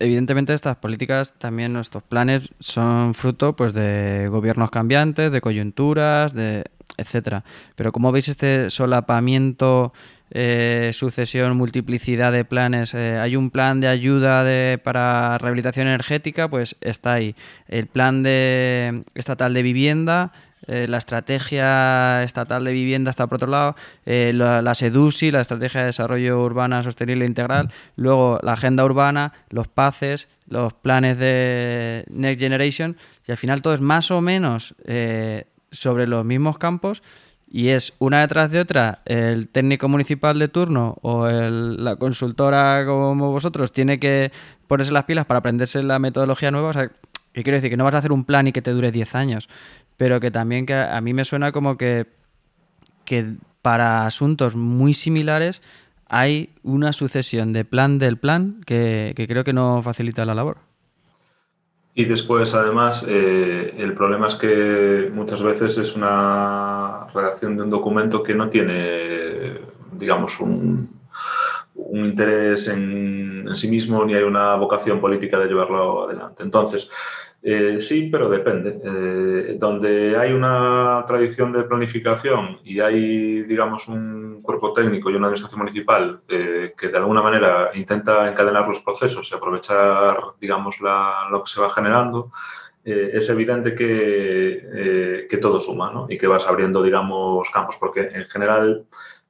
Evidentemente 0.00 0.52
estas 0.52 0.76
políticas, 0.78 1.34
también 1.38 1.72
nuestros 1.72 2.02
planes 2.02 2.50
son 2.58 3.14
fruto 3.14 3.54
pues, 3.54 3.72
de 3.72 4.26
gobiernos 4.28 4.70
cambiantes, 4.70 5.30
de 5.30 5.40
coyunturas, 5.40 6.34
de 6.34 6.64
etcétera. 6.96 7.44
Pero 7.76 7.92
como 7.92 8.10
veis 8.10 8.28
este 8.28 8.70
solapamiento, 8.70 9.92
eh, 10.30 10.90
sucesión, 10.92 11.56
multiplicidad 11.56 12.32
de 12.32 12.44
planes, 12.44 12.94
eh, 12.94 13.18
hay 13.18 13.36
un 13.36 13.50
plan 13.50 13.80
de 13.80 13.88
ayuda 13.88 14.42
de, 14.44 14.78
para 14.82 15.38
rehabilitación 15.38 15.86
energética, 15.86 16.48
pues 16.48 16.76
está 16.80 17.12
ahí. 17.12 17.36
El 17.68 17.86
plan 17.86 18.22
de 18.22 19.02
estatal 19.14 19.54
de 19.54 19.62
vivienda, 19.62 20.32
eh, 20.66 20.86
la 20.88 20.98
estrategia 20.98 22.22
estatal 22.22 22.64
de 22.64 22.72
vivienda 22.72 23.10
está 23.10 23.26
por 23.26 23.36
otro 23.36 23.50
lado, 23.50 23.76
eh, 24.06 24.32
la, 24.34 24.74
SEDUSI, 24.74 25.30
la 25.30 25.40
Estrategia 25.40 25.80
de 25.80 25.86
Desarrollo 25.86 26.42
Urbana 26.42 26.82
Sostenible 26.82 27.24
e 27.24 27.28
Integral, 27.28 27.70
luego 27.96 28.38
la 28.42 28.54
Agenda 28.54 28.84
Urbana, 28.84 29.32
los 29.50 29.68
PACES, 29.68 30.28
los 30.48 30.72
planes 30.72 31.18
de 31.18 32.04
Next 32.08 32.40
Generation, 32.40 32.96
y 33.26 33.32
al 33.32 33.36
final 33.36 33.62
todo 33.62 33.74
es 33.74 33.80
más 33.80 34.10
o 34.10 34.20
menos 34.20 34.74
eh, 34.84 35.44
sobre 35.70 36.06
los 36.06 36.24
mismos 36.24 36.58
campos 36.58 37.02
y 37.46 37.68
es 37.68 37.92
una 37.98 38.20
detrás 38.20 38.50
de 38.50 38.60
otra 38.60 38.98
el 39.04 39.48
técnico 39.48 39.88
municipal 39.88 40.38
de 40.38 40.48
turno 40.48 40.96
o 41.02 41.28
la 41.28 41.96
consultora 41.96 42.84
como 42.84 43.30
vosotros 43.30 43.72
tiene 43.72 44.00
que 44.00 44.32
ponerse 44.66 44.92
las 44.92 45.04
pilas 45.04 45.24
para 45.26 45.38
aprenderse 45.38 45.82
la 45.82 46.00
metodología 46.00 46.50
nueva. 46.50 46.70
O 46.70 46.72
sea, 46.72 46.90
¿Qué 47.34 47.42
quiero 47.42 47.56
decir? 47.56 47.68
Que 47.68 47.76
no 47.76 47.82
vas 47.82 47.94
a 47.94 47.98
hacer 47.98 48.12
un 48.12 48.24
plan 48.24 48.46
y 48.46 48.52
que 48.52 48.62
te 48.62 48.70
dure 48.70 48.92
10 48.92 49.16
años 49.16 49.48
pero 49.96 50.20
que 50.20 50.30
también 50.30 50.66
que 50.66 50.74
a 50.74 51.00
mí 51.00 51.14
me 51.14 51.24
suena 51.24 51.52
como 51.52 51.76
que, 51.76 52.06
que 53.04 53.34
para 53.62 54.06
asuntos 54.06 54.56
muy 54.56 54.94
similares 54.94 55.62
hay 56.08 56.50
una 56.62 56.92
sucesión 56.92 57.52
de 57.52 57.64
plan 57.64 57.98
del 57.98 58.18
plan 58.18 58.60
que, 58.66 59.14
creo 59.28 59.44
que 59.44 59.52
no 59.52 59.82
facilita 59.82 60.24
la 60.24 60.34
labor. 60.34 60.58
Y 61.94 62.04
después, 62.04 62.54
además, 62.54 63.04
eh, 63.08 63.74
el 63.78 63.94
problema 63.94 64.26
es 64.26 64.34
que 64.34 65.10
muchas 65.14 65.42
veces 65.42 65.78
es 65.78 65.94
una 65.94 67.06
redacción 67.14 67.56
de 67.56 67.62
un 67.62 67.70
documento 67.70 68.22
que 68.22 68.34
no 68.34 68.48
tiene, 68.48 69.60
digamos, 69.92 70.40
un, 70.40 70.90
un 71.74 72.04
interés 72.04 72.68
en, 72.68 73.46
en, 73.48 73.56
sí 73.56 73.68
mismo 73.68 74.04
ni 74.04 74.14
hay 74.14 74.24
una 74.24 74.56
vocación 74.56 75.00
política 75.00 75.38
de 75.38 75.46
llevarlo 75.46 76.04
adelante. 76.04 76.42
Entonces, 76.42 76.90
eh, 77.46 77.78
sí, 77.78 78.08
pero 78.10 78.30
depende. 78.30 78.80
Eh, 78.82 79.56
donde 79.58 80.16
hay 80.16 80.32
una 80.32 81.04
tradición 81.06 81.52
de 81.52 81.64
planificación 81.64 82.58
y 82.64 82.80
hay, 82.80 83.42
digamos, 83.42 83.86
un 83.86 84.40
cuerpo 84.40 84.72
técnico 84.72 85.10
y 85.10 85.16
una 85.16 85.26
administración 85.26 85.60
municipal 85.60 86.22
eh, 86.26 86.72
que 86.74 86.88
de 86.88 86.96
alguna 86.96 87.20
manera 87.20 87.70
intenta 87.74 88.30
encadenar 88.30 88.66
los 88.66 88.80
procesos 88.80 89.30
y 89.30 89.34
aprovechar, 89.34 90.16
digamos, 90.40 90.80
lo 90.80 91.44
que 91.44 91.50
se 91.50 91.60
va 91.60 91.68
generando, 91.68 92.32
es 92.82 93.28
evidente 93.30 93.74
que, 93.74 95.26
que, 95.28 95.36
todo 95.38 95.58
suma 95.58 95.90
¿no? 95.90 96.06
y 96.08 96.18
que 96.18 96.26
vas 96.26 96.46
abriendo, 96.46 96.82
digamos, 96.82 97.48
campos, 97.50 97.76
porque 97.78 98.10
en 98.12 98.24
general 98.26 98.84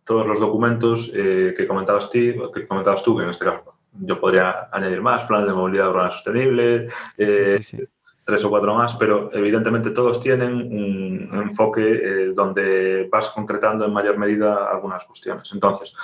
todos 0.05 0.27
los 0.27 0.41
documentos 0.41 1.11
que, 1.13 1.67
comentabas 1.69 2.11
tí, 2.11 2.35
que 2.53 2.67
comentabas 2.67 3.05
tú, 3.05 3.17
que 3.17 3.23
en 3.23 3.31
este 3.31 3.45
caso 3.45 3.75
yo 3.93 4.21
podría 4.21 4.69
añadir 4.73 5.01
más, 5.03 5.25
planes 5.25 5.47
de 5.47 5.55
movilidad 5.55 5.91
urbana 5.91 6.11
sostenible, 6.11 6.89
sí, 7.17 7.27
sí, 7.27 7.63
sí 7.63 7.89
tres 8.25 8.45
o 8.45 8.51
cuatro 8.51 8.75
más, 8.75 8.95
pero 8.97 9.31
evidentemente 9.33 9.91
todos 9.91 10.21
tienen 10.21 10.55
un 10.55 11.43
enfoque 11.43 11.83
eh, 11.83 12.33
donde 12.35 13.09
vas 13.11 13.29
concretando 13.29 13.85
en 13.85 13.93
mayor 13.93 14.19
medida 14.19 14.71
algunas 14.71 15.05
cuestiones. 15.05 15.53
Entonces, 15.53 15.95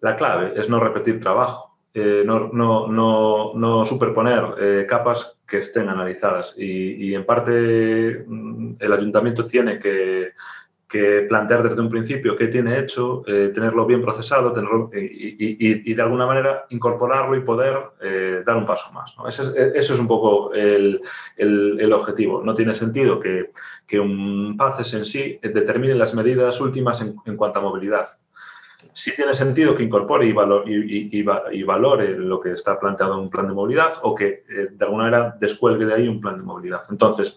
la 0.00 0.14
clave 0.14 0.52
es 0.56 0.68
no 0.68 0.78
repetir 0.78 1.20
trabajo, 1.20 1.74
eh, 1.94 2.22
no, 2.26 2.50
no, 2.52 2.88
no, 2.88 3.52
no, 3.54 3.86
superponer 3.86 4.54
eh, 4.58 4.86
capas 4.86 5.38
que 5.46 5.58
estén 5.58 5.88
analizadas 5.88 6.56
y, 6.58 7.10
y 7.10 7.14
en 7.14 7.24
parte 7.24 8.24
mm, 8.26 8.74
el 8.80 8.92
ayuntamiento 8.92 9.46
tiene 9.46 9.78
que 9.78 10.32
que 10.94 11.26
plantear 11.28 11.64
desde 11.64 11.80
un 11.80 11.90
principio 11.90 12.36
qué 12.36 12.46
tiene 12.46 12.78
hecho, 12.78 13.24
eh, 13.26 13.50
tenerlo 13.52 13.84
bien 13.84 14.00
procesado 14.00 14.52
tenerlo, 14.52 14.90
y, 14.94 15.92
de 15.92 16.02
alguna 16.02 16.24
manera 16.24 16.66
incorporarlo 16.70 17.34
y 17.34 17.40
poder 17.40 17.76
eh, 18.00 18.44
dar 18.46 18.56
un 18.56 18.64
paso 18.64 18.92
más. 18.92 19.12
Ese, 19.26 19.42
es, 19.74 19.90
es, 19.90 19.98
un 19.98 20.06
poco 20.06 20.54
el, 20.54 21.00
el, 21.36 21.92
objetivo. 21.92 22.44
No 22.44 22.54
tiene 22.54 22.76
sentido 22.76 23.18
que, 23.18 23.50
que, 23.88 23.98
un 23.98 24.56
PACES 24.56 24.94
en 24.94 25.04
sí 25.04 25.40
determine 25.42 25.96
las 25.96 26.14
medidas 26.14 26.60
últimas 26.60 27.00
en, 27.00 27.16
en 27.26 27.36
cuanto 27.36 27.58
a 27.58 27.62
movilidad. 27.62 28.06
Sí 28.94 29.12
tiene 29.14 29.34
sentido 29.34 29.74
que 29.74 29.82
incorpore 29.82 30.26
y, 30.26 30.32
valor, 30.32 30.64
y, 30.66 31.62
valore 31.64 32.16
lo 32.16 32.40
que 32.40 32.52
está 32.52 32.78
planteado 32.78 33.14
en 33.14 33.20
un 33.20 33.30
plan 33.30 33.48
de 33.48 33.54
movilidad 33.54 33.92
o 34.02 34.14
que 34.14 34.44
eh, 34.48 34.68
de 34.70 34.84
alguna 34.84 35.04
manera 35.04 35.36
descuelgue 35.40 35.84
de 35.84 35.94
ahí 35.94 36.08
un 36.08 36.20
plan 36.20 36.36
de 36.36 36.44
movilidad. 36.44 36.80
Entonces, 36.90 37.36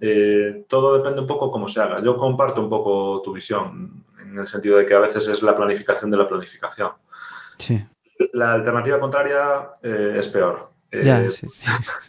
eh, 0.00 0.64
todo 0.68 0.98
depende 0.98 1.20
un 1.20 1.26
poco 1.26 1.50
cómo 1.50 1.68
se 1.68 1.80
haga. 1.80 2.02
Yo 2.02 2.16
comparto 2.16 2.60
un 2.60 2.68
poco 2.68 3.22
tu 3.22 3.32
visión, 3.32 4.04
en 4.20 4.38
el 4.38 4.46
sentido 4.46 4.78
de 4.78 4.86
que 4.86 4.94
a 4.94 4.98
veces 4.98 5.28
es 5.28 5.42
la 5.42 5.56
planificación 5.56 6.10
de 6.10 6.16
la 6.16 6.28
planificación. 6.28 6.90
Sí. 7.58 7.82
La 8.32 8.52
alternativa 8.52 8.98
contraria 8.98 9.70
eh, 9.82 10.16
es 10.18 10.28
peor. 10.28 10.70
Eh, 11.02 11.28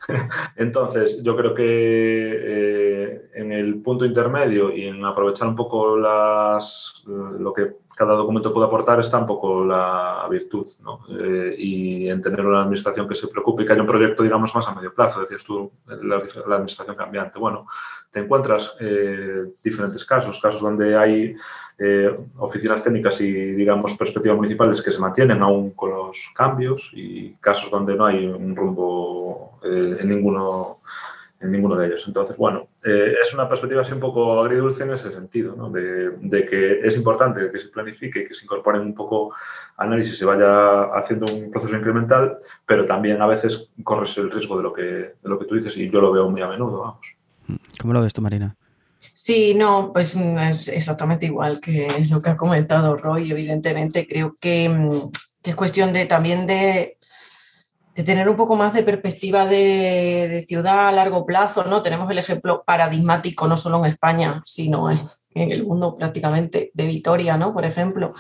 entonces, 0.56 1.22
yo 1.24 1.36
creo 1.36 1.54
que 1.54 3.30
en 3.34 3.52
el 3.52 3.82
punto 3.82 4.06
intermedio 4.06 4.76
y 4.76 4.88
en 4.88 5.04
aprovechar 5.06 5.48
un 5.48 5.56
poco 5.56 5.98
las, 5.98 7.04
lo 7.06 7.54
que 7.54 7.74
cada 7.98 8.14
documento 8.14 8.54
puede 8.54 8.68
aportar 8.68 9.00
está 9.00 9.18
un 9.18 9.26
poco 9.26 9.66
la 9.66 10.28
virtud, 10.30 10.68
¿no? 10.84 11.00
Eh, 11.20 11.56
y 11.58 12.10
en 12.10 12.22
tener 12.22 12.46
una 12.46 12.62
administración 12.62 13.08
que 13.08 13.16
se 13.16 13.28
preocupe 13.28 13.64
y 13.64 13.66
que 13.66 13.74
haya 13.74 13.82
un 13.82 13.88
proyecto, 13.88 14.22
digamos, 14.22 14.54
más 14.54 14.68
a 14.68 14.76
medio 14.76 14.94
plazo, 14.94 15.22
decías 15.22 15.44
tú, 15.44 15.72
la, 15.88 16.18
administración 16.18 16.96
cambiante. 16.96 17.40
Bueno, 17.40 17.66
te 18.12 18.20
encuentras 18.20 18.76
eh, 18.80 19.46
diferentes 19.64 20.06
casos, 20.06 20.40
casos 20.40 20.62
donde 20.62 20.96
hay 20.96 21.36
eh, 21.80 22.18
oficinas 22.38 22.84
técnicas 22.84 23.22
y, 23.22 23.32
digamos, 23.32 23.96
perspectivas 23.96 24.38
municipales 24.38 24.82
que 24.82 24.92
se 24.92 25.00
mantienen 25.00 25.42
aún 25.42 25.72
con 25.72 25.92
los 25.92 26.32
cambios 26.36 26.90
y 26.94 27.32
casos 27.40 27.70
donde 27.70 27.96
no 27.96 28.06
hay 28.06 28.26
un 28.26 28.56
rumbo 28.56 29.60
en 29.64 30.08
ninguno 30.10 30.80
en 31.40 31.52
ninguno 31.52 31.76
de 31.76 31.88
ellos. 31.88 32.04
Entonces, 32.08 32.36
bueno, 32.36 32.68
eh, 32.84 33.16
es 33.22 33.34
una 33.34 33.48
perspectiva 33.48 33.82
así 33.82 33.94
un 33.94 34.00
poco 34.00 34.42
agridulce 34.42 34.84
en 34.84 34.94
ese 34.94 35.12
sentido, 35.12 35.56
¿no? 35.56 35.70
de, 35.70 36.46
que 36.50 36.80
es 36.80 36.98
importante 36.98 37.52
que 37.52 37.60
se 37.60 37.68
planifique, 37.68 38.28
que 38.28 38.34
se 38.34 38.46
incorporen 38.46 38.82
un 38.82 38.96
poco 38.96 39.34
análisis, 39.78 40.18
se 40.18 40.26
vaya 40.26 40.86
haciendo 40.96 41.32
un 41.32 41.52
proceso 41.52 41.76
incremental, 41.76 42.38
pero 42.66 42.86
también 42.86 43.22
a 43.22 43.28
veces 43.28 43.70
corres 43.84 44.18
el 44.18 44.32
riesgo 44.32 44.58
de 44.58 44.64
lo 44.64 44.74
que, 44.74 44.82
de 44.82 45.16
lo 45.24 45.38
que 45.38 45.46
tú 45.46 45.56
dices 45.56 45.78
y 45.78 45.90
yo 45.90 46.02
lo 46.02 46.12
veo 46.12 46.30
muy 46.30 46.42
a 46.42 46.48
menudo, 46.48 46.80
vamos. 46.80 47.08
¿Cómo 47.80 47.94
lo 47.94 48.02
ves 48.02 48.14
tú, 48.14 48.22
Marina? 48.22 48.56
Sí, 49.28 49.54
no, 49.56 49.92
pues 49.92 50.16
es 50.16 50.70
exactamente 50.70 51.26
igual 51.26 51.60
que 51.60 52.06
lo 52.10 52.22
que 52.22 52.30
ha 52.30 52.38
comentado 52.38 52.96
Roy. 52.96 53.30
Evidentemente, 53.30 54.08
creo 54.08 54.34
que, 54.40 54.70
mm, 54.70 55.12
que 55.42 55.50
es 55.50 55.56
cuestión 55.58 55.92
de 55.92 56.06
también 56.06 56.48
de 56.48 56.98
de 57.98 58.04
tener 58.04 58.30
un 58.30 58.38
poco 58.38 58.56
más 58.56 58.76
de 58.76 58.84
perspectiva 58.84 59.48
de, 59.48 60.46
ciudad 60.48 60.88
a 60.88 60.92
largo 60.92 61.26
plazo, 61.26 61.64
¿no? 61.64 61.82
Tenemos 61.82 62.10
el 62.12 62.20
ejemplo 62.20 62.64
paradigmático, 62.64 63.48
no 63.48 63.58
solo 63.58 63.80
en 63.80 63.92
España, 63.92 64.44
sino 64.46 64.92
en, 64.92 65.00
el 65.34 65.66
mundo 65.66 65.98
prácticamente, 65.98 66.70
de 66.76 66.86
Vitoria, 66.86 67.38
¿no? 67.38 67.52
Por 67.52 67.66
ejemplo, 67.66 68.14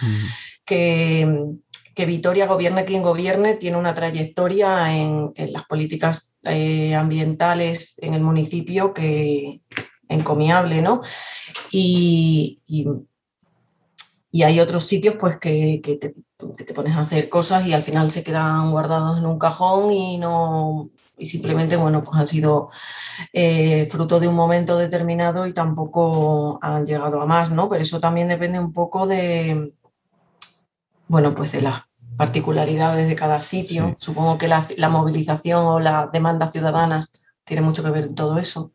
que, 0.66 1.46
que, 1.94 2.06
Vitoria, 2.08 2.48
gobierne 2.48 2.86
quien 2.86 3.04
gobierne, 3.04 3.56
tiene 3.56 3.78
una 3.78 3.94
trayectoria 3.94 4.94
en, 4.98 5.32
las 5.52 5.66
políticas 5.66 6.36
eh, 6.42 6.96
ambientales 6.96 7.96
en 8.02 8.16
el 8.16 8.22
municipio 8.22 8.94
que 8.94 9.62
encomiable, 10.10 10.82
¿no? 10.82 11.02
Y, 11.72 12.62
y, 12.68 12.86
hay 14.44 14.60
otros 14.60 14.86
sitios 14.86 15.16
pues 15.20 15.38
que, 15.38 15.82
que 15.84 15.96
te 15.96 16.14
que 16.56 16.64
te 16.64 16.74
pones 16.74 16.96
a 16.96 17.02
hacer 17.02 17.30
cosas 17.30 17.66
y 17.66 17.74
al 17.74 17.82
final 17.82 18.12
se 18.12 18.24
quedan 18.24 18.70
guardados 18.70 19.18
en 19.18 19.26
un 19.26 19.40
cajón 19.40 19.92
y 19.92 20.20
no 20.20 20.92
y 21.18 21.26
simplemente 21.26 21.78
bueno 21.78 22.04
pues 22.04 22.16
han 22.16 22.28
sido 22.28 22.70
eh, 23.34 23.88
fruto 23.90 24.20
de 24.20 24.28
un 24.28 24.36
momento 24.36 24.78
determinado 24.78 25.48
y 25.48 25.54
tampoco 25.54 26.60
han 26.62 26.86
llegado 26.86 27.20
a 27.22 27.26
más 27.26 27.50
no 27.50 27.68
pero 27.68 27.82
eso 27.82 28.00
también 28.00 28.28
depende 28.28 28.60
un 28.60 28.72
poco 28.72 29.08
de 29.08 29.74
bueno 31.08 31.34
pues 31.34 31.54
de 31.54 31.62
las 31.62 31.88
particularidades 32.18 33.08
de 33.08 33.16
cada 33.16 33.40
sitio. 33.42 33.96
Supongo 33.98 34.38
que 34.38 34.48
la, 34.48 34.66
la 34.78 34.90
movilización 34.90 35.66
o 35.66 35.80
las 35.80 36.12
demandas 36.12 36.52
ciudadanas 36.52 37.14
tiene 37.46 37.62
mucho 37.62 37.84
que 37.84 37.92
ver 37.92 38.06
en 38.06 38.16
todo 38.16 38.40
eso 38.40 38.74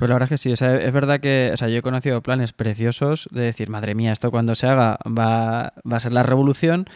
pues 0.00 0.08
la 0.08 0.14
verdad 0.14 0.32
es 0.32 0.40
que 0.40 0.42
sí, 0.42 0.50
o 0.50 0.56
sea, 0.56 0.76
es 0.76 0.92
verdad 0.94 1.20
que 1.20 1.50
o 1.52 1.56
sea, 1.58 1.68
yo 1.68 1.76
he 1.76 1.82
conocido 1.82 2.22
planes 2.22 2.54
preciosos 2.54 3.28
de 3.32 3.42
decir, 3.42 3.68
madre 3.68 3.94
mía, 3.94 4.12
esto 4.12 4.30
cuando 4.30 4.54
se 4.54 4.66
haga 4.66 4.98
va, 5.06 5.74
a 5.90 6.00
ser 6.00 6.12
la 6.12 6.22
revolución 6.22 6.86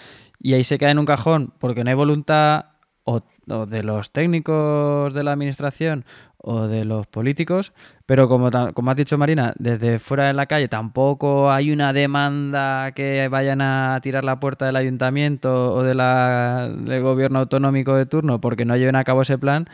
y 0.41 0.55
ahí 0.55 0.65
se 0.65 0.79
queda 0.79 0.91
en 0.91 0.99
un 0.99 1.05
cajón 1.05 1.53
porque 1.59 1.85
no 1.85 1.91
hay 1.91 1.97
voluntad 1.97 2.65
o, 3.05 3.21
de 3.67 3.83
los 3.83 4.11
técnicos 4.11 5.13
de 5.13 5.23
la 5.23 5.33
administración 5.33 6.07
o 6.39 6.67
de 6.67 6.87
los 6.87 7.07
políticos, 7.07 7.75
pero 8.07 8.27
como, 8.27 8.51
como 8.73 8.91
has 8.91 8.97
dicho 8.97 9.19
Marina, 9.19 9.53
desde 9.59 9.99
fuera 9.99 10.29
de 10.29 10.33
la 10.33 10.47
calle 10.47 10.69
tampoco 10.69 11.53
hay 11.53 11.73
una 11.73 11.93
demanda 11.93 12.93
que 12.93 13.29
vayan 13.29 13.61
a 13.61 14.01
tirar 14.03 14.25
la 14.25 14.41
puerta 14.41 14.65
del 14.65 14.77
ayuntamiento 14.77 15.75
o 15.75 15.83
del 15.83 17.03
gobierno 17.03 17.41
autonómico 17.41 17.97
de 17.97 18.07
turno 18.07 18.41
porque 18.41 18.65
no 18.65 18.79
lleven 18.79 18.97
a 18.97 19.05
cabo 19.05 19.21
ese 19.21 19.37
plan, 19.37 19.69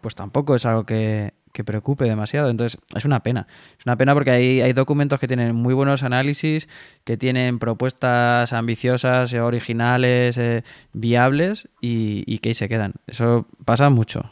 pues 0.00 0.14
tampoco 0.14 0.54
es 0.54 0.64
algo 0.64 0.86
que, 0.86 1.32
que 1.52 1.64
preocupe 1.64 2.04
demasiado. 2.04 2.50
Entonces, 2.50 2.80
es 2.94 3.04
una 3.04 3.20
pena. 3.20 3.46
Es 3.78 3.86
una 3.86 3.96
pena 3.96 4.14
porque 4.14 4.30
hay, 4.30 4.60
hay 4.60 4.72
documentos 4.72 5.20
que 5.20 5.28
tienen 5.28 5.54
muy 5.54 5.74
buenos 5.74 6.02
análisis, 6.02 6.68
que 7.04 7.16
tienen 7.16 7.58
propuestas 7.58 8.52
ambiciosas, 8.52 9.32
eh, 9.32 9.40
originales, 9.40 10.38
eh, 10.38 10.64
viables 10.92 11.68
y, 11.80 12.38
que 12.38 12.50
ahí 12.50 12.54
se 12.54 12.68
quedan. 12.68 12.92
Eso 13.06 13.46
pasa 13.64 13.90
mucho. 13.90 14.30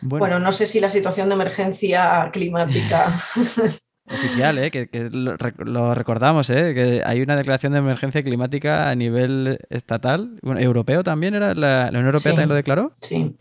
Bueno. 0.00 0.38
no 0.38 0.52
sé 0.52 0.66
si 0.66 0.80
la 0.80 0.90
situación 0.90 1.28
de 1.28 1.34
emergencia 1.34 2.30
climática. 2.32 3.06
Oficial, 4.10 4.58
¿eh? 4.58 4.70
que, 4.70 4.88
lo, 5.12 5.94
recordamos, 5.94 6.48
¿eh? 6.48 6.72
que 6.74 7.02
hay 7.04 7.20
una 7.20 7.36
declaración 7.36 7.72
de 7.72 7.80
emergencia 7.80 8.22
climática 8.22 8.88
a 8.88 8.94
nivel 8.94 9.58
estatal, 9.68 10.38
bueno, 10.42 10.60
europeo 10.60 11.04
también, 11.04 11.34
¿era? 11.34 11.54
¿La, 11.54 11.88
Unión 11.90 12.06
Europea 12.06 12.32
también 12.32 12.48
lo 12.48 12.54
declaró? 12.54 12.92
Sí 13.00 13.34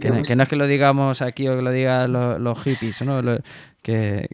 que, 0.00 0.36
no 0.36 0.42
es 0.42 0.48
que 0.48 0.56
lo 0.56 0.66
digamos 0.66 1.22
aquí 1.22 1.48
o 1.48 1.56
que 1.56 1.62
lo 1.62 1.70
digan 1.70 2.12
los, 2.12 2.58
hippies, 2.62 3.02
¿no? 3.02 3.20
que, 3.82 4.28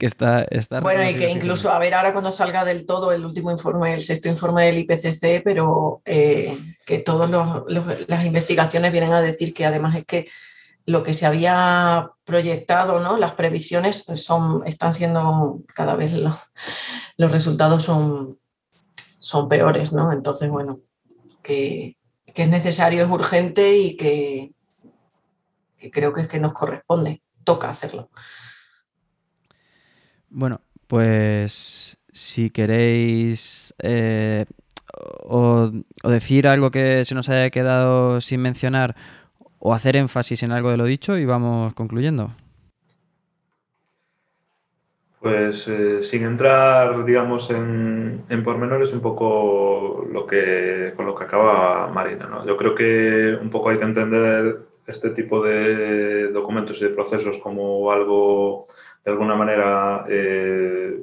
está, 0.00 0.44
está, 0.50 0.80
Bueno, 0.80 1.08
y 1.08 1.14
que 1.14 1.28
incluso, 1.28 1.70
a 1.70 1.78
ver, 1.80 1.94
ahora 1.94 2.12
cuando 2.12 2.30
salga 2.30 2.64
del 2.64 2.86
todo 2.86 3.12
el 3.12 3.24
último 3.24 3.50
informe, 3.50 3.92
el 3.92 4.02
sexto 4.02 4.28
informe 4.28 4.66
del 4.66 4.78
IPCC, 4.78 5.42
pero 5.42 6.00
eh, 6.04 6.56
que 6.86 6.98
todas 6.98 7.28
las 8.06 8.24
investigaciones 8.24 8.92
vienen 8.92 9.12
a 9.12 9.20
decir 9.20 9.52
que 9.52 9.66
además 9.66 9.96
es 9.96 10.06
que 10.06 10.26
lo 10.86 11.02
que 11.02 11.14
se 11.14 11.26
había 11.26 12.10
proyectado, 12.24 13.00
¿no? 13.00 13.16
las 13.16 13.32
previsiones 13.32 14.04
son, 14.14 14.62
están 14.66 14.92
siendo 14.92 15.60
cada 15.74 15.96
vez 15.96 16.12
los, 16.12 16.36
los 17.16 17.32
resultados 17.32 17.82
son 17.82 18.38
son 19.24 19.48
peores, 19.48 19.92
¿no? 19.92 20.12
Entonces, 20.12 20.50
bueno, 20.50 20.80
que, 21.42 21.96
es 22.26 22.48
necesario, 22.48 23.04
es 23.04 23.10
urgente 23.10 23.78
y 23.78 23.96
que, 23.96 24.52
creo 25.90 26.12
que 26.12 26.20
es 26.20 26.28
que 26.28 26.40
nos 26.40 26.52
corresponde, 26.52 27.22
toca 27.44 27.68
hacerlo. 27.68 28.10
Bueno, 30.28 30.60
pues 30.86 31.98
si 32.12 32.50
queréis 32.50 33.74
eh, 33.82 34.46
o, 35.24 35.70
decir 36.04 36.46
algo 36.46 36.70
que 36.70 37.04
se 37.04 37.14
nos 37.14 37.28
haya 37.28 37.50
quedado 37.50 38.20
sin 38.20 38.40
mencionar 38.40 38.94
o 39.58 39.74
hacer 39.74 39.96
énfasis 39.96 40.42
en 40.42 40.52
algo 40.52 40.70
de 40.70 40.76
lo 40.76 40.84
dicho 40.84 41.16
y 41.18 41.24
vamos 41.24 41.72
concluyendo. 41.74 42.32
Pues 45.20 45.66
eh, 45.68 46.02
sin 46.02 46.24
entrar, 46.24 47.02
digamos, 47.06 47.48
en, 47.50 48.24
en, 48.28 48.42
pormenores, 48.42 48.92
un 48.92 49.00
poco 49.00 50.06
lo 50.12 50.26
que, 50.26 50.92
con 50.94 51.06
lo 51.06 51.14
que 51.14 51.24
acaba 51.24 51.86
Marina. 51.88 52.26
¿no? 52.26 52.46
Yo 52.46 52.58
creo 52.58 52.74
que 52.74 53.38
un 53.40 53.48
poco 53.48 53.70
hay 53.70 53.78
que 53.78 53.84
entender 53.84 54.66
este 54.86 55.10
tipo 55.10 55.42
de 55.42 56.28
documentos 56.28 56.80
y 56.80 56.84
de 56.84 56.90
procesos 56.90 57.38
como 57.38 57.90
algo, 57.90 58.66
de 59.04 59.10
alguna 59.10 59.34
manera, 59.34 60.04
eh, 60.08 61.02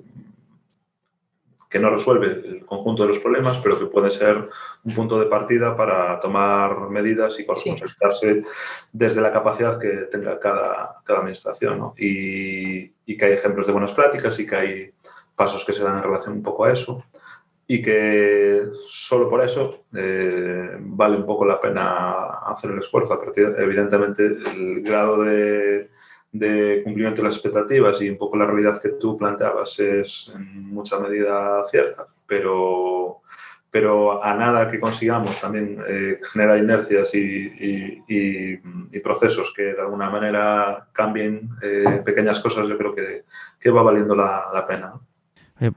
que 1.72 1.80
no 1.80 1.90
resuelve 1.90 2.28
el 2.28 2.66
conjunto 2.66 3.04
de 3.04 3.10
los 3.10 3.20
problemas, 3.20 3.58
pero 3.60 3.80
que 3.80 3.86
puede 3.86 4.12
ser 4.12 4.50
un 4.84 4.94
punto 4.94 5.18
de 5.18 5.28
partida 5.28 5.76
para 5.76 6.20
tomar 6.20 6.90
medidas 6.90 7.40
y 7.40 7.46
corresponsabilizarse 7.46 8.44
desde 8.92 9.22
la 9.22 9.32
capacidad 9.32 9.80
que 9.80 10.08
tenga 10.12 10.38
cada, 10.38 11.02
cada 11.06 11.20
administración. 11.20 11.94
Y, 11.98 12.92
y, 13.06 13.18
que 13.18 13.26
hay 13.26 13.32
ejemplos 13.32 13.68
de 13.68 13.74
buenas 13.74 13.94
prácticas 13.94 14.38
y 14.40 14.46
que 14.46 14.56
hay 14.56 14.92
pasos 15.34 15.64
que 15.64 15.72
se 15.72 15.84
dan 15.84 15.98
en 15.98 16.04
relación 16.04 16.36
un 16.36 16.44
poco 16.44 16.66
a 16.66 16.74
eso. 16.74 17.04
Y 17.68 17.82
que 17.82 18.64
solo 18.86 19.30
por 19.30 19.42
eso 19.44 19.86
eh, 19.96 20.76
vale 20.80 21.18
un 21.18 21.26
poco 21.26 21.46
la 21.46 21.62
pena 21.62 22.40
hacer 22.46 22.72
el 22.72 22.80
esfuerzo. 22.80 23.20
Evidentemente, 23.36 24.26
el 24.26 24.82
grado 24.82 25.24
de 25.24 26.82
cumplimiento 26.84 27.22
de 27.22 27.28
las 27.28 27.36
expectativas 27.36 28.02
y 28.02 28.10
un 28.10 28.18
poco 28.18 28.38
la 28.38 28.46
realidad 28.46 28.82
que 28.82 28.90
tú 28.90 29.18
planteabas 29.18 29.80
es 29.80 30.32
en 30.36 30.74
mucha 30.74 31.00
medida 31.00 31.66
cierta, 31.68 32.08
pero, 32.26 33.22
pero 33.70 34.24
a 34.24 34.34
nada 34.34 34.70
que 34.70 34.80
consigamos 34.80 35.40
también 35.40 35.84
eh, 35.88 36.20
generar 36.32 36.58
inercias 36.58 37.12
y, 37.14 38.02
procesos 39.04 39.52
que 39.56 39.74
de 39.74 39.82
alguna 39.82 40.12
manera 40.12 40.88
cambien 40.94 41.50
eh, 41.62 42.02
pequeñas 42.06 42.40
cosas, 42.40 42.68
yo 42.68 42.78
creo 42.78 42.94
que, 42.94 43.24
que 43.60 43.72
va 43.72 43.82
valiendo 43.82 44.16
la 44.16 44.66
pena. 44.68 44.94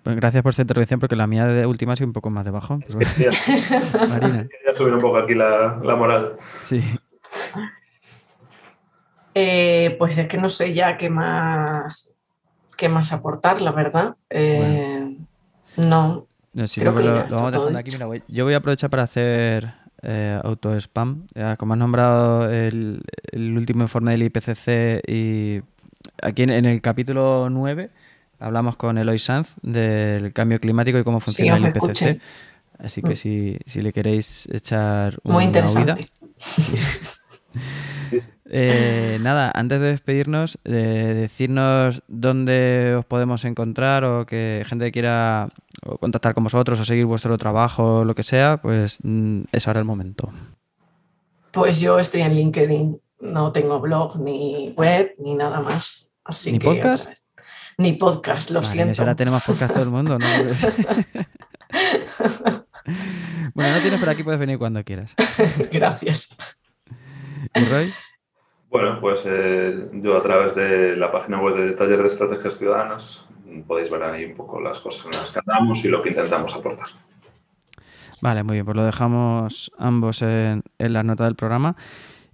Pues 0.02 0.16
gracias 0.16 0.42
por 0.42 0.50
esta 0.50 0.62
intervención, 0.62 0.98
porque 0.98 1.14
la 1.14 1.26
mía 1.26 1.46
de 1.46 1.66
última 1.66 1.92
ha 1.92 1.96
sido 1.96 2.06
un 2.06 2.14
poco 2.14 2.30
más 2.30 2.46
de 2.46 2.50
bajón. 2.50 2.80
Quería, 3.16 3.32
subir 4.74 4.94
un 4.94 5.00
poco 5.00 5.18
aquí 5.18 5.34
la, 5.34 5.78
la 5.82 5.94
moral. 5.94 6.36
Sí. 6.64 6.82
Eh, 9.34 9.96
pues 9.98 10.16
es 10.16 10.28
que 10.28 10.38
no 10.38 10.48
sé 10.48 10.72
ya 10.72 10.96
qué 10.96 11.10
más, 11.10 12.16
qué 12.76 12.88
más 12.88 13.12
aportar, 13.12 13.60
la 13.60 13.72
verdad. 13.72 14.14
Eh, 14.30 15.18
no. 15.76 16.28
yo, 16.54 18.44
voy 18.44 18.54
a 18.54 18.56
aprovechar 18.56 18.90
para 18.90 19.02
hacer 19.02 19.74
eh, 20.02 20.40
auto-spam. 20.42 21.26
Como 21.58 21.74
has 21.74 21.78
nombrado 21.78 22.50
el, 22.50 23.02
último 23.34 23.82
informe 23.82 24.12
del 24.12 24.22
IPCC 24.22 25.02
y 25.08 25.62
aquí 26.22 26.44
en, 26.44 26.50
el 26.50 26.80
capítulo 26.80 27.48
9 27.50 27.90
hablamos 28.44 28.76
con 28.76 28.98
Eloy 28.98 29.18
Sanz 29.18 29.54
del 29.62 30.32
cambio 30.32 30.60
climático 30.60 30.98
y 30.98 31.04
cómo 31.04 31.20
funciona 31.20 31.56
el 31.56 31.66
IPCC. 31.74 32.20
Así 32.78 33.02
que 33.02 33.12
mm. 33.12 33.16
si, 33.16 33.56
si, 33.66 33.82
le 33.82 33.92
queréis 33.92 34.46
echar 34.52 35.18
una 35.24 35.34
Muy 35.34 35.44
interesante. 35.44 36.06
Eh, 38.56 39.18
nada, 39.22 39.50
antes 39.54 39.80
de 39.80 39.86
despedirnos, 39.86 40.58
de 40.64 41.14
decirnos 41.14 42.02
dónde 42.08 42.94
os 42.98 43.04
podemos 43.04 43.44
encontrar 43.44 44.04
o 44.04 44.26
que 44.26 44.64
gente 44.68 44.92
quiera 44.92 45.48
contactar 45.98 46.34
con 46.34 46.44
vosotros 46.44 46.78
o 46.78 46.84
seguir 46.84 47.06
vuestro 47.06 47.38
trabajo 47.38 48.00
o 48.00 48.04
lo 48.04 48.14
que 48.14 48.22
sea, 48.22 48.58
pues 48.60 48.98
mm, 49.02 49.44
es 49.50 49.66
ahora 49.66 49.80
el 49.80 49.86
momento. 49.86 50.30
Pues 51.52 51.80
yo 51.80 51.98
estoy 51.98 52.20
en 52.20 52.34
LinkedIn, 52.34 53.00
no 53.20 53.50
tengo 53.50 53.80
blog 53.80 54.20
ni 54.20 54.74
web 54.76 55.14
ni 55.18 55.34
nada 55.34 55.60
más. 55.60 56.12
Así 56.24 56.52
¿Ni 56.52 56.58
podcast? 56.58 57.23
Ni 57.78 57.94
podcast, 57.94 58.50
lo 58.50 58.62
siento. 58.62 59.02
Ahora 59.02 59.14
tenemos 59.14 59.44
podcast 59.44 59.74
todo 59.74 59.84
el 59.84 59.90
mundo, 59.90 60.18
¿no? 60.18 60.26
bueno, 63.54 63.74
no 63.74 63.80
tienes 63.80 64.00
por 64.00 64.08
aquí, 64.08 64.22
puedes 64.22 64.40
venir 64.40 64.58
cuando 64.58 64.82
quieras. 64.84 65.14
Gracias. 65.72 66.36
¿Y 67.54 67.64
Roy? 67.64 67.92
Bueno, 68.70 68.98
pues 69.00 69.24
eh, 69.26 69.88
yo 69.94 70.16
a 70.16 70.22
través 70.22 70.54
de 70.54 70.96
la 70.96 71.12
página 71.12 71.40
web 71.40 71.56
de 71.56 71.72
Taller 71.72 72.00
de 72.00 72.06
Estrategias 72.06 72.58
Ciudadanas 72.58 73.26
podéis 73.62 73.90
ver 73.90 74.02
ahí 74.02 74.24
un 74.24 74.34
poco 74.34 74.60
las 74.60 74.80
cosas 74.80 75.06
en 75.06 75.12
las 75.12 75.30
que 75.30 75.40
andamos 75.40 75.84
y 75.84 75.88
lo 75.88 76.02
que 76.02 76.08
intentamos 76.08 76.54
aportar. 76.54 76.88
Vale, 78.20 78.42
muy 78.42 78.54
bien, 78.54 78.64
pues 78.64 78.76
lo 78.76 78.84
dejamos 78.84 79.70
ambos 79.78 80.22
en, 80.22 80.62
la 80.78 81.02
nota 81.02 81.24
del 81.24 81.36
programa. 81.36 81.76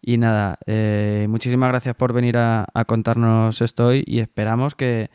Y 0.03 0.17
nada, 0.17 0.59
eh, 0.67 1.27
muchísimas 1.29 1.69
gracias 1.69 1.95
por 1.95 2.13
venir 2.13 2.37
a, 2.39 2.67
contarnos 2.87 3.61
esto 3.61 3.89
hoy 3.89 4.03
y 4.07 4.21
esperamos 4.21 4.75
que, 4.75 5.11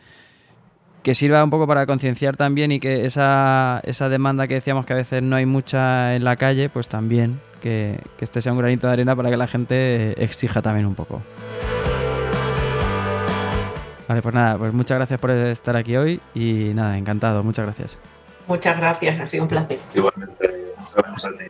que 1.02 1.16
sirva 1.16 1.44
un 1.44 1.50
poco 1.50 1.66
para 1.66 1.86
concienciar 1.86 2.36
también 2.36 2.72
y 2.72 2.80
que 2.80 3.06
esa, 3.06 3.82
esa 3.84 4.10
demanda 4.10 4.48
que 4.48 4.56
decíamos 4.56 4.86
que 4.86 4.94
a 4.94 4.98
veces 4.98 5.24
no 5.24 5.36
hay 5.36 5.46
mucha 5.46 6.16
en 6.16 6.24
la 6.24 6.36
calle, 6.36 6.70
pues 6.70 6.88
también 6.88 7.40
que, 7.66 8.00
este 8.20 8.42
sea 8.42 8.52
un 8.52 8.60
granito 8.60 8.86
de 8.86 8.94
arena 8.94 9.16
para 9.16 9.32
que 9.32 9.38
la 9.38 9.48
gente 9.48 10.24
exija 10.24 10.62
también 10.62 10.86
un 10.86 10.94
poco. 10.94 11.24
Vale, 14.08 14.22
pues 14.22 14.36
nada, 14.36 14.58
pues 14.60 14.72
muchas 14.72 14.98
gracias 14.98 15.20
por 15.20 15.32
estar 15.32 15.76
aquí 15.76 15.98
hoy 15.98 16.22
y 16.36 16.74
nada, 16.76 16.96
encantado, 16.96 17.44
muchas 17.44 17.66
gracias. 17.66 17.98
Muchas 18.48 18.78
gracias, 18.78 19.20
ha 19.20 19.26
sido 19.26 19.44
un 19.44 19.50
placer. 19.50 19.80
Igualmente, 19.96 20.74
muchas 20.78 20.96
gracias 20.96 21.26
a 21.26 21.38
ti. 21.38 21.46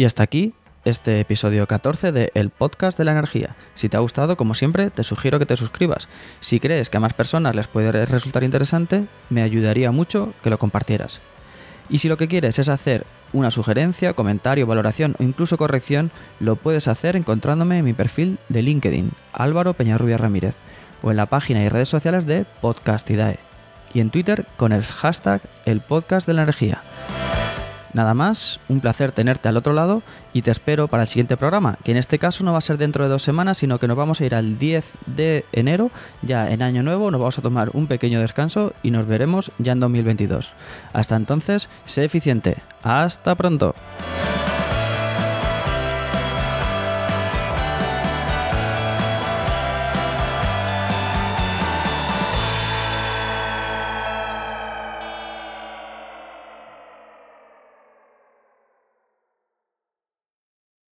Y 0.00 0.06
hasta 0.06 0.22
aquí 0.22 0.54
este 0.86 1.20
episodio 1.20 1.66
14 1.66 2.10
de 2.10 2.32
El 2.32 2.48
Podcast 2.48 2.96
de 2.96 3.04
la 3.04 3.12
Energía. 3.12 3.54
Si 3.74 3.90
te 3.90 3.98
ha 3.98 4.00
gustado, 4.00 4.38
como 4.38 4.54
siempre, 4.54 4.88
te 4.88 5.04
sugiero 5.04 5.38
que 5.38 5.44
te 5.44 5.58
suscribas. 5.58 6.08
Si 6.40 6.58
crees 6.58 6.88
que 6.88 6.96
a 6.96 7.00
más 7.00 7.12
personas 7.12 7.54
les 7.54 7.66
puede 7.66 8.06
resultar 8.06 8.42
interesante, 8.42 9.04
me 9.28 9.42
ayudaría 9.42 9.90
mucho 9.90 10.32
que 10.42 10.48
lo 10.48 10.58
compartieras. 10.58 11.20
Y 11.90 11.98
si 11.98 12.08
lo 12.08 12.16
que 12.16 12.28
quieres 12.28 12.58
es 12.58 12.70
hacer 12.70 13.04
una 13.34 13.50
sugerencia, 13.50 14.14
comentario, 14.14 14.66
valoración 14.66 15.16
o 15.18 15.22
incluso 15.22 15.58
corrección, 15.58 16.12
lo 16.38 16.56
puedes 16.56 16.88
hacer 16.88 17.14
encontrándome 17.14 17.76
en 17.76 17.84
mi 17.84 17.92
perfil 17.92 18.38
de 18.48 18.62
LinkedIn, 18.62 19.12
Álvaro 19.34 19.74
Peñarrubia 19.74 20.16
Ramírez, 20.16 20.56
o 21.02 21.10
en 21.10 21.18
la 21.18 21.26
página 21.26 21.62
y 21.62 21.68
redes 21.68 21.90
sociales 21.90 22.24
de 22.24 22.46
Podcastidae, 22.62 23.38
y 23.92 24.00
en 24.00 24.08
Twitter 24.08 24.46
con 24.56 24.72
el 24.72 24.82
hashtag 24.82 25.42
El 25.66 25.82
Podcast 25.82 26.26
de 26.26 26.32
la 26.32 26.44
Energía. 26.44 26.82
Nada 27.92 28.14
más, 28.14 28.60
un 28.68 28.80
placer 28.80 29.12
tenerte 29.12 29.48
al 29.48 29.56
otro 29.56 29.72
lado 29.72 30.02
y 30.32 30.42
te 30.42 30.50
espero 30.50 30.88
para 30.88 31.02
el 31.02 31.08
siguiente 31.08 31.36
programa, 31.36 31.76
que 31.82 31.90
en 31.90 31.96
este 31.96 32.18
caso 32.18 32.44
no 32.44 32.52
va 32.52 32.58
a 32.58 32.62
ser 32.62 32.78
dentro 32.78 33.04
de 33.04 33.10
dos 33.10 33.22
semanas, 33.22 33.58
sino 33.58 33.78
que 33.78 33.88
nos 33.88 33.96
vamos 33.96 34.20
a 34.20 34.26
ir 34.26 34.34
al 34.34 34.58
10 34.58 34.94
de 35.06 35.44
enero, 35.52 35.90
ya 36.22 36.50
en 36.50 36.62
año 36.62 36.82
nuevo, 36.82 37.10
nos 37.10 37.20
vamos 37.20 37.38
a 37.38 37.42
tomar 37.42 37.70
un 37.74 37.86
pequeño 37.86 38.20
descanso 38.20 38.74
y 38.82 38.90
nos 38.90 39.06
veremos 39.06 39.50
ya 39.58 39.72
en 39.72 39.80
2022. 39.80 40.52
Hasta 40.92 41.16
entonces, 41.16 41.68
sé 41.84 42.04
eficiente. 42.04 42.56
Hasta 42.82 43.34
pronto. 43.34 43.74